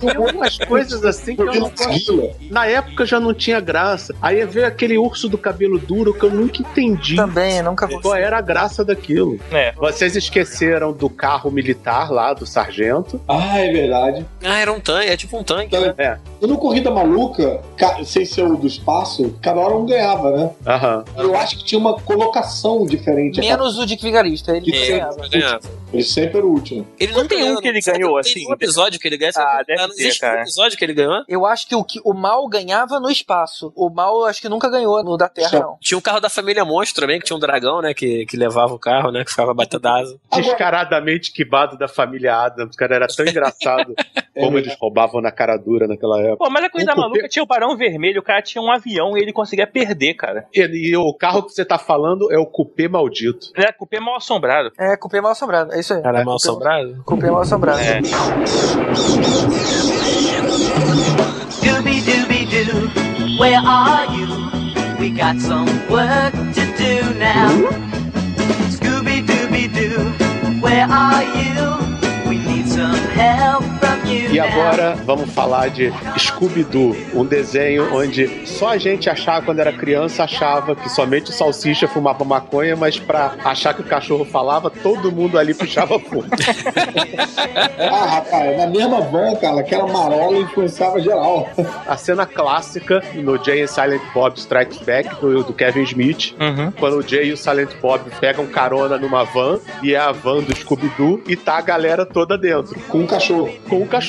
[0.00, 2.30] Tem algumas coisas assim que eu não gosto.
[2.50, 4.14] Na época já não tinha graça.
[4.20, 7.16] Aí veio aquele urso do cabelo duro que eu nunca entendi.
[7.16, 8.00] Também, nunca vou.
[8.00, 9.38] Qual era a graça daquilo?
[9.50, 9.72] É.
[9.72, 13.20] Vocês esqueceram do carro militar lá, do sargento.
[13.28, 14.24] Ah, é verdade.
[14.42, 15.76] Ah, era um tanque, é tipo um tanque.
[15.76, 15.94] Né?
[15.98, 16.16] É.
[16.40, 20.50] No Corrida Maluca, ca- sem ser o do espaço, cada hora um ganhava, né?
[20.66, 21.04] Aham.
[21.16, 23.40] Eu acho que tinha uma colocação diferente.
[23.40, 25.28] Menos o Dick Vigarista, ele Que ganhava.
[25.28, 25.84] ganhava.
[25.92, 26.84] Ele sempre era o último.
[26.98, 28.48] Ele Não tem um que ele ganhou, Tem assim.
[28.50, 29.30] um episódio que ele ganha.
[29.36, 30.38] Ah, deve não ter, existe cara.
[30.40, 31.22] um episódio que ele ganhou?
[31.28, 33.72] Eu acho que o, que o mal ganhava no espaço.
[33.76, 35.76] O mal eu acho que nunca ganhou no da Terra, não.
[35.80, 37.94] Tinha um carro da família Monstro também, que tinha um dragão, né?
[37.94, 39.24] Que, que levava o carro, né?
[39.24, 40.18] Que ficava batendo asa.
[40.34, 43.94] Descaradamente quibado da família Adams, cara, era tão engraçado
[44.34, 46.38] como eles roubavam na cara dura naquela época.
[46.44, 49.20] Pô, mas a cupê- Maluca tinha o Barão Vermelho, o cara tinha um avião e
[49.20, 50.46] ele conseguia perder, cara.
[50.54, 53.48] E, e o carro que você tá falando é o cupê maldito.
[53.56, 54.70] É, cupê mal assombrado.
[54.78, 56.02] É, cupê mal assombrado, é isso aí.
[56.02, 57.02] Cara, mal assombrado?
[57.04, 57.80] Cupê mal assombrado.
[57.80, 58.00] É.
[61.50, 64.28] Scooby Dooby Doo, where are you?
[64.98, 67.50] We got some work to do now.
[68.70, 72.28] Scooby Dooby Doo, where are you?
[72.28, 73.93] We need some help from
[74.32, 79.72] E agora vamos falar de Scooby-Doo, um desenho onde só a gente achava, quando era
[79.72, 84.70] criança, achava que somente o salsicha fumava maconha, mas pra achar que o cachorro falava,
[84.70, 86.24] todo mundo ali puxava fumo.
[87.78, 91.48] Ah, rapaz, na mesma van, cara, aquela marola influenciava geral.
[91.86, 96.34] A cena clássica no Jay and Silent Bob Strikes Back, do, do Kevin Smith,
[96.78, 100.42] quando o Jay e o Silent Bob pegam carona numa van, e é a van
[100.42, 102.78] do Scooby-Doo, e tá a galera toda dentro.
[102.88, 103.50] Com um cachorro.
[103.68, 104.03] Com um cachorro.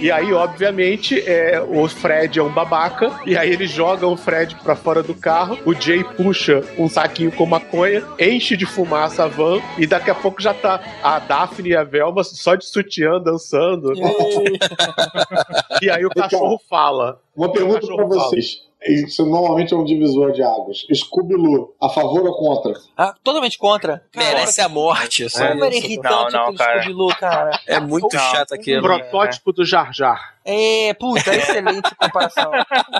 [0.00, 4.56] E aí, obviamente, é, o Fred é um babaca, e aí eles jogam o Fred
[4.56, 9.28] pra fora do carro, o Jay puxa um saquinho com maconha, enche de fumaça a
[9.28, 13.20] van, e daqui a pouco já tá a Daphne e a Velma só de sutiã
[13.20, 13.92] dançando.
[15.82, 17.20] e aí o cachorro fala.
[17.34, 18.28] Uma pergunta cachorro fala.
[18.28, 18.71] vocês.
[18.86, 20.84] Isso normalmente é um divisor de águas.
[20.92, 22.72] Scooby-Loo, a favor ou contra?
[22.96, 24.02] Ah, totalmente contra.
[24.14, 25.26] Merece a morte.
[25.36, 25.76] era isso.
[25.86, 27.58] irritante aquele Scooby-Doo, cara.
[27.66, 28.20] É muito Não.
[28.30, 28.82] chato Um aquilo.
[28.82, 30.32] protótipo do Jar Jar.
[30.44, 32.50] É, puta, excelente comparação.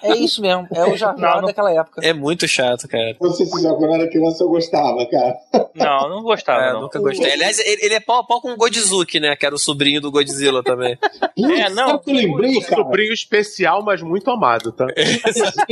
[0.00, 2.00] É isso mesmo, é o Jar Jar daquela época.
[2.06, 3.16] É muito chato, cara.
[3.18, 5.34] Vou ser sincero, quando era criança eu gostava, cara.
[5.74, 6.82] Não, não gostava, É, não.
[6.82, 7.32] nunca gostei.
[7.32, 9.34] Aliás, ele, ele é pau a pau com o Godzizuki, né?
[9.34, 10.96] Que era o sobrinho do Godzilla também.
[11.42, 11.86] É, não.
[11.88, 12.76] Sabe o que eu lembrei, cara?
[12.82, 14.86] Sobrinho especial, mas muito amado, tá?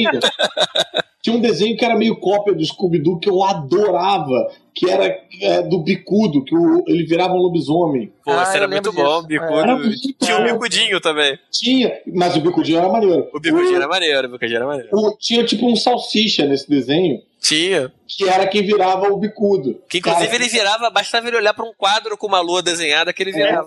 [1.22, 5.60] Tinha um desenho que era meio cópia do Scooby-Doo que eu adorava, que era é,
[5.62, 8.10] do Bicudo, que o- ele virava um lobisomem.
[8.24, 9.86] Pô, Ah, esse era muito bom, o Era bicudo.
[9.86, 11.38] muito Tinha o bicudinho também.
[11.50, 13.28] Tinha, mas o Bicudinho era maneiro.
[13.34, 14.88] O bicudinho era maneiro, o bicudinho era maneiro.
[14.92, 17.90] O- tinha tipo um salsicha nesse desenho, Tinha.
[18.06, 19.82] que era quem virava o bicudo.
[19.88, 23.12] Que inclusive Cara, ele virava, bastava ele olhar pra um quadro com uma lua desenhada
[23.12, 23.66] que ele virava.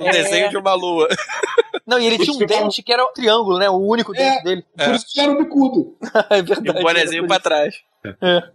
[0.00, 0.10] Um É.
[0.10, 1.08] desenho de uma lua.
[1.86, 3.70] Não, e ele tinha um dente que era um triângulo, né?
[3.70, 4.64] O único dente dele.
[4.76, 5.96] Por isso que era o bicudo.
[6.30, 6.78] É E verdade.
[6.78, 7.76] um bonezinho pra trás.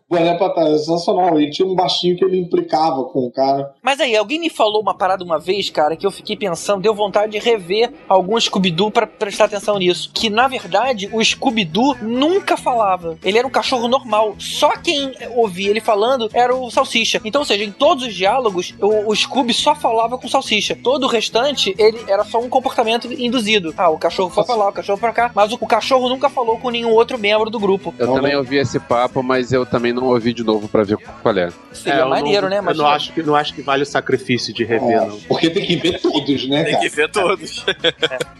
[0.09, 1.39] O Boné pra trás, é sensacional.
[1.39, 3.73] E tinha um baixinho que ele implicava com o cara.
[3.81, 6.93] Mas aí, alguém me falou uma parada uma vez, cara, que eu fiquei pensando, deu
[6.93, 10.11] vontade de rever algum Scooby-Doo pra prestar atenção nisso.
[10.13, 13.17] Que, na verdade, o Scooby-Doo nunca falava.
[13.23, 14.35] Ele era um cachorro normal.
[14.37, 17.21] Só quem ouvia ele falando era o Salsicha.
[17.23, 20.77] Então, ou seja, em todos os diálogos, o, o Scooby só falava com Salsicha.
[20.81, 23.73] Todo o restante, ele era só um comportamento induzido.
[23.77, 25.31] Ah, o cachorro foi pra lá, o cachorro pra cá.
[25.33, 27.93] Mas o, o cachorro nunca falou com nenhum outro membro do grupo.
[27.97, 31.37] Eu também ouvi esse papo, mas eu também não ouvi de novo pra ver qual
[31.37, 31.49] é.
[31.71, 32.57] Seria eu maneiro, não, né?
[32.59, 35.17] Eu Mas não acho, que, não acho que vale o sacrifício de rever, É, não.
[35.21, 36.83] porque tem que ver todos, né, Tem cara?
[36.89, 37.65] que ver todos.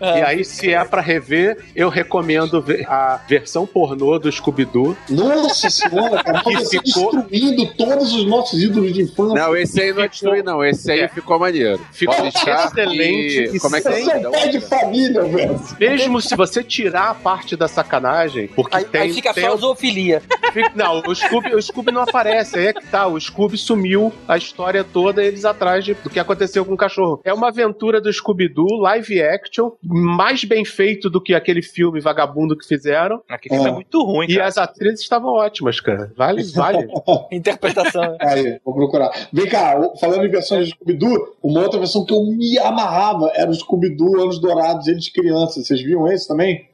[0.02, 4.96] E aí, se é pra rever, eu recomendo ver a versão pornô do Scooby-Doo.
[5.10, 9.34] Nossa senhora, cara, Que você ficou- destruindo todos os nossos ídolos de infância.
[9.42, 10.64] Não, esse aí não é destruir, não.
[10.66, 11.08] Esse aí É.
[11.08, 11.80] ficou maneiro.
[11.92, 13.92] Ficou excelente e- Como é que é?
[14.02, 15.62] é um Então, pai de família, velho.
[15.80, 19.02] Mesmo se você tirar a parte da sacanagem, porque Aí, tem.
[19.02, 20.22] aí fica tem só a zoofilia.
[20.54, 22.58] Fica- Não, o Scooby, o Scooby não aparece.
[22.58, 23.08] Aí é que tá.
[23.08, 27.20] O Scooby sumiu a história toda, eles atrás de- do que aconteceu com o cachorro.
[27.24, 32.58] É uma aventura do Scooby-Doo, live action, mais bem feito do que aquele filme vagabundo
[32.58, 33.22] que fizeram.
[33.30, 34.48] Aquele filme é muito ruim, E cara.
[34.48, 36.12] as atrizes estavam ótimas, cara.
[36.16, 36.88] Vale, vale.
[37.32, 38.02] Interpretação.
[38.02, 38.18] né?
[38.22, 39.12] Aí, vou procurar.
[39.32, 43.32] Vem cá, o- falando em versões de Scooby-Doo, uma outra versão que eu me amarrava
[43.36, 45.68] era o Scooby-Doo Anos Dourados, eles crianças.
[45.68, 46.68] Vocês viam esse também?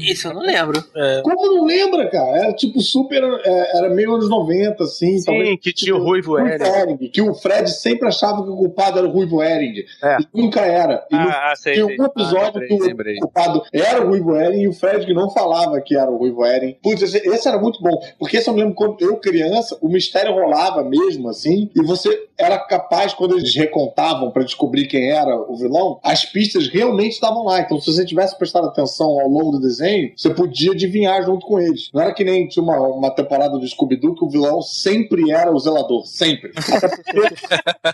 [0.00, 0.82] Isso eu não lembro.
[1.22, 2.28] Como não lembra, cara?
[2.38, 3.22] Era tipo super.
[3.44, 5.18] é, era meio anos 90, assim.
[5.18, 6.98] Sim, que tinha o Ruivo Hering.
[7.10, 9.84] Que o Fred sempre achava que o culpado era o Ruivo Hering.
[10.20, 11.06] E nunca era.
[11.10, 14.62] E no- Ah, ah, sei, tinha um episódio que o culpado era o Ruivo Hering
[14.62, 16.76] e o Fred que não falava que era o Ruivo Hering.
[16.82, 17.98] Putz, esse, esse era muito bom.
[18.18, 22.26] Porque esse eu me lembro quando eu, criança, o mistério rolava mesmo, assim, e você
[22.36, 27.44] era capaz, quando eles recontavam pra descobrir quem era o vilão, as pistas realmente estavam
[27.44, 27.60] lá.
[27.60, 31.58] Então, se você tivesse prestado atenção ao longo do desenho, você podia adivinhar junto com
[31.60, 31.90] eles.
[31.92, 35.52] Não era que nem tinha uma, uma temporada do Scooby-Doo que o vilão sempre era
[35.52, 36.06] o zelador.
[36.06, 36.52] Sempre.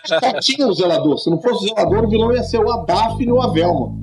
[0.05, 1.17] Só tinha o zelador.
[1.17, 3.93] Se não fosse o zelador, o vilão ia ser o Daphne ou a Velma.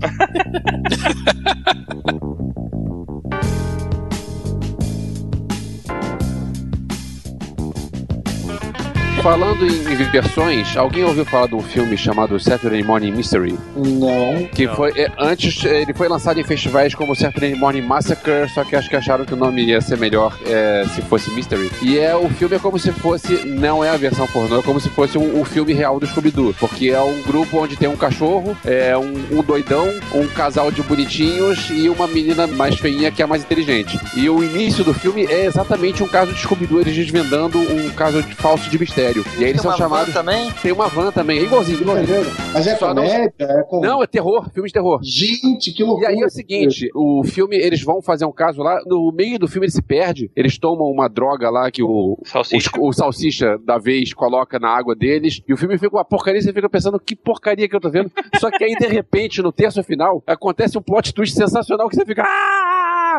[9.22, 13.56] Falando em versões, alguém ouviu falar de um filme chamado Saturday Morning Mystery?
[13.76, 14.48] Não.
[14.48, 14.90] Que foi.
[14.96, 18.96] é, antes, ele foi lançado em festivais como Saturday Morning Massacre, só que acho que
[18.96, 21.70] acharam que o nome ia ser melhor é, se fosse Mystery.
[21.80, 23.46] E é o filme é como se fosse.
[23.46, 26.52] Não é a versão pornô, é como se fosse um, um filme real do Scooby-Doo.
[26.58, 30.82] Porque é um grupo onde tem um cachorro, é um, um doidão, um casal de
[30.82, 34.00] bonitinhos e uma menina mais feinha que é a mais inteligente.
[34.16, 38.20] E o início do filme é exatamente um caso de Scooby-Doo, eles desvendando um caso
[38.20, 39.11] de falso de mistério.
[39.20, 40.14] E aí eles Tem são uma van chamados.
[40.14, 40.50] também?
[40.62, 42.26] Tem uma van também, é igualzinho, igualzinho.
[42.52, 43.32] Mas é Só não- comédia?
[43.38, 43.80] É com...
[43.80, 45.00] Não, é terror, filme de terror.
[45.02, 46.08] Gente, que E loucura.
[46.08, 49.48] aí é o seguinte, o filme, eles vão fazer um caso lá, no meio do
[49.48, 52.70] filme ele se perde, eles tomam uma droga lá que o Salsicha.
[52.78, 56.40] o, o salsicha da vez coloca na água deles, e o filme fica uma porcaria,
[56.40, 58.10] você fica pensando, que porcaria que eu tô vendo.
[58.38, 62.04] Só que aí, de repente, no terço final, acontece um plot twist sensacional que você
[62.04, 62.22] fica...
[62.22, 62.61] "Ah!"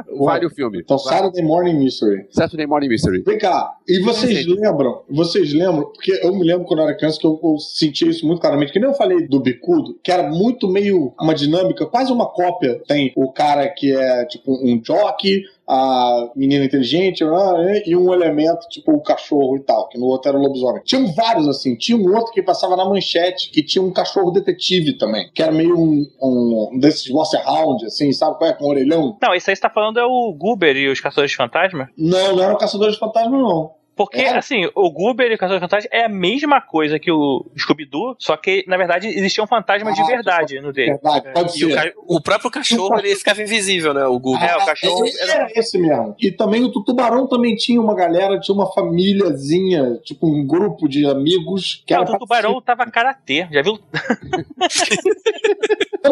[0.02, 0.80] Vale o filme.
[0.80, 2.26] Então, Saturday Morning Mystery.
[2.30, 3.22] Saturday Morning Mystery.
[3.22, 5.03] Vem cá, e vocês lembram?
[5.10, 5.86] Vocês lembram?
[5.86, 8.72] Porque eu me lembro quando eu era criança que eu, eu sentia isso muito claramente.
[8.72, 12.82] Que nem eu falei do Bicudo, que era muito meio uma dinâmica, quase uma cópia.
[12.88, 18.14] Tem o cara que é tipo um jockey, a menina inteligente ah, é, e um
[18.14, 20.81] elemento tipo o cachorro e tal, que no outro era o lobisomem.
[20.84, 21.76] Tinham vários assim.
[21.76, 25.52] Tinha um outro que passava na manchete, que tinha um cachorro detetive também, que era
[25.52, 28.53] meio um, um desses Monster Hound, assim, sabe qual é?
[28.53, 29.18] Com orelhão.
[29.22, 31.90] Não, esse aí você tá falando é o Goober e os Caçadores de Fantasma?
[31.98, 33.82] Não, não era o Caçador de Fantasma, não.
[33.95, 37.45] Porque, assim, o Goober e o Caçador de Fantasma é a mesma coisa que o
[37.57, 40.94] Scooby-Doo, só que, na verdade, existia um fantasma de verdade no dele.
[40.94, 41.76] Verdade, pode E o, ser.
[41.76, 44.03] ca- o próprio cachorro ele ficava invisível, né?
[44.06, 44.44] O Google.
[44.44, 46.15] É, o cachorro Esse era esse mesmo.
[46.20, 51.06] E também o Tubarão também tinha uma galera, tinha uma famíliazinha, tipo um grupo de
[51.06, 53.80] amigos que Não, era o Tubarão tava karatê, já viu?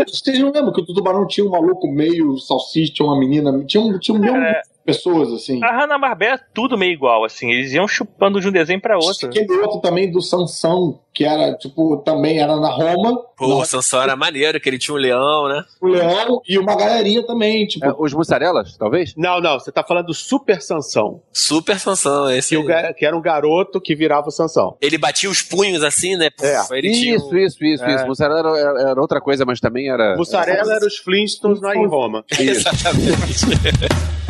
[0.08, 3.82] Vocês não lembram que o Tubarão tinha um maluco meio salsicha, tinha uma menina, tinha
[3.84, 5.64] um, tinha um mesmo Cara, pessoas assim.
[5.64, 9.28] A Hanna-Barbera é tudo meio igual, assim, eles iam chupando de um desenho pra outro.
[9.28, 13.18] Aquele outro também do Sansão, que era, tipo, também era na Roma.
[13.38, 15.64] Pô, o Sansão era maneiro, que ele tinha um leão, né?
[15.82, 17.86] O Leão e uma galerinha também, tipo.
[17.86, 19.14] É, os mussarelas, talvez?
[19.18, 21.22] Não, não, você tá falando do Super Sansão.
[21.34, 22.50] Super Sansão, esse.
[22.56, 24.78] Que, o que era um garoto que virava o Sansão.
[24.82, 26.30] Ele batia os punhos assim, né?
[26.30, 27.96] Puf, tinha Isso, um- isso, isso, É.
[27.96, 28.06] isso.
[28.08, 30.16] Mussarela era, era- era outra coisa, mas também era.
[30.16, 32.24] Mussarela era os Flintstones lá em Roma.
[32.40, 32.66] Isso.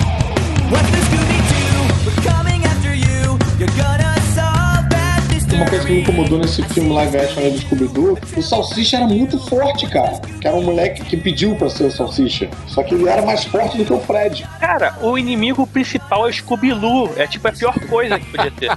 [5.62, 9.38] Uma coisa que me incomodou nesse filme live action do Scooby-Doo, o Salsicha era muito
[9.38, 10.20] forte, cara.
[10.42, 12.50] Que era um moleque que pediu pra ser o Salsicha.
[12.66, 14.44] Só que ele era mais forte do que o Fred.
[14.60, 17.12] Cara, o inimigo principal é o Scooby-Loo.
[17.16, 18.70] É tipo a pior coisa que podia ter.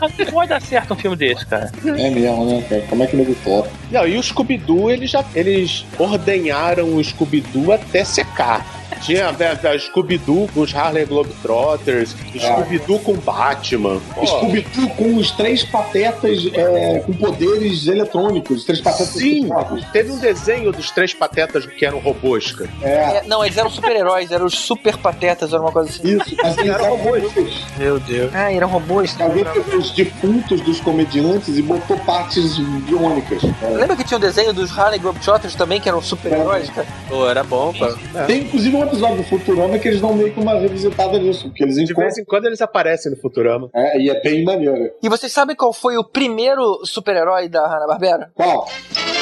[0.00, 1.70] Não pode dar certo um filme desse, cara.
[1.84, 2.82] É mesmo, né, cara?
[2.90, 3.70] Como é que nego topa?
[3.92, 8.66] Não, e o Scooby-Doo, eles já eles ordenharam o Scooby-Doo até secar.
[9.00, 14.00] Tinha né, da Scooby-Doo com os Harley Globetrotters, Scooby-Doo com Batman.
[14.14, 18.58] Pô, Scooby-Doo com os três patetas é, com poderes eletrônicos.
[18.58, 19.48] Os três patetas Sim,
[19.92, 22.70] teve um desenho dos três patetas que eram robôs, cara.
[22.82, 22.98] É.
[22.98, 26.16] É, não, eles eram super-heróis, eram os super patetas, era uma coisa assim.
[26.16, 27.66] Isso, mas eles eram robôs.
[27.76, 28.34] Meu Deus.
[28.34, 29.16] Ah, eram robôs.
[29.20, 33.42] Alguém pegou os defuntos dos comediantes e botou partes biônicas.
[33.62, 36.86] Lembra que tinha um desenho dos Harley Globetrotters também, que eram super-heróis, cara?
[37.08, 37.86] Pô, era bom, pô.
[38.26, 41.64] Tem inclusive um episódio do Futurama que eles dão meio que uma revisitada nisso, porque
[41.64, 42.04] eles De encontram.
[42.04, 43.68] vez em quando eles aparecem no Futurama.
[43.74, 44.90] É, e é bem maneiro.
[45.02, 48.30] E vocês sabem qual foi o primeiro super-herói da Hanna-Barbera?
[48.34, 48.68] Qual?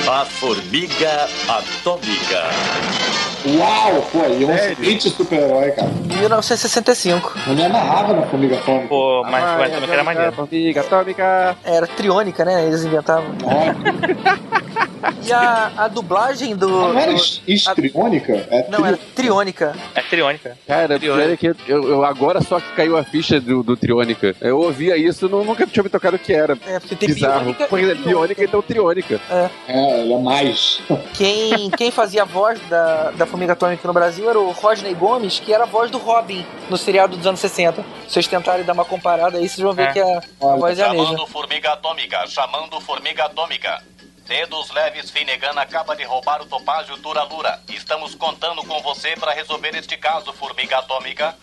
[0.08, 3.35] A formiga atômica.
[3.46, 5.88] Uau, pô, e um excelente super-herói, cara.
[5.88, 7.32] 1965.
[7.46, 8.88] Eu me amarrava na Formiga Atômica.
[8.88, 10.32] Pô, mas mas também era maneiro.
[10.32, 11.56] Formiga atômica.
[11.64, 12.66] Era triônica, né?
[12.66, 13.30] Eles inventavam.
[15.24, 16.68] E a, a dublagem do.
[16.68, 17.12] Não era
[17.46, 18.46] histriônica?
[18.50, 19.74] É Não, era triônica.
[19.94, 20.56] É triônica.
[20.66, 24.34] Cara, é que eu, eu agora só que caiu a ficha do, do Triônica.
[24.40, 26.58] Eu ouvia isso, não, nunca tinha me tocado o que era.
[26.66, 27.40] É, porque tem Bizarro.
[27.44, 29.20] biônica Porque é biônica, então triônica.
[29.30, 29.50] É.
[29.68, 30.80] É, ela é mais.
[31.14, 35.38] Quem, quem fazia a voz da, da Formiga Atômica no Brasil era o Rodney Gomes,
[35.38, 37.82] que era a voz do Robin no seriado dos anos 60.
[38.08, 39.92] Se vocês tentarem dar uma comparada aí, vocês vão ver É.
[39.92, 41.04] que a, a voz é a mesma.
[41.04, 43.84] Chamando formiga atômica, chamando formiga atômica.
[44.26, 47.60] Dedos leves, Finnegan acaba de roubar o topázio Turalura.
[47.68, 51.36] Estamos contando com você para resolver este caso, formiga atômica.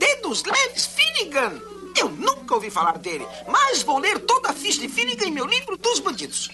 [0.00, 1.60] Dedos leves Finnegan!
[1.96, 5.46] Eu nunca ouvi falar dele, mas vou ler toda a ficha de Finnegan em meu
[5.46, 6.50] livro dos bandidos.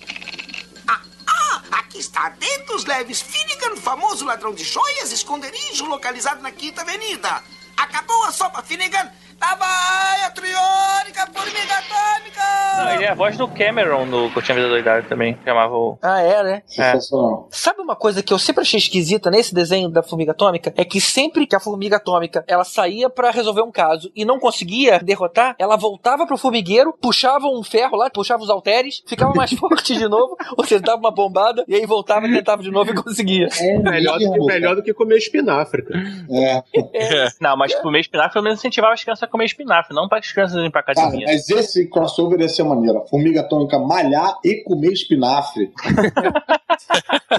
[1.71, 2.29] Aqui está.
[2.31, 7.43] Dedos leves Finnegan, famoso ladrão de joias, esconderijo localizado na Quinta Avenida.
[7.77, 9.11] Acabou a sopa Finnegan.
[9.39, 12.77] Tabaia, triônica, formiga atômica!
[12.77, 15.39] Não, ele é a voz do Cameron no Curtindo a Vida Doidada também.
[15.45, 15.99] Chamava o.
[16.03, 16.63] Ah, é, né?
[16.67, 17.49] Sensacional.
[17.51, 20.73] Sabe uma coisa que eu sempre achei esquisita nesse desenho da Formiga Atômica?
[20.77, 24.39] É que sempre que a Formiga Atômica ela saía pra resolver um caso e não
[24.39, 29.53] conseguia derrotar, ela voltava pro formigueiro, puxava um ferro lá, puxava os halteres, ficava mais
[29.59, 32.95] forte de novo, ou seja, dava uma bombada e aí voltava, tentava de novo e
[32.95, 33.49] conseguia.
[33.83, 36.01] melhor, do que, melhor do que comer espinafre, cara.
[36.31, 37.29] É.
[37.41, 40.31] Não, mas comer espinafre pelo menos incentivava as crianças a comer espinafre, não para as
[40.33, 41.27] crianças irem pra Cara, academia.
[41.27, 42.99] mas esse crossover ia ser maneiro.
[42.99, 45.73] A Formiga atômica malhar e comer espinafre.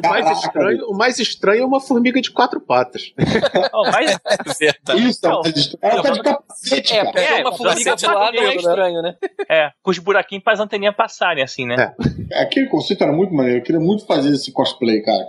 [0.03, 3.13] O mais, estranho, o mais estranho é uma formiga de quatro patas.
[3.91, 4.11] mas...
[4.97, 5.93] Isso, é o mais estranho.
[5.93, 7.11] Ela tá de capacete, É, cara.
[7.13, 9.15] pegar uma formiga de lado não é estranho, né?
[9.49, 11.93] É, com os buraquinhos para as anteninhas passarem, assim, né?
[12.33, 13.59] Aquele conceito era muito maneiro.
[13.59, 15.27] Eu queria muito fazer esse cosplay, cara.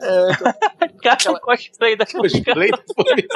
[1.03, 2.55] Cara, cosplay da formiga.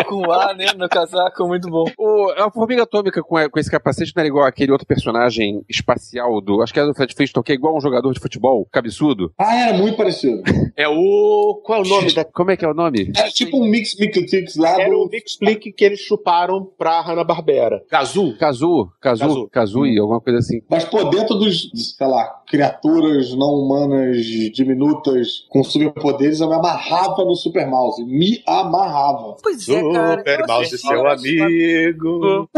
[0.07, 1.85] Com A, né, no casaco, muito bom.
[1.99, 6.41] O, a Formiga Atômica com, com esse capacete não era igual aquele outro personagem espacial
[6.41, 6.63] do.
[6.63, 9.33] Acho que era do Fred Flintstone, que é igual um jogador de futebol, cabeçudo.
[9.39, 10.43] Ah, era muito parecido.
[10.77, 11.61] É o.
[11.65, 12.25] Qual é o nome da.
[12.25, 13.13] Como é que é o nome?
[13.15, 15.03] Era tipo um Mix Mix lá Era do.
[15.03, 17.83] o Mix Plick que eles chuparam pra Hanna-Barbera.
[17.91, 18.37] Gazu.
[18.39, 19.49] Kazu, Kazu, Kazu.
[19.51, 20.63] Kazui, alguma coisa assim.
[20.71, 27.25] Mas por dentro dos, sei lá, criaturas não humanas diminutas com superpoderes, eu me amarrava
[27.25, 28.05] no Super Mouse.
[28.05, 29.39] Me amarrava.
[29.43, 30.19] Pois é, cara.
[30.19, 32.49] Super Mouse, seu amigo.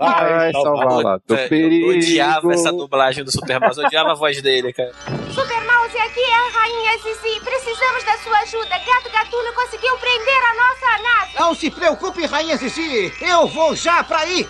[0.00, 4.42] Vai salvar lá do Eu odiava essa dublagem do Super Mouse, eu odiava a voz
[4.42, 4.90] dele, cara.
[5.32, 7.40] Super Mouse, aqui é a Rainha Zizi.
[7.44, 8.70] Precisamos da sua ajuda.
[8.70, 11.32] Gato Gatuno conseguiu prender a nossa nave.
[11.38, 13.12] Não se preocupe, Rainha Zizi.
[13.22, 14.44] Eu vou já pra aí.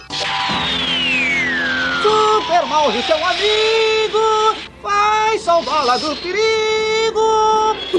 [2.03, 4.76] Super Mouse, seu amigo.
[4.87, 7.21] Vai salvá-la do perigo.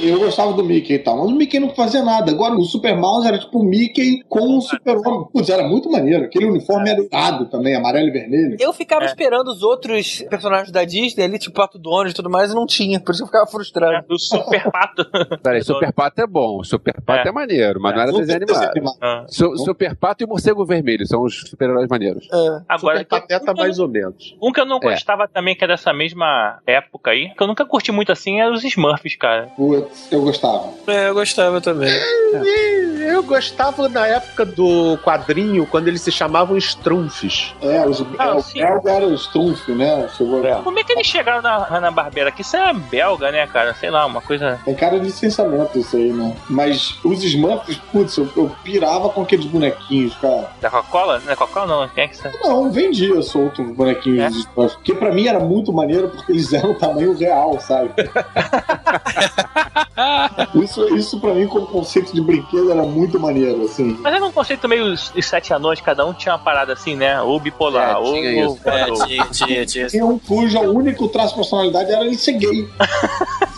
[0.02, 2.32] Eu gostava do Mickey e tal, mas o Mickey não fazia nada.
[2.32, 5.28] Agora o Super Mouse era tipo o Mickey com o Super-Homem.
[5.34, 6.26] Putz, era muito maneiro.
[6.26, 8.58] Aquele uniforme era irado também, amarelo e vermelho.
[8.60, 12.52] Eu ficava esperando os outros personagens da Disney ali, tipo Pato Donald e tudo mais,
[12.52, 14.08] e não tinha, por isso eu ficava frustrado.
[14.08, 15.06] Do Super Pato.
[15.44, 18.98] Peraí, Super Pato é bom, Super Pato é, maneiro, mas não era desenho animado.
[19.02, 19.26] Ah.
[19.28, 22.28] Su- Super Pato e Morcego Vermelho são os super-heróis maneiros.
[22.70, 24.36] Agora, Super Pateta mais ou menos.
[24.42, 24.92] um que eu não É.
[24.92, 28.50] gostava também, que é dessa mesma época aí, que eu nunca curti muito assim, é
[28.50, 29.50] os Smurfs, cara.
[29.56, 30.70] Putz, eu gostava.
[30.88, 31.90] É, eu gostava também.
[31.90, 37.56] E Eu gostava na época do quadrinho, quando eles se chamavam Strunfs.
[37.62, 40.08] É, os, Ah, é, o belga era o Strumpf, né?
[40.10, 42.32] Chegou Como é que eles chegaram na Hanna-Barbera?
[42.32, 43.74] Que isso é belga, né, cara?
[43.76, 44.60] Sei lá, uma coisa...
[44.66, 46.36] Tem cara de licenciamento isso aí, né?
[46.50, 50.52] Mas os Smurfs, putz, eu, eu pirava com aqueles bonequinhos, cara.
[50.60, 51.22] Da Coca-Cola?
[51.24, 51.88] Não é Coca-Cola, não.
[51.90, 52.32] Quem é que é?
[52.44, 54.28] Não, vendia solto os bonequinhos É?
[54.30, 54.76] dos Smurfs.
[54.76, 57.92] Porque pra mim era muito maneiro porque eles eram tamanho real, sabe?
[60.64, 63.98] isso, isso pra mim, como conceito de brinquedo, era muito maneiro, assim.
[64.02, 66.96] Mas era um conceito meio os os sete anões, cada um tinha uma parada assim,
[66.96, 67.22] né?
[67.22, 68.14] Ou bipolar, É, ou...
[68.14, 68.60] tinha isso.
[68.66, 69.08] É, voador.
[69.08, 69.88] tinha, tinha, tinha.
[69.88, 72.68] Tinha um cujo único traço de personalidade era ele ser gay.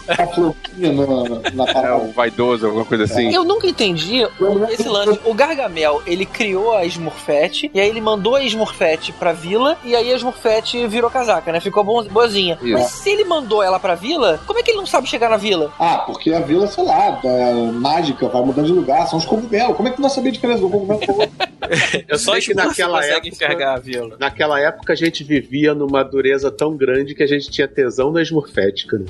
[0.08, 1.96] A florzinha na, na É parada.
[1.98, 3.32] um vaidoso, alguma coisa assim.
[3.34, 4.26] Eu nunca entendi
[4.72, 5.20] esse lance.
[5.26, 9.96] O Gargamel, ele criou a Smurfette, e aí ele mandou a Smurfette pra vila, e
[9.96, 11.60] aí a Smurfette virou casaca, né?
[11.60, 12.58] Ficou boazinha.
[12.62, 12.74] Isso.
[12.74, 15.38] Mas se ele mandou ela pra vila, como é que ele não sabe chegar na
[15.38, 15.72] vila?
[15.80, 19.76] Ah, porque a vila, sei lá, é mágica, vai mudando de lugar, são os cogumelos.
[19.78, 21.30] Como é que tu vai saber a diferença do cogumelo pro outro?
[22.08, 24.18] Eu só Sei que naquela consegue época- enxergar a vila.
[24.20, 28.22] Naquela época a gente vivia numa dureza tão grande que a gente tinha tesão na
[28.24, 28.98] esmurfética.
[28.98, 29.06] Né?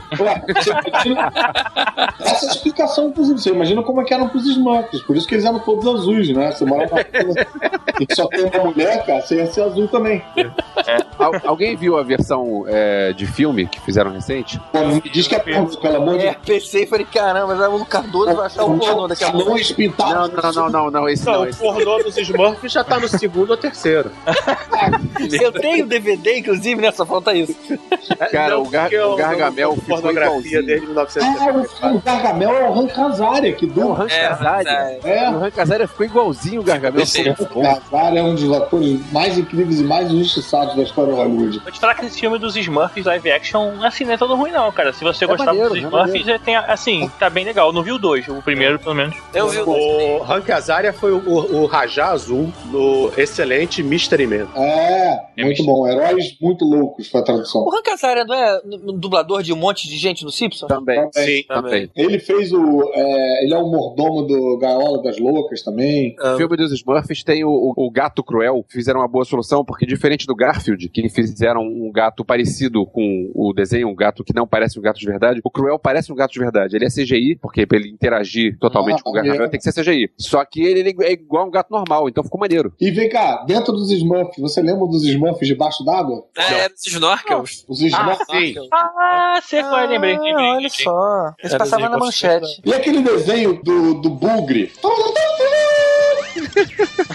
[2.20, 3.40] Essa é explicação, inclusive.
[3.40, 5.02] Você imagina como é que eram pros Smurfs.
[5.04, 6.52] Por isso que eles eram todos azuis, né?
[6.52, 7.48] Você mora numa vila
[8.00, 10.22] e só tem uma mulher, cara, você ia ser azul também.
[11.18, 14.60] Al- alguém viu a versão é, de filme que fizeram recente?
[14.74, 17.70] Não me diz que é pornô, pelo amor de É, pensei e falei, caramba, já
[17.70, 19.50] o Cardoso vai achar o pornô daqui a pouco.
[19.50, 21.50] Não, não, não, não, não, esse Não, não.
[21.52, 24.12] o pornô dos Smurfs já tá no segundo ou terceiro.
[25.42, 27.56] Eu tenho DVD, inclusive, nessa falta isso.
[28.32, 31.96] Cara, Não, o, o Gargamel ficou pornografia desde Ah, 1974.
[31.98, 35.00] o Gargamel é o Han Casaria, que do O Han Casaria.
[35.04, 35.30] É.
[35.30, 37.04] O Han Casaria ficou igualzinho o Gargamel.
[37.04, 41.60] O Casaria é um dos atores mais incríveis e mais injustiçados da história de Hollywood.
[41.60, 44.52] Vou te falar que esse filme dos Smurfs live action, assim, não é todo ruim,
[44.52, 44.92] não, cara.
[44.94, 47.68] Se você É gostava maneiro, dos é Smurfs, já tem, assim, tá bem legal.
[47.70, 49.16] Eu não vi o dois, o primeiro, pelo menos.
[49.34, 50.22] Eu vi o dois.
[50.22, 54.48] O Hank Azaria foi o, o, o Rajá Azul no excelente Mystery Man.
[54.56, 55.88] É, muito bom.
[55.88, 57.62] Heróis muito loucos foi a tradução.
[57.64, 60.68] O Han Casaria não é um dublador de um monte de gente no Simpsons?
[60.68, 61.10] Também.
[61.14, 61.90] Sim, Também.
[61.96, 62.92] Ele fez o.
[62.94, 66.16] é, ele é o mordomo do Gaiola das Loucas também.
[66.22, 68.64] O filme dos Smurfs tem o, o- o gato cruel.
[68.70, 73.49] Fizeram uma boa solução, porque diferente do Garfield, que fizeram um gato parecido com o
[73.54, 76.32] desenho, um gato que não parece um gato de verdade, o cruel parece um gato
[76.32, 76.76] de verdade.
[76.76, 79.50] Ele é CGI, porque pra ele interagir totalmente Ah, com o maneiro.
[79.50, 80.12] tem que ser CGI.
[80.18, 82.74] Só que ele, ele é igual um gato normal, então ficou maneiro.
[82.80, 86.26] E vem cá, dentro dos Smurfs, você lembra dos Smurfs debaixo d'água?
[86.38, 87.66] É, era esses snorkels.
[87.68, 88.26] Os Smurfs.
[88.30, 88.56] sim.
[88.74, 90.34] Ah, sei qual é, lembrei, lembrei.
[90.34, 90.70] olha lembrei.
[90.70, 91.34] só.
[91.44, 92.62] Esse Era passava desenho na manchete.
[92.66, 94.72] E aquele desenho do, do Bugre?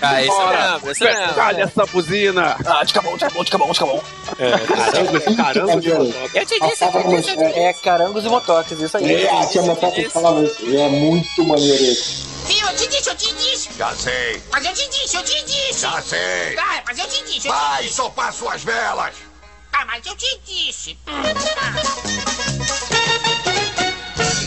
[0.03, 1.41] Ah, esse eu lembro, esse eu lembro.
[1.41, 2.57] Olha essa buzina!
[2.67, 4.03] Ah, de cabão, de cabão, de cabão, de cabão.
[4.37, 6.39] Caramba, caramba de motoca.
[6.39, 7.43] Eu te disse, eu te disse.
[7.59, 9.25] É carangos e motoques, isso aí.
[9.25, 10.63] É, tinha uma foto que falava isso.
[10.77, 12.25] É muito maneiro esse.
[12.47, 12.67] Viu?
[12.69, 13.69] Eu te disse, eu te disse.
[13.79, 15.81] Já sei, Mas eu te disse, eu te disse.
[15.81, 16.57] já sei.
[16.59, 19.15] Ah, mas eu te disse, Vai sopar suas velas.
[19.73, 20.97] Ah, mas eu te disse.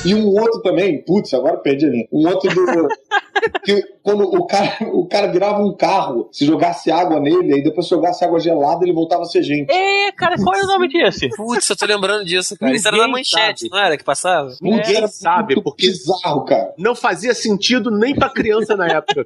[0.08, 2.08] E um outro também, putz, agora perdi a linha.
[2.12, 2.88] Um outro do.
[3.64, 7.88] que quando o cara, o cara virava um carro, se jogasse água nele, aí depois
[7.88, 9.70] jogasse água gelada, ele voltava a ser gente.
[9.70, 11.28] É, cara, qual é o nome desse?
[11.36, 12.74] Putz, eu tô lembrando disso, cara.
[12.74, 13.72] Isso era na Ninguém manchete, sabe.
[13.72, 14.50] não era que passava?
[14.62, 16.74] Ninguém sabe, muito porque bizarro, cara.
[16.78, 19.26] não fazia sentido nem pra criança na época.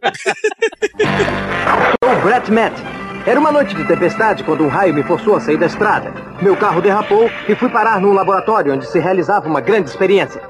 [2.04, 3.11] Sou Brett Matt.
[3.24, 6.12] Era uma noite de tempestade quando um raio me forçou a sair da estrada.
[6.42, 10.42] Meu carro derrapou e fui parar num laboratório onde se realizava uma grande experiência.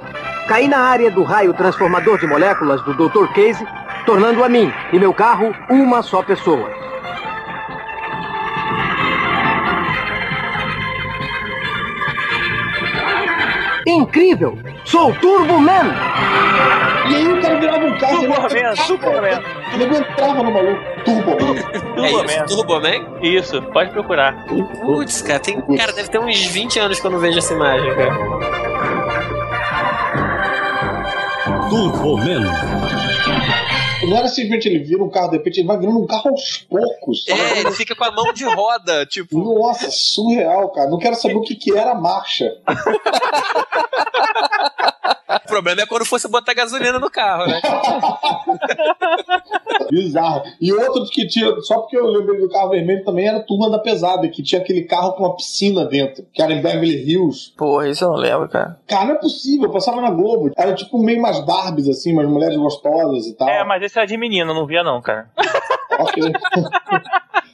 [0.48, 3.28] Caí na área do raio transformador de moléculas do Dr.
[3.34, 3.68] Casey,
[4.06, 6.70] tornando a mim e meu carro uma só pessoa.
[13.92, 14.58] Incrível!
[14.86, 15.94] Sou Turbo Man!
[17.10, 18.22] E aí o cara virava um carro.
[18.22, 19.42] Superman, Superman.
[19.74, 20.82] Ele não entrava no maluco.
[21.04, 21.32] Turbo.
[21.32, 22.46] É isso, Turboman.
[22.48, 23.18] Turboman?
[23.22, 24.46] Isso, pode procurar.
[24.46, 27.94] Putz, cara, tem, cara, deve ter uns 20 anos que eu não vejo essa imagem,
[27.96, 28.12] cara.
[34.08, 36.58] Não era simplesmente ele vira um carro, de repente ele vai virando um carro aos
[36.70, 37.26] poucos.
[37.26, 37.40] sabe?
[37.40, 39.38] É, ele fica com a mão de roda, tipo.
[39.38, 40.90] Nossa, surreal, cara.
[40.90, 42.58] Não quero saber o que, que era a marcha.
[45.46, 47.62] O problema é quando fosse botar gasolina no carro, né?
[49.90, 50.44] Bizarro.
[50.60, 53.70] E outro que tinha, só porque eu lembrei do carro vermelho também, era a Turma
[53.70, 57.54] da Pesada, que tinha aquele carro com uma piscina dentro, que era em Beverly Hills.
[57.58, 58.78] Porra, isso eu não lembro, cara.
[58.88, 60.52] Cara, não é possível, eu passava na Globo.
[60.58, 63.48] Era tipo meio umas Barbies, assim, umas mulheres gostosas e tal.
[63.48, 65.30] É, mas esse era de menino, não via não, cara.
[66.00, 66.24] Ok.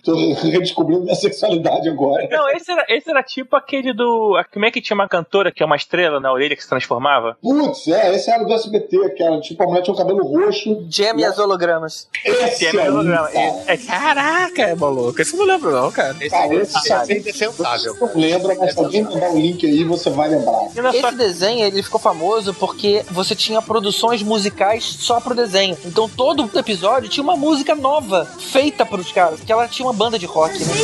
[0.07, 2.27] Tô redescobrindo minha sexualidade agora.
[2.31, 4.41] Não, esse era, esse era tipo aquele do.
[4.53, 7.37] Como é que tinha uma cantora que é uma estrela na orelha que se transformava?
[7.41, 10.85] Putz, é, esse era do SBT, que era tipo a mulher tinha um cabelo roxo.
[10.89, 12.07] Gem e as hologramas.
[12.23, 13.27] Esse é holograma.
[13.27, 13.39] cara.
[13.39, 15.21] É, é, Caraca, é maluco.
[15.21, 16.13] Esse eu não lembro, não, cara.
[16.29, 17.95] Cara, esse Isso é indefensável.
[17.99, 20.69] não lembra, mas se alguém mandar o link aí, você vai lembrar.
[20.75, 25.35] e na sua- Esse desenho ele ficou famoso porque você tinha produções musicais só pro
[25.35, 25.77] desenho.
[25.83, 30.19] Então todo episódio tinha uma música nova feita pros caras, que ela tinha uma banda
[30.19, 30.75] de rock, né?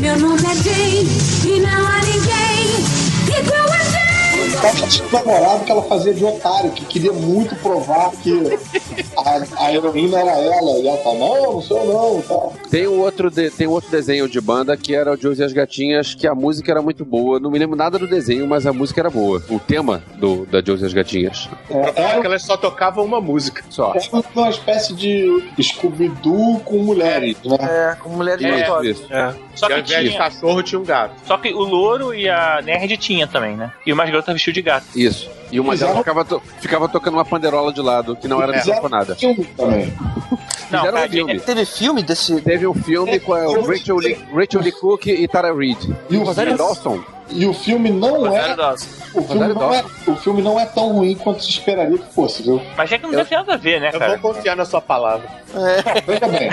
[0.00, 0.54] Meu nome é
[1.48, 3.93] e não há ninguém igual a.
[4.62, 8.58] Ela tinha um namorado que ela fazia de otário, que queria muito provar que
[9.16, 10.78] a, a heroína era ela.
[10.78, 12.54] E ela fala, não, não sou não, tal.
[12.70, 15.44] Tem um outro, de- tem um outro desenho de banda que era o Josie e
[15.46, 17.38] as Gatinhas, que a música era muito boa.
[17.40, 19.42] Não me lembro nada do desenho, mas a música era boa.
[19.50, 21.48] O tema do, da Josie e as Gatinhas.
[21.70, 23.64] É, É que elas só tocavam uma música.
[23.68, 23.92] Só.
[23.94, 27.56] era uma espécie de Scooby-Doo com mulheres, né?
[27.60, 28.86] É, com mulheres É, gostosas.
[28.98, 29.12] isso.
[29.12, 29.34] É.
[29.54, 31.14] Só que ao invés de tinha- cachorro tinha um gato.
[31.26, 33.72] Só que o louro e a nerd tinha também, né?
[33.86, 34.86] E o mais garoto vestiu de gato.
[34.94, 35.30] Isso.
[35.50, 38.52] E uma Fizeram- delas ficava, to- ficava tocando uma panderola de lado, que não era
[38.56, 39.14] microfonada.
[39.14, 39.92] filme também.
[40.70, 41.40] Não, Fizeram cara, um filme.
[41.40, 42.40] Teve filme desse.
[42.40, 45.94] Teve um filme com a Rachel Lee, Rachel Lee Cook e Tara Reid.
[46.10, 47.02] E o Rosário Dawson.
[47.34, 48.54] E o filme não é.
[49.14, 52.42] O filme, não é o filme não é tão ruim quanto se esperaria que fosse,
[52.42, 52.60] viu?
[52.76, 54.16] Mas é que não deve ter nada a ver, né, Eu cara?
[54.18, 55.28] vou confiar na sua palavra.
[56.06, 56.50] Veja bem.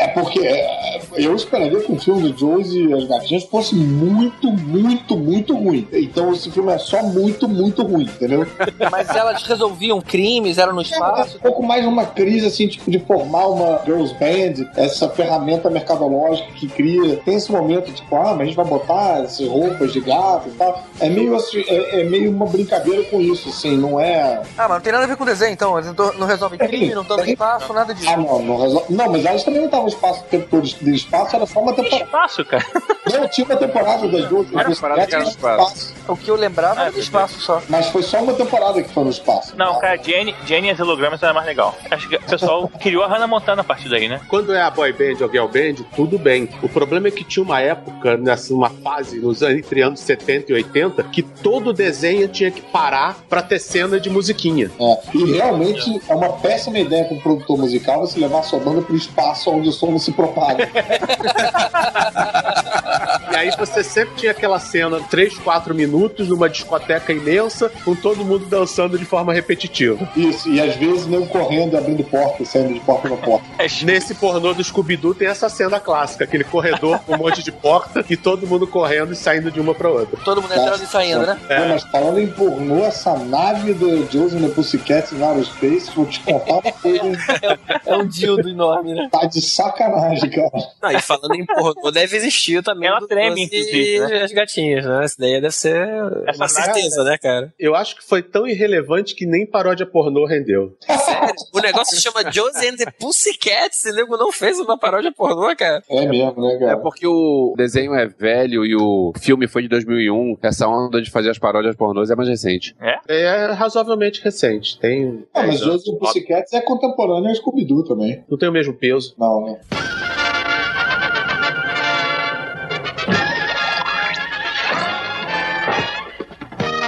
[0.00, 4.50] É porque é, eu esperaria que o filme do Jones e as gatinhas fosse muito,
[4.50, 5.86] muito, muito ruim.
[5.92, 8.46] Então esse filme é só muito, muito ruim, entendeu?
[8.90, 11.36] Mas elas resolviam crimes, eram no É espaço.
[11.36, 16.50] um pouco mais uma crise, assim, tipo, de formar uma girls band, essa ferramenta mercadológica
[16.52, 17.16] que cria.
[17.24, 20.52] Tem esse momento, tipo, ah, mas a gente vai botar essas roupas de gato e
[20.52, 20.82] tal.
[21.00, 24.42] É meio assim, é, é meio uma brincadeira com isso, assim, não é.
[24.56, 25.78] Ah, mas não tem nada a ver com desenho, então.
[25.78, 28.10] Eles não, não resolvem crime, não estão no espaço, nada disso.
[28.10, 28.92] Ah, não, não resolve.
[28.92, 31.60] Não, mas elas também não estavam no espaço o tempo todo de espaço, era só
[31.60, 32.04] uma temporada.
[32.04, 32.64] Espaço, cara.
[33.12, 34.52] Não, tinha uma temporada das duas.
[34.52, 35.94] Era temporada que era no espaço.
[36.08, 37.62] O que eu lembrava era do espaço só.
[37.68, 39.56] Mas foi só uma temporada que foi no espaço.
[39.56, 41.74] Não, cara, Jenny, Jenny e as hologramas era mais legal.
[41.90, 44.20] Acho que o pessoal criou a Hannah Montana a partir daí, né?
[44.28, 46.48] Quando é a boy band ou girl band, tudo bem.
[46.62, 50.54] O problema é que tinha uma época, nessa uma fase, nos entre anos 70 e
[50.54, 54.70] 80, que todo desenho tinha que parar pra ter cena de musiquinha.
[54.80, 58.82] É, e realmente é uma péssima ideia para um produtor musical você levar sua banda
[58.82, 60.68] para o espaço onde o som não se propaga.
[63.34, 68.24] E aí você sempre tinha aquela cena, 3, 4 minutos, numa discoteca imensa, com todo
[68.24, 70.08] mundo dançando de forma repetitiva.
[70.14, 73.44] Isso, e às vezes nem correndo, abrindo porta, saindo de porta pra porta.
[73.82, 78.04] Nesse pornô do Scooby-Doo tem essa cena clássica, aquele corredor com um monte de porta
[78.08, 80.18] e todo mundo correndo e saindo de uma pra outra.
[80.24, 81.38] Todo mundo entrando e saindo, né?
[81.46, 85.90] Pô, mas falando em pornô, essa nave do Josie and the Pussycats em Outer Space,
[85.94, 87.04] vou te contar uma coisa.
[87.06, 87.14] hein?
[87.86, 89.08] É um dildo enorme, né?
[89.10, 90.50] Tá de sacanagem, cara.
[90.82, 92.88] Não, e falando em pornô, deve existir também.
[92.88, 94.18] Ela do treme, inclusive, né?
[94.20, 95.04] E as gatinhas, né?
[95.04, 95.86] Isso daí deve ser
[96.26, 97.52] Essa uma certeza, né, cara?
[97.58, 100.76] Eu acho que foi tão irrelevante que nem paródia pornô rendeu.
[100.86, 101.34] Sério?
[101.52, 105.12] O negócio se chama Josie and the Pussycats e o nego não fez uma paródia
[105.12, 105.82] pornô, cara.
[105.88, 106.72] É mesmo, né, cara?
[106.72, 110.36] É porque o desenho é velho e o filme foi de 2001.
[110.42, 112.76] Essa onda de fazer as paródias pornôs é mais recente.
[112.80, 112.98] É?
[113.08, 114.78] É razoavelmente recente.
[114.78, 115.24] Tem.
[115.32, 115.74] Ah, mas 10 anos.
[115.74, 118.22] Josie and the Pussycats é contemporâneo ao Scooby-Doo também.
[118.28, 119.14] Não tem o mesmo peso.
[119.18, 119.60] Não, né?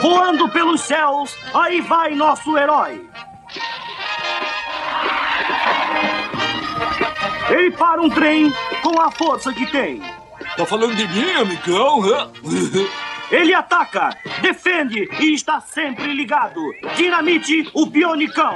[0.03, 3.01] Voando pelos céus, aí vai nosso herói.
[7.49, 8.53] Ele para um trem
[8.83, 10.03] com a força que tem.
[10.57, 12.01] Tá falando de mim, amigão?
[13.31, 16.61] Ele ataca, defende e está sempre ligado.
[16.95, 18.55] Dinamite o Bionicão.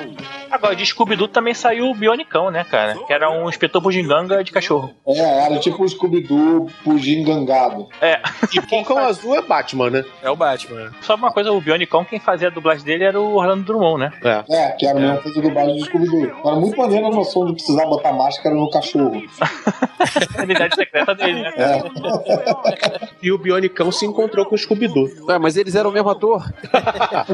[0.50, 2.94] Agora, de Scooby-Doo também saiu o Bionicão, né, cara?
[3.06, 4.94] Que era um inspetor bugiganga de cachorro.
[5.06, 7.88] É, era tipo o Scooby-Doo pugingangado.
[8.00, 8.20] É.
[8.52, 10.04] E Pocão Azul é Batman, né?
[10.22, 10.92] É o Batman.
[11.00, 14.12] Só uma coisa, o Bionicão, quem fazia a dublagem dele era o Orlando Drummond, né?
[14.22, 14.44] É.
[14.56, 16.40] É, que era mesmo fazer dublagem do Scooby-Doo.
[16.44, 19.20] Era muito maneiro a noção de precisar botar máscara no cachorro.
[20.38, 21.52] A unidade secreta dele, né?
[21.56, 23.08] É.
[23.22, 25.30] E o Bionicão se encontrou com o Scooby-Doo.
[25.30, 26.44] É, mas eles eram o mesmo ator.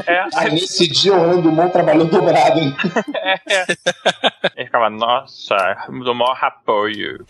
[0.05, 0.25] É.
[0.35, 2.75] Aí nesse dia o Orlando Dumont trabalhou dobrado, hein?
[3.47, 3.65] é.
[4.55, 5.55] Ele ficava, nossa,
[5.87, 7.25] do maior apoio.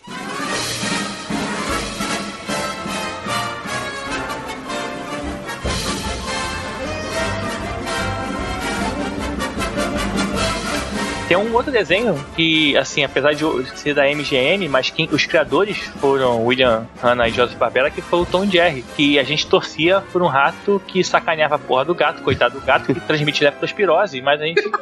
[11.28, 13.44] Tem um outro desenho que, assim, apesar de
[13.78, 18.20] ser da MGM, mas quem, os criadores foram William Hanna e Joseph Barbera, que foi
[18.20, 21.94] o Tom Jerry, que a gente torcia por um rato que sacaneava a porra do
[21.94, 24.62] gato, coitado do gato, que transmitia leptospirose, mas a gente...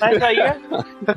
[0.00, 0.56] mas aí é,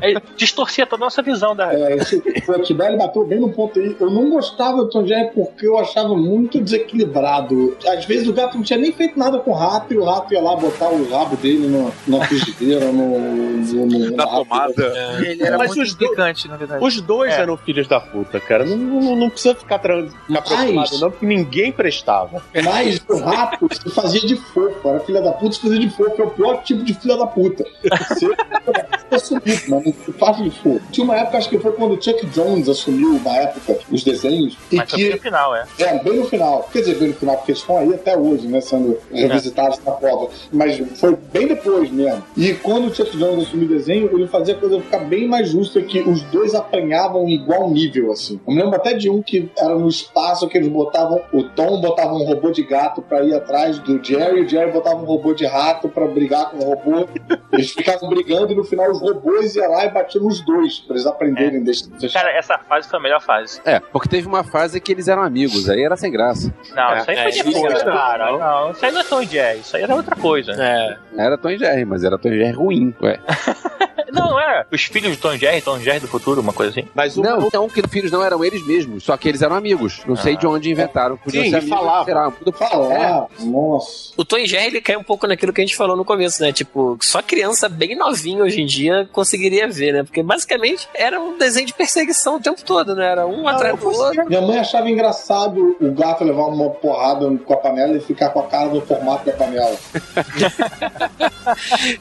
[0.02, 1.74] é, distorcia toda a nossa visão da...
[1.74, 3.96] É, esse, o Tibério bateu bem no ponto aí.
[4.00, 7.78] Eu não gostava do Tom Jerry porque eu achava muito desequilibrado.
[7.86, 10.34] Às vezes o gato não tinha nem feito nada com o rato e o rato
[10.34, 11.68] ia lá botar o rabo dele
[12.08, 15.18] na frigideira, no, no, no- Na tomada.
[15.26, 16.84] Ele era Mas muito os implicante, na verdade.
[16.84, 17.42] Os dois É.
[17.42, 18.66] eram filhos da puta, cara.
[18.66, 22.42] Não, não, não precisa ficar, ficar preocupado, não, porque ninguém prestava.
[22.64, 24.88] Mas o rato se fazia de fofo.
[24.88, 26.22] Era filha da puta se fazia de fofo.
[26.22, 27.64] É o pior tipo de filha da puta.
[28.10, 28.28] Você
[29.12, 30.82] assumiu, mas não se faz de fofo.
[30.92, 34.58] Tinha uma época, acho que foi quando o Chuck Jones assumiu, na época, os desenhos.
[34.72, 35.66] E Mas foi bem que no final, é.
[35.80, 36.70] É, bem no final.
[36.72, 38.62] Quer dizer, bem no final, porque eles estão aí até hoje, né?
[38.62, 40.30] Sendo revisitados na prova.
[40.52, 42.24] Mas foi bem depois mesmo.
[42.38, 45.50] E quando o Chuck Jones assumiu o desenho, ele fazia a coisa ficar bem mais
[45.50, 48.40] justa, que os dois apanhavam em igual nível, assim.
[48.48, 51.22] Eu me lembro até de um que era no espaço que eles botavam.
[51.34, 54.98] O Tom botava um robô de gato pra ir atrás do Jerry, o Jerry botava
[54.98, 57.08] um robô de rato pra brigar com o robô.
[57.52, 60.96] Eles ficavam brigando e no final os robôs iam lá e batiam nos dois, pra
[60.96, 61.90] eles aprenderem desse.
[62.12, 63.60] Cara, essa fase foi a melhor fase.
[63.66, 66.54] É, porque teve uma fase que eles eram amigos, aí era sem graça.
[66.74, 67.00] Não, É.
[67.00, 68.38] isso aí É, foi isso depois, cara.
[68.38, 70.54] Não, isso aí não é Tom e Jerry, isso aí era outra coisa.
[70.54, 70.98] É.
[71.18, 73.20] Era Tom e Jerry, mas era Tom e Jerry ruim, ué.
[74.12, 74.68] Não, não era.
[74.70, 76.86] Os filhos de Tom Jerry, Tom Jerry do futuro, uma coisa assim.
[76.94, 79.56] Mas o Não, não, que os filhos não eram eles mesmos, só que eles eram
[79.56, 80.02] amigos.
[80.06, 81.16] Não sei de onde inventaram.
[81.16, 84.12] Podiam Sim, ser lá, tudo- Falar, nossa.
[84.18, 86.52] O Tom Jerry ele cai um pouco naquilo que a gente falou no começo, né?
[86.52, 90.04] Tipo, só criança bem novinha hoje em dia conseguiria ver, né?
[90.04, 93.06] Porque basicamente era um desenho de perseguição o tempo todo, né?
[93.12, 94.26] Era um atrás do outro.
[94.28, 98.42] Minha mãe achava engraçado o gato levar uma porrada com a panela e ficar com
[98.42, 99.76] a cara no formato da panela.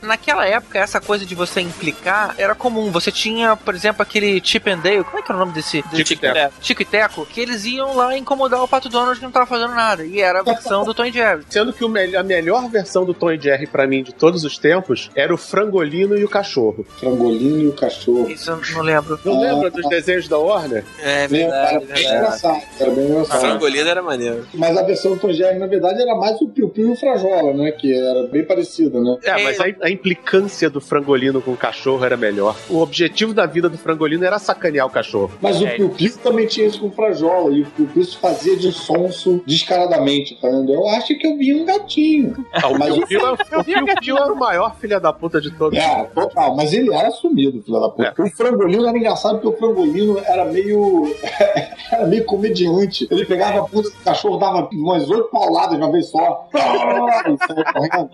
[0.02, 2.90] Naquela época, essa coisa de você implicar era comum.
[2.90, 5.04] Você tinha, por exemplo, aquele Chip and Dale.
[5.04, 5.82] Como é que era o nome desse?
[5.90, 6.54] desse Tico e Teco.
[6.60, 7.26] Tico e Teco.
[7.26, 10.04] Que eles iam lá incomodar o Pato Donald que não tava fazendo nada.
[10.04, 11.42] E era a versão do Tom e Jerry.
[11.48, 11.84] Sendo que
[12.16, 15.36] a melhor versão do Tom e Jerry pra mim de todos os tempos era o
[15.38, 16.86] Frangolino e o Cachorro.
[16.98, 18.30] Frangolino e o cachorro.
[18.30, 19.18] Isso eu não lembro.
[19.24, 19.40] Não Ah.
[19.52, 20.84] lembra dos desenhos da Warner?
[21.00, 22.14] É Era verdade, bem verdade.
[22.16, 23.40] engraçado, era bem A engraçado.
[23.40, 24.46] frangolina era maneiro.
[24.54, 26.96] Mas a versão do Tom Jerry, na verdade, era mais o Piu Piu e o
[26.96, 27.72] Frajola, né?
[27.72, 29.16] Que era bem parecida, né?
[29.24, 29.90] É, mas a, a
[30.20, 32.56] implicância do frangolino com o cachorro era melhor.
[32.68, 35.32] O objetivo da vida do frangolino era sacanear o cachorro.
[35.40, 35.78] Mas o É.
[36.22, 37.52] Também tinha isso com o Frajola.
[37.52, 42.44] E o se fazia de sonso descaradamente, falando: Eu acho que eu vi um gatinho.
[42.52, 43.06] Ah, o Mas é- o
[43.64, 45.78] Piu Piu era o maior filho da puta de todos.
[45.78, 48.14] É, total, mas ele era sumido, filho da puta.
[48.16, 48.22] É.
[48.22, 51.14] O frangolino era engraçado porque o frangolino era meio.
[51.90, 53.08] era meio comediante.
[53.10, 56.48] Ele pegava a puta do cachorro, dava umas oito pauladas de uma vez só.
[57.30, 58.10] E saía correndo.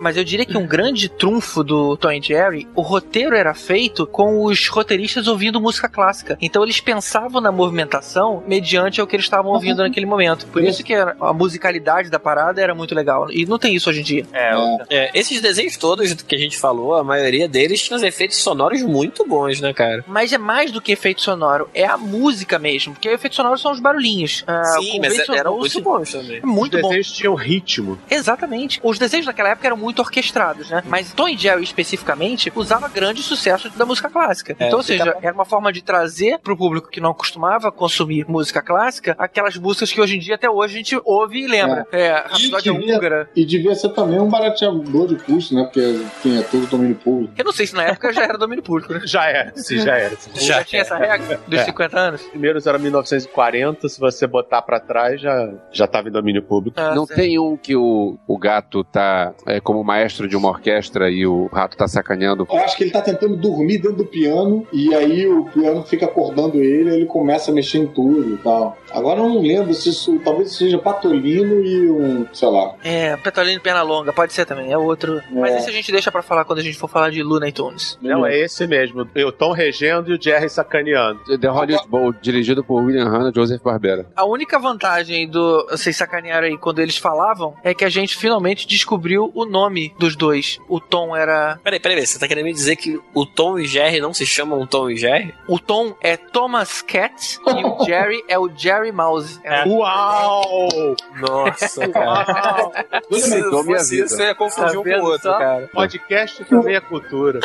[0.00, 4.06] Mas eu diria que um grande trunfo do Tom e Jerry, o roteiro era feito
[4.06, 6.36] com os roteiristas ouvindo música clássica.
[6.40, 10.46] Então eles pensavam na movimentação mediante o que eles estavam ouvindo naquele momento.
[10.46, 13.30] Por isso que era- a musicalidade da parada era muito legal.
[13.30, 14.26] E não tem isso hoje em dia.
[14.32, 14.50] É,
[14.90, 18.82] É, esses desenhos todos que a gente falou, a maioria deles tinha os efeitos sonoros
[18.82, 20.04] muito bons, né, cara?
[20.06, 22.92] Mas é mais do que efeito sonoro, é a música mesmo.
[22.94, 24.44] Porque efeitos sonoros são os barulhinhos.
[24.46, 26.38] Ah, Sim, mas eram muito bons também.
[26.42, 26.88] É muito Os bom.
[26.88, 27.98] desenhos tinham ritmo.
[28.10, 28.80] Exatamente.
[28.82, 30.82] Os desenhos naquela época eram muito orquestrados, né?
[30.86, 34.54] Mas Tom e Jerry especificamente usava grande sucesso da música clássica.
[34.58, 38.24] É, então, ou seja, era uma forma de trazer pro público que não costumava consumir
[38.28, 41.86] música clássica aquelas músicas que hoje em dia até hoje a gente ouve e lembra.
[41.92, 43.30] É, Rapsódia devia- Húngara.
[43.36, 45.64] E devia ser também um barateador de custo, né?
[45.64, 47.32] Porque tinha todo o domínio público.
[47.36, 49.00] Eu não sei se na época já era domínio público, né?
[49.10, 50.16] Já era, sim, já era.
[50.34, 51.64] Já, tinha essa regra dos É.
[51.64, 52.22] 50 anos.
[52.22, 56.78] Primeiros era 1940, se você botar pra trás, já, já tava em domínio público.
[56.80, 57.18] Ah, Não certo.
[57.20, 61.46] tem um que o, o gato tá é, como maestro de uma orquestra e o
[61.52, 62.46] rato tá sacaneando.
[62.50, 66.06] Eu acho que ele tá tentando dormir dentro do piano e aí o piano fica
[66.06, 68.76] acordando ele e ele começa a mexer em tudo e tal.
[68.90, 72.74] Agora eu não lembro se isso talvez seja Patolino e um, sei lá.
[72.84, 75.22] É, Petolino e Perna Longa, pode ser também, é outro.
[75.30, 77.52] Mas esse a gente deixa pra falar quando a gente for falar de Luna e
[77.52, 77.98] Tunes.
[78.00, 79.08] Não, é esse mesmo.
[79.26, 81.38] O Tom regendo e o Jerry sacaneando.
[81.38, 84.06] The Hollywood Bowl, dirigido por William Hanna e Joseph Barbera.
[84.14, 88.66] A única vantagem do vocês sacanearam aí quando eles falavam é que a gente finalmente
[88.66, 90.58] descobriu o nome dos dois.
[90.68, 91.58] O Tom era.
[91.62, 94.66] Peraí, peraí, você tá querendo me dizer que o Tom e Jerry não se chamam
[94.66, 95.34] Tom e Jerry?
[95.48, 99.40] O Tom é Thomas Cat e o Jerry é o Jerry Mouse.
[99.44, 99.64] É.
[99.66, 100.96] Uau!
[101.20, 102.70] Nossa, cara.
[103.12, 105.38] Se não minha fosse isso, eu ia confundir Tá um com o outro, só?
[105.38, 105.68] cara.
[105.72, 107.40] Podcast também é cultura.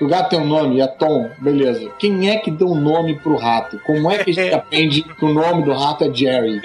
[0.00, 1.90] O gato tem um nome, é Tom, beleza.
[1.98, 3.78] Quem é que deu um nome pro rato?
[3.86, 6.60] Como é que a gente aprende que o nome do rato é Jerry?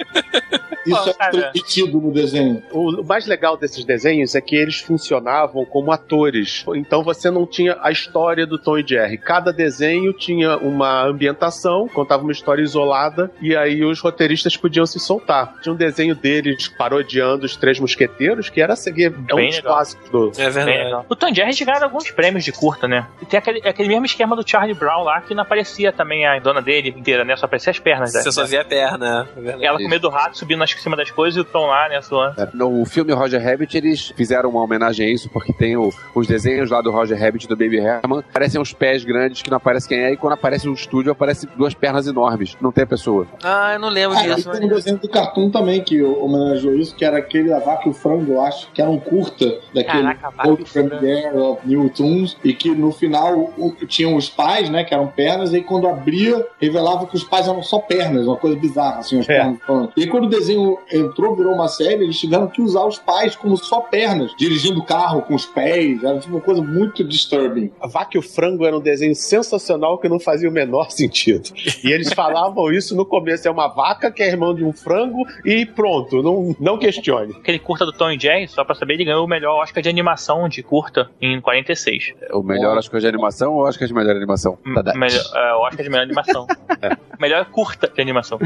[0.86, 2.62] Isso é transmitido no desenho.
[2.72, 6.64] O mais legal desses desenhos é que eles funcionavam como atores.
[6.74, 9.18] Então você não tinha a história do Tom e Jerry.
[9.18, 14.98] Cada desenho tinha uma ambientação, contava uma história isolada, e aí os roteiristas podiam se
[14.98, 15.54] soltar.
[15.62, 19.60] Tinha um desenho deles parodiando os Três Mosqueteiros, que era seguir é um Bem dos
[19.60, 20.32] clássicos do.
[20.38, 21.04] É verdade.
[21.08, 23.06] O Tom e Jerry ganharam alguns prêmios de curta, né?
[23.20, 26.38] E tem aquele, aquele mesmo esquema do Charlie Brown lá, que não aparecia também a
[26.38, 27.36] dona dele inteira, né?
[27.36, 28.24] Só aparecia as pernas dela.
[28.24, 29.64] Você só via a perna, é verdade.
[29.64, 31.88] Ela com medo do rato subindo nas- em cima das coisas e o Tom lá,
[31.88, 32.00] né?
[32.00, 32.34] Zoando.
[32.54, 36.70] No filme Roger Rabbit, eles fizeram uma homenagem a isso, porque tem o- os desenhos
[36.70, 38.22] lá do Roger Rabbit do Baby Herman.
[38.32, 41.46] Parecem uns pés grandes que não aparece quem é, e quando aparece no estúdio, aparece
[41.56, 42.56] duas pernas enormes.
[42.60, 43.26] Não tem a pessoa.
[43.42, 44.50] Ah, eu não lembro Ah, disso.
[44.50, 47.90] tem um desenho do Cartoon também que homenageou isso, que era aquele da Vaca e
[47.90, 50.64] o Frango, eu acho, que era um curta daquele Caraca, Old e.
[50.64, 55.06] Premiere of New Tunes, e que no final o- tinham os pais, né, que eram
[55.06, 59.18] pernas, e quando abria, revelava que os pais eram só pernas, uma coisa bizarra, assim,
[59.20, 59.38] as É.
[59.38, 59.58] pernas.
[59.96, 62.98] E aí quando o desenho desenho entrou, virou uma série, eles tiveram que usar os
[62.98, 66.02] pais como só pernas, dirigindo o carro com os pés.
[66.02, 67.72] Era tipo uma coisa muito disturbing.
[67.80, 71.50] A Vaca e o Frango era um desenho sensacional que não fazia o menor sentido.
[71.82, 75.26] E eles falavam isso no começo: é uma vaca que é irmão de um frango
[75.44, 77.34] e pronto, não, não questione.
[77.36, 79.88] Aquele curta do Tom e Jerry, só pra saber, ele ganhou o melhor Oscar de
[79.88, 82.14] animação de curta em 46.
[82.32, 84.58] O melhor Oscar de animação ou Oscar de melhor animação?
[84.84, 84.94] Tá.
[84.94, 86.46] Melhor, é, o Oscar de melhor animação.
[87.20, 88.38] Melhor curta de animação.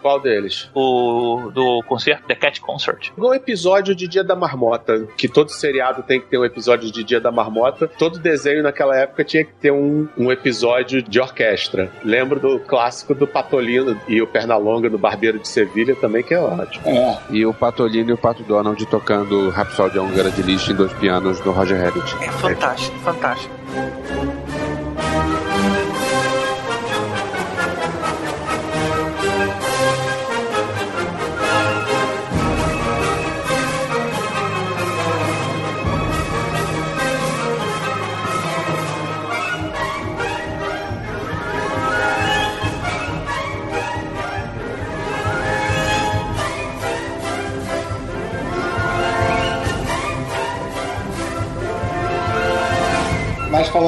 [0.00, 0.70] Qual deles?
[0.74, 3.10] O do concerto The Cat Concert.
[3.18, 7.04] Um episódio de Dia da Marmota, que todo seriado tem que ter um episódio de
[7.04, 7.86] Dia da Marmota.
[7.86, 11.90] Todo desenho naquela época tinha que ter um, um episódio de orquestra.
[12.02, 16.38] Lembro do clássico do Patolino e o Pernalonga do Barbeiro de Sevilha também, que é
[16.38, 16.84] ótimo.
[17.28, 21.38] E o Patolino e o Pato Donald tocando Rhapsody Húngara de Liszt em dois pianos
[21.40, 22.16] do Roger Rabbit.
[22.22, 23.54] É fantástico, fantástico.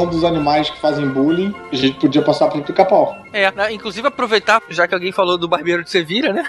[0.04, 3.16] Falando dos animais que fazem bullying, a gente podia passar pro pica-pau.
[3.32, 6.44] É, né, inclusive aproveitar, já que alguém falou do Barbeiro de Sevilha, né?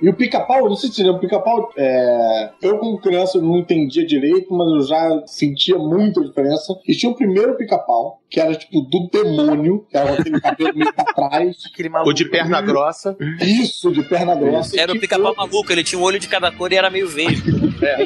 [0.00, 2.50] E o pica-pau, não sei se o pica-pau, é...
[2.62, 6.78] eu como criança não entendia direito, mas eu já sentia muita diferença.
[6.86, 10.92] E tinha o primeiro pica-pau, que era tipo do demônio, que era aquele cabelo meio
[10.94, 11.58] pra trás.
[12.06, 13.14] O de perna grossa.
[13.42, 14.80] Isso, de perna grossa.
[14.80, 17.42] Era o pica-pau maluco, ele tinha um olho de cada cor e era meio verde.
[17.82, 17.96] É.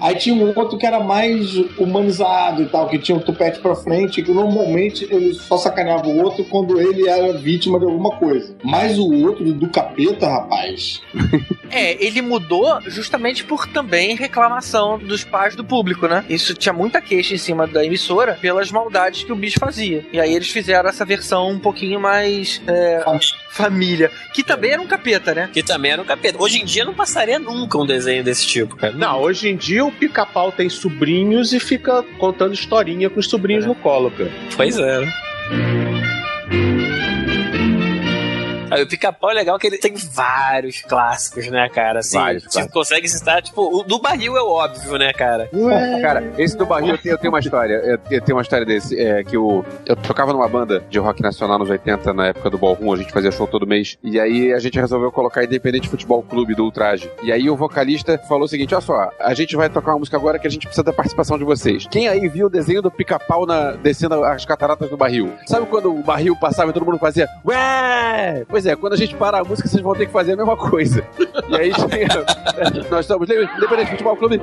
[0.00, 3.74] Aí tinha um outro que era mais humanizado e tal, que tinha um tupete pra
[3.74, 8.56] frente, que normalmente ele só sacaneava o outro quando ele era vítima de alguma coisa.
[8.64, 11.02] Mas o outro do capeta, rapaz.
[11.72, 16.24] É, ele mudou justamente por também reclamação dos pais do público, né?
[16.28, 20.04] Isso tinha muita queixa em cima da emissora pelas maldades que o bicho fazia.
[20.12, 23.02] E aí eles fizeram essa versão um pouquinho mais é,
[23.50, 25.48] família, que também era um capeta, né?
[25.52, 26.42] Que também era um capeta.
[26.42, 28.92] Hoje em dia não passaria nunca um desenho desse tipo, cara.
[28.92, 33.64] Não, hoje em dia o pica-pau tem sobrinhos e fica contando historinha com os sobrinhos
[33.64, 34.30] no colo, cara.
[34.54, 35.00] Pois é.
[35.00, 35.81] né?
[38.72, 42.00] Aí, o pica-pau é legal que ele tem vários clássicos, né, cara?
[42.00, 42.72] Assim, Vários, tipo, vários.
[42.72, 45.48] consegue citar, tipo, o do barril é o óbvio, né, cara?
[46.00, 47.74] Cara, esse do barril eu tenho, eu tenho uma história.
[47.74, 48.98] Eu, eu tenho uma história desse.
[48.98, 52.58] É, que o, eu tocava numa banda de rock nacional nos 80, na época do
[52.58, 53.98] Ballroom, a gente fazia show todo mês.
[54.02, 57.10] E aí a gente resolveu colocar Independente Futebol Clube do Ultraje.
[57.22, 60.16] E aí o vocalista falou o seguinte: olha só, a gente vai tocar uma música
[60.16, 61.86] agora que a gente precisa da participação de vocês.
[61.90, 63.46] Quem aí viu o desenho do pica-pau
[63.82, 65.32] descendo as cataratas do barril?
[65.46, 68.44] Sabe quando o barril passava e todo mundo fazia Ué!
[68.48, 70.56] Pois é, quando a gente parar a música, vocês vão ter que fazer a mesma
[70.56, 71.04] coisa.
[71.48, 72.08] E aí tinha.
[72.90, 74.40] Nós estamos Independente Futebol Clube.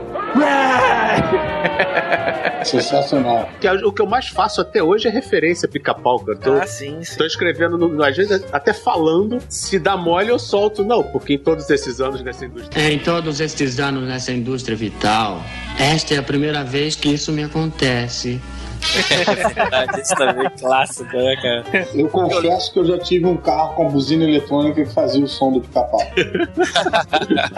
[2.63, 3.49] Sensacional.
[3.59, 6.37] Que é o que eu mais faço até hoje é referência pica-pau, cara.
[6.37, 7.17] Tô, Ah, sim, sim.
[7.17, 10.83] tô escrevendo, no, às vezes até falando, se dá mole eu solto.
[10.83, 12.91] Não, porque em todos esses anos nessa indústria.
[12.91, 15.41] Em todos estes anos nessa indústria vital,
[15.79, 18.41] esta é a primeira vez que isso me acontece.
[19.19, 21.87] É verdade, isso também é clássico, né, cara?
[21.93, 25.51] Eu confesso que eu já tive um carro com buzina eletrônica que fazia o som
[25.51, 25.99] do pica-pau.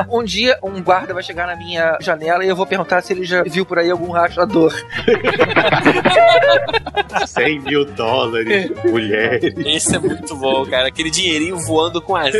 [0.09, 3.23] Um dia um guarda vai chegar na minha janela e eu vou perguntar se ele
[3.25, 4.73] já viu por aí algum rachador.
[7.25, 9.53] 100 mil dólares, mulheres.
[9.65, 10.87] Esse é muito bom, cara.
[10.87, 12.33] Aquele dinheirinho voando com as.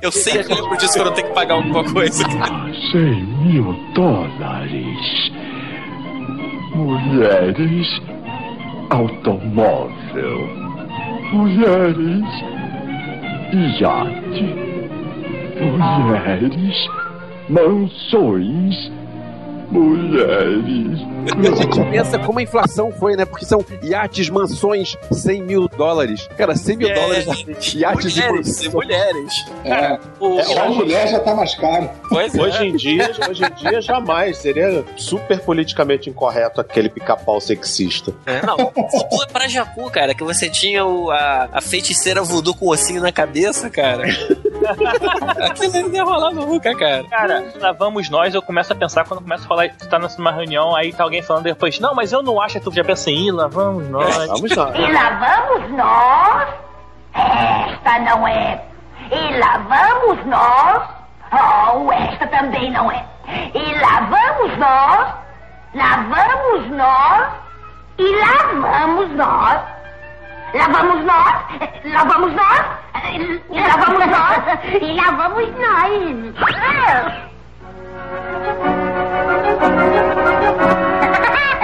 [0.00, 2.22] Eu sempre lembro disso quando eu tenho que pagar alguma coisa.
[2.92, 5.30] 100 mil dólares.
[6.74, 8.15] Mulheres.
[8.90, 10.38] Automóvel.
[11.32, 12.24] Mulheres.
[13.52, 14.54] Iate.
[15.60, 16.88] Mulheres.
[17.48, 18.92] Mansões.
[19.70, 21.00] Mulheres.
[21.42, 23.24] E a gente pensa como a inflação foi, né?
[23.24, 26.28] Porque são iates, mansões, 100 mil dólares.
[26.36, 27.26] Cara, 100 mil É, dólares.
[27.74, 28.72] Iates de mulheres, mansão.
[28.72, 29.32] mulheres.
[29.64, 31.90] É, O- só mulher já tá mais caro.
[32.08, 32.40] Pois é.
[32.40, 34.36] Hoje em dia, hoje em dia jamais.
[34.38, 38.14] Seria super politicamente incorreto aquele pica-pau sexista.
[38.24, 42.68] É, não, é pra Jacu, cara, que você tinha o, a, a feiticeira voodoo com
[42.68, 44.04] ossinho na cabeça, cara.
[45.40, 47.04] Aquilo não ia rolar nunca, cara.
[47.04, 50.30] Cara, lá vamos nós, eu começo a pensar quando começa a falar, tu tá numa
[50.30, 53.10] reunião, aí tá alguém falando depois, não, mas eu não acho, aí tu já pensa
[53.10, 54.14] em ir, lá vamos nós.
[54.26, 54.70] Vamos lá.
[54.76, 56.48] E lá vamos nós?
[57.14, 58.62] Esta não é.
[59.10, 60.82] E lá vamos nós?
[61.32, 63.04] Oh, esta também não é.
[63.54, 65.14] E lá vamos nós?
[65.74, 67.28] Lá vamos nós?
[67.98, 69.60] E lá vamos nós?
[70.54, 71.36] Lá vamos nós?
[71.84, 72.66] Lá vamos nós?
[73.50, 74.38] Lá vamos nós?
[74.80, 75.96] E lá vamos nós.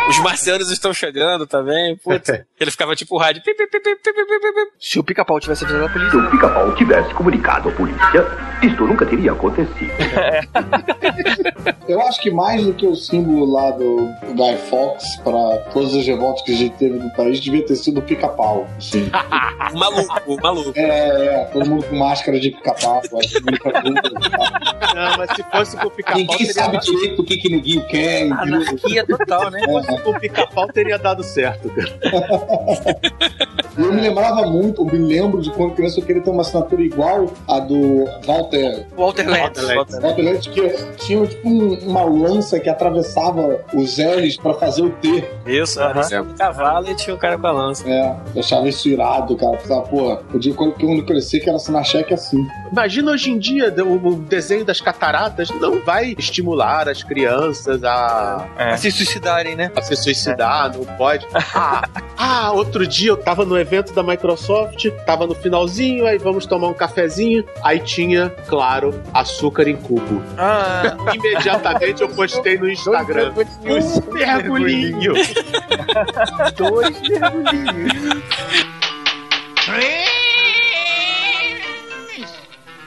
[0.08, 1.96] Os marcianos estão chegando também.
[1.96, 2.28] Putz,
[2.60, 3.42] ele ficava tipo o rádio.
[3.42, 4.70] Pi, pi, pi, pi, pi, pi, pi, pi.
[4.78, 6.10] Se o pica-pau tivesse avisado a polícia.
[6.10, 8.26] Se o pica-pau tivesse comunicado à polícia,
[8.62, 9.92] isto nunca teria acontecido.
[11.88, 16.06] Eu acho que mais do que o símbolo lá do Guy Fawkes para todas as
[16.06, 18.66] revoltas que a gente teve no país, devia ter sido o pica-pau.
[18.78, 19.10] Assim.
[19.72, 20.72] O maluco, o maluco.
[20.76, 23.00] É, é, todo mundo com máscara de pica-pau.
[23.18, 23.62] acho muito
[24.94, 26.18] Não, mas se fosse com o pica-pau.
[26.20, 28.30] Ninguém sabe dado- direito o que, que ninguém quer.
[28.32, 29.60] Anarquia total, né?
[29.60, 31.92] Se fosse com o pica-pau, teria dado certo, cara.
[33.78, 36.82] Eu me lembrava muito, eu me lembro de quando criança eu queria ter uma assinatura
[36.82, 38.86] igual a do Walter.
[38.94, 39.62] Walter Lantz.
[39.98, 44.90] Walter Lantz, que tinha tipo um- uma lança que atravessava os L's pra fazer o
[44.90, 45.24] T.
[45.46, 47.88] Isso, tinha um cavalo e tinha um cara com a lança.
[47.88, 49.56] É, eu achava isso irado, cara.
[49.56, 52.46] Pensava, porra, podia quando quando eu crescer quero assinar cheque assim.
[52.70, 58.46] Imagina hoje em dia o o desenho das cataratas não vai estimular as crianças a,
[58.56, 59.70] A se suicidarem, né?
[59.74, 61.26] a se suicidar, não pode.
[61.54, 61.88] Ah,
[62.18, 66.68] ah, outro dia eu tava no evento da Microsoft, tava no finalzinho, aí vamos tomar
[66.68, 70.22] um cafezinho, aí tinha, claro, açúcar em cubo.
[70.36, 71.61] Ah, Imediatamente
[72.00, 73.32] eu postei no Instagram.
[73.64, 75.14] Um mergulhinho.
[76.56, 78.22] dois mergulhinhos.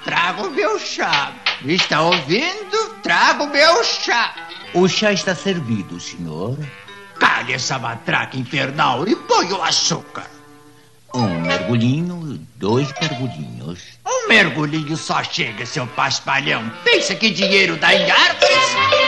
[0.04, 1.34] Traga o meu chá.
[1.66, 2.96] Está ouvindo?
[3.02, 4.34] Traga o meu chá.
[4.74, 6.58] O chá está servido, senhor.
[7.20, 10.35] Cale essa matraca infernal e põe o açúcar.
[11.16, 13.80] Um mergulhinho, dois mergulhinhos.
[14.06, 16.70] Um mergulhinho só chega, seu paspalhão.
[16.84, 19.05] Pensa que dinheiro dá em árvores?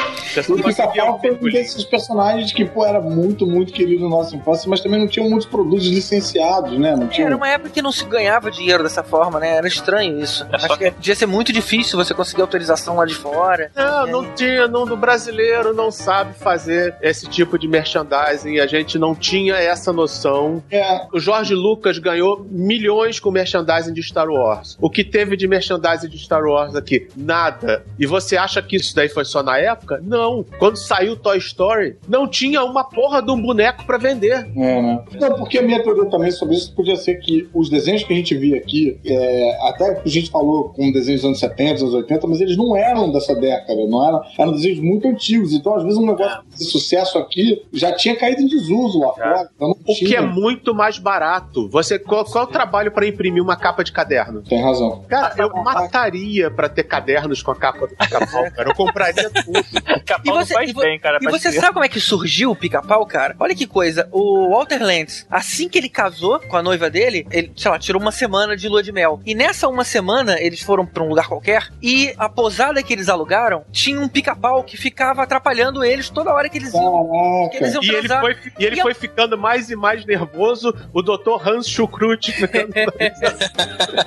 [0.47, 4.69] O Pica-Pau foi um desses personagens que, pô, era muito, muito querido na nossa infância,
[4.69, 6.95] mas também não tinha muitos produtos licenciados, né?
[6.95, 7.27] Não tinha.
[7.27, 9.57] Era uma época que não se ganhava dinheiro dessa forma, né?
[9.57, 10.45] Era estranho isso.
[10.51, 13.71] Acho que devia ser muito difícil você conseguir autorização lá de fora.
[13.75, 18.97] Não, não tinha, não, o brasileiro não sabe fazer esse tipo de merchandising, a gente
[18.97, 20.63] não tinha essa noção.
[20.71, 21.07] É.
[21.11, 24.77] O Jorge Lucas ganhou milhões com merchandising de Star Wars.
[24.81, 27.07] O que teve de merchandising de Star Wars aqui?
[27.15, 27.83] Nada.
[27.97, 30.01] E você acha que isso daí foi só na época?
[30.03, 30.26] Não.
[30.59, 34.47] Quando saiu Toy Story, não tinha uma porra de um boneco pra vender.
[34.55, 35.03] É, né?
[35.19, 38.15] Não, porque a minha teoria também sobre isso podia ser que os desenhos que a
[38.15, 41.81] gente via aqui, é, até que a gente falou com desenhos dos anos 70, dos
[41.83, 45.53] anos 80, mas eles não eram dessa década, não eram, eram desenhos muito antigos.
[45.53, 49.49] Então, às vezes, um negócio de sucesso aqui já tinha caído em desuso lá fora.
[49.55, 51.69] Então não O que é muito mais barato.
[51.69, 54.41] Você qual, qual é o trabalho pra imprimir uma capa de caderno?
[54.41, 55.03] Tem razão.
[55.07, 58.69] Cara, eu mataria pra ter cadernos com a capa do pica-pau, cara.
[58.69, 59.57] Eu compraria tudo.
[60.21, 61.17] Pica-pau faz e bem, cara.
[61.21, 63.35] E você sabe como é que surgiu o pica-pau, cara?
[63.39, 64.07] Olha que coisa.
[64.11, 68.01] O Walter Lantz, assim que ele casou com a noiva dele, ele, sei lá, tirou
[68.01, 69.21] uma semana de lua de mel.
[69.25, 73.09] E nessa uma semana, eles foram pra um lugar qualquer e a posada que eles
[73.09, 77.49] alugaram tinha um pica-pau que ficava atrapalhando eles toda hora que eles iam.
[77.51, 80.05] que eles iam E ele, foi, e ele E a- foi ficando mais e mais
[80.05, 81.47] nervoso, o Dr.
[81.47, 82.33] Hans Schukrut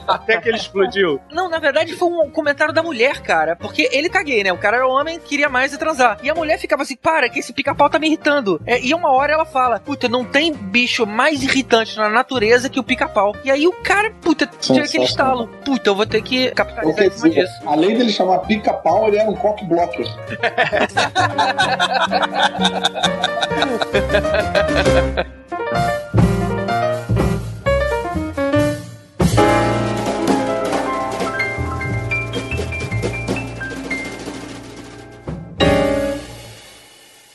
[0.06, 1.20] até que ele explodiu.
[1.32, 3.56] Não, na verdade foi um comentário da mulher, cara.
[3.56, 4.52] Porque ele tá gay, né?
[4.52, 6.18] O cara era homem, queria mais e transar.
[6.22, 8.60] E a mulher ficava assim, para, que esse pica-pau tá me irritando.
[8.66, 12.78] É, e uma hora ela fala, puta, não tem bicho mais irritante na natureza que
[12.78, 13.34] o pica-pau.
[13.44, 15.48] E aí o cara, puta, tira aquele estalo.
[15.64, 17.52] Puta, eu vou ter que capitalizar em cima disso.
[17.66, 20.06] além dele chamar pica-pau, ele era um cock blocker.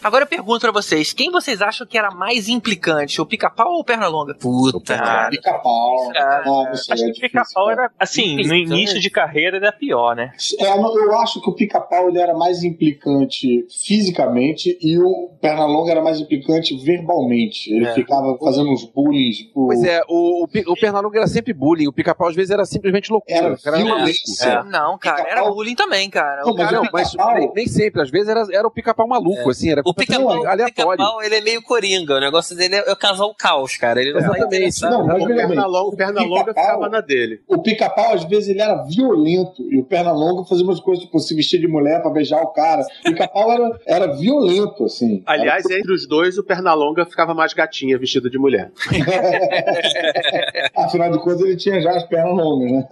[0.05, 3.79] Agora eu pergunto pra vocês, quem vocês acham que era mais implicante, o pica-pau ou
[3.79, 4.35] o perna longa?
[4.35, 5.29] Puta, cara.
[5.31, 6.11] Pica-pau.
[6.15, 7.81] Ah, sei, é Acho que o pica-pau cara.
[7.85, 10.31] era, assim, no início de carreira era pior, né?
[10.59, 16.03] É, eu acho que o pica-pau ele era mais implicante fisicamente e o Pernalonga era
[16.03, 17.73] mais implicante verbalmente.
[17.73, 17.93] Ele É.
[17.95, 19.65] ficava fazendo uns bullying, tipo.
[19.65, 23.11] Pois é, o, o, o Pernalonga era sempre bullying, o pica-pau às vezes era simplesmente
[23.11, 23.35] loucura.
[23.35, 24.49] Era cara era violência.
[24.49, 24.63] É.
[24.65, 26.43] Não, cara, era bullying também, cara.
[26.43, 29.07] Não, O mas, cara- não, mas nem, nem sempre, às vezes era, era o pica-pau
[29.07, 30.65] maluco, assim, era O pica-pau, o aleatório.
[30.73, 32.15] pica-pau, ele é meio coringa.
[32.15, 34.01] O negócio dele é, é causar o caos, cara.
[34.01, 34.55] Ele não tá Exatamente.
[34.55, 34.91] interessado.
[34.91, 37.41] Não, mas O Pernalonga, o o Pernalonga ficava na dele.
[37.47, 39.61] O pica-pau, às vezes, ele era violento.
[39.71, 42.81] E o Pernalonga fazia umas coisas, tipo, se vestir de mulher pra beijar o cara.
[42.81, 45.23] O pica-pau era, era violento, assim.
[45.25, 48.71] Aliás, entre os dois, o Pernalonga ficava mais gatinha, vestido de mulher.
[50.75, 52.85] Afinal de contas, ele tinha já as pernas longas, né?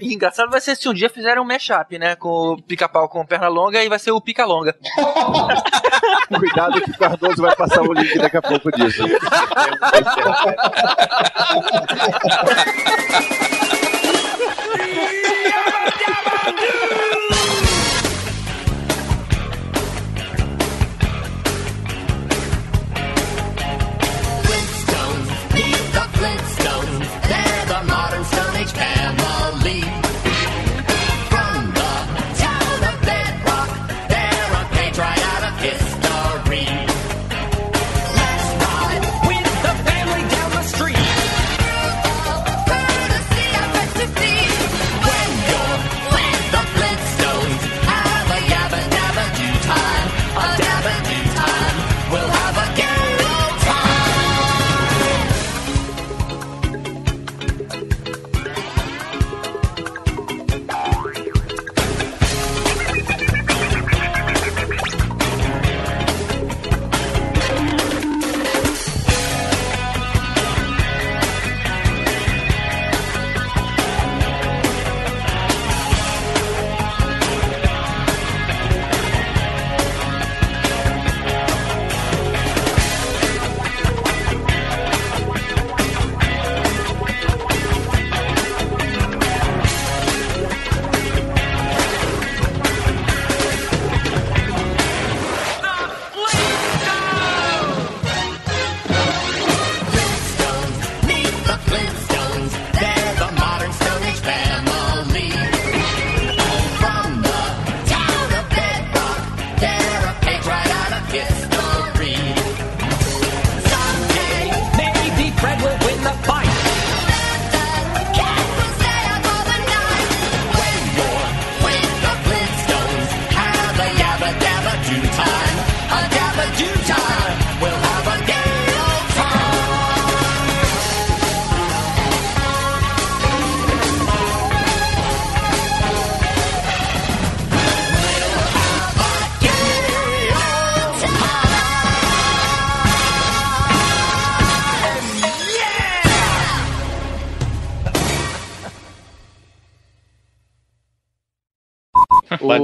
[0.00, 2.16] Engraçado vai ser se um dia fizerem um mashup, né?
[2.16, 4.74] Com o pica-pau com perna longa e vai ser o Pica Longa.
[6.34, 9.02] Cuidado que o Cardoso vai passar o link daqui a pouco disso.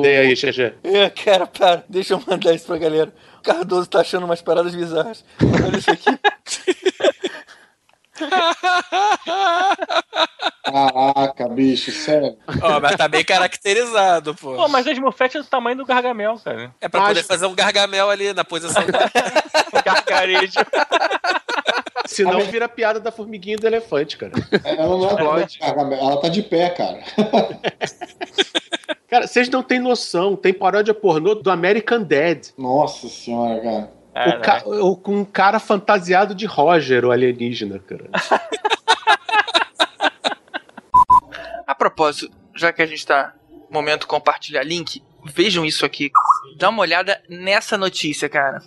[0.09, 0.75] Mandei aí, GG.
[0.83, 3.13] É, cara, para, deixa eu mandar isso pra galera.
[3.39, 5.23] O Cardoso tá achando umas paradas bizarras.
[5.43, 6.09] Olha isso aqui.
[10.65, 12.37] Caraca, bicho, sério.
[12.61, 14.57] Ó, mas tá bem caracterizado, pô.
[14.57, 16.75] Pô, mas a Smurfette é do tamanho do Gargamel, cara.
[16.81, 18.87] É pra poder fazer um gargamel ali na posição Um
[19.85, 20.59] gargarejo.
[22.07, 24.33] Senão vira piada da formiguinha e do elefante, cara.
[24.65, 27.05] Ela não é Gargamel, ela tá de pé, cara.
[29.09, 30.37] Cara, vocês não têm noção.
[30.37, 32.49] Tem paródia pornô do American Dad.
[32.59, 33.93] Nossa senhora, cara.
[34.15, 38.11] É, o ca- o- com um cara fantasiado de Roger, o alienígena, cara.
[41.67, 46.11] A propósito, já que a gente tá no momento compartilhar link, vejam isso aqui.
[46.57, 48.63] Dá uma olhada nessa notícia, cara.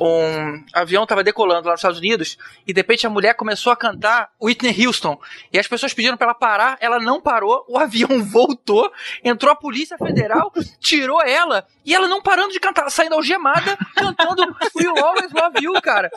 [0.00, 3.76] Um avião tava decolando lá nos Estados Unidos e de repente a mulher começou a
[3.76, 5.18] cantar Whitney Houston.
[5.52, 8.90] E as pessoas pediram pra ela parar, ela não parou, o avião voltou,
[9.24, 14.42] entrou a Polícia Federal, tirou ela e ela não parando de cantar, saindo algemada, cantando
[14.76, 16.10] We Always Love You, cara.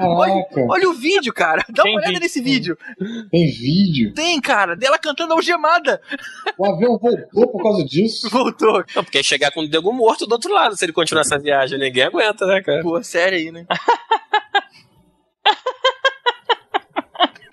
[0.00, 0.34] Olha,
[0.68, 1.64] olha o vídeo, cara.
[1.68, 2.76] Dá uma olhada nesse vídeo.
[3.30, 4.14] Tem vídeo?
[4.14, 6.00] Tem, cara, dela cantando algemada.
[6.58, 8.28] O avião voltou por causa disso?
[8.30, 8.84] Voltou.
[8.94, 11.78] Não, porque chegar com o Diego morto do outro lado, se ele continuar essa viagem,
[11.78, 12.79] ninguém aguenta, né, cara?
[12.82, 13.66] Pô, sério aí, né?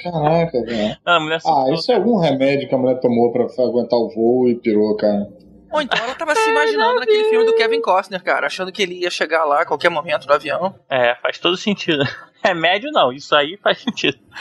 [0.04, 1.00] Caraca, cara.
[1.06, 4.56] Ah, Ah, isso é algum remédio que a mulher tomou pra aguentar o voo e
[4.56, 5.28] pirou, cara.
[5.72, 9.02] Ou então ela tava se imaginando naquele filme do Kevin Costner, cara, achando que ele
[9.02, 10.76] ia chegar lá a qualquer momento no avião.
[10.90, 12.04] É, faz todo sentido.
[12.42, 14.18] Remédio não, isso aí faz sentido.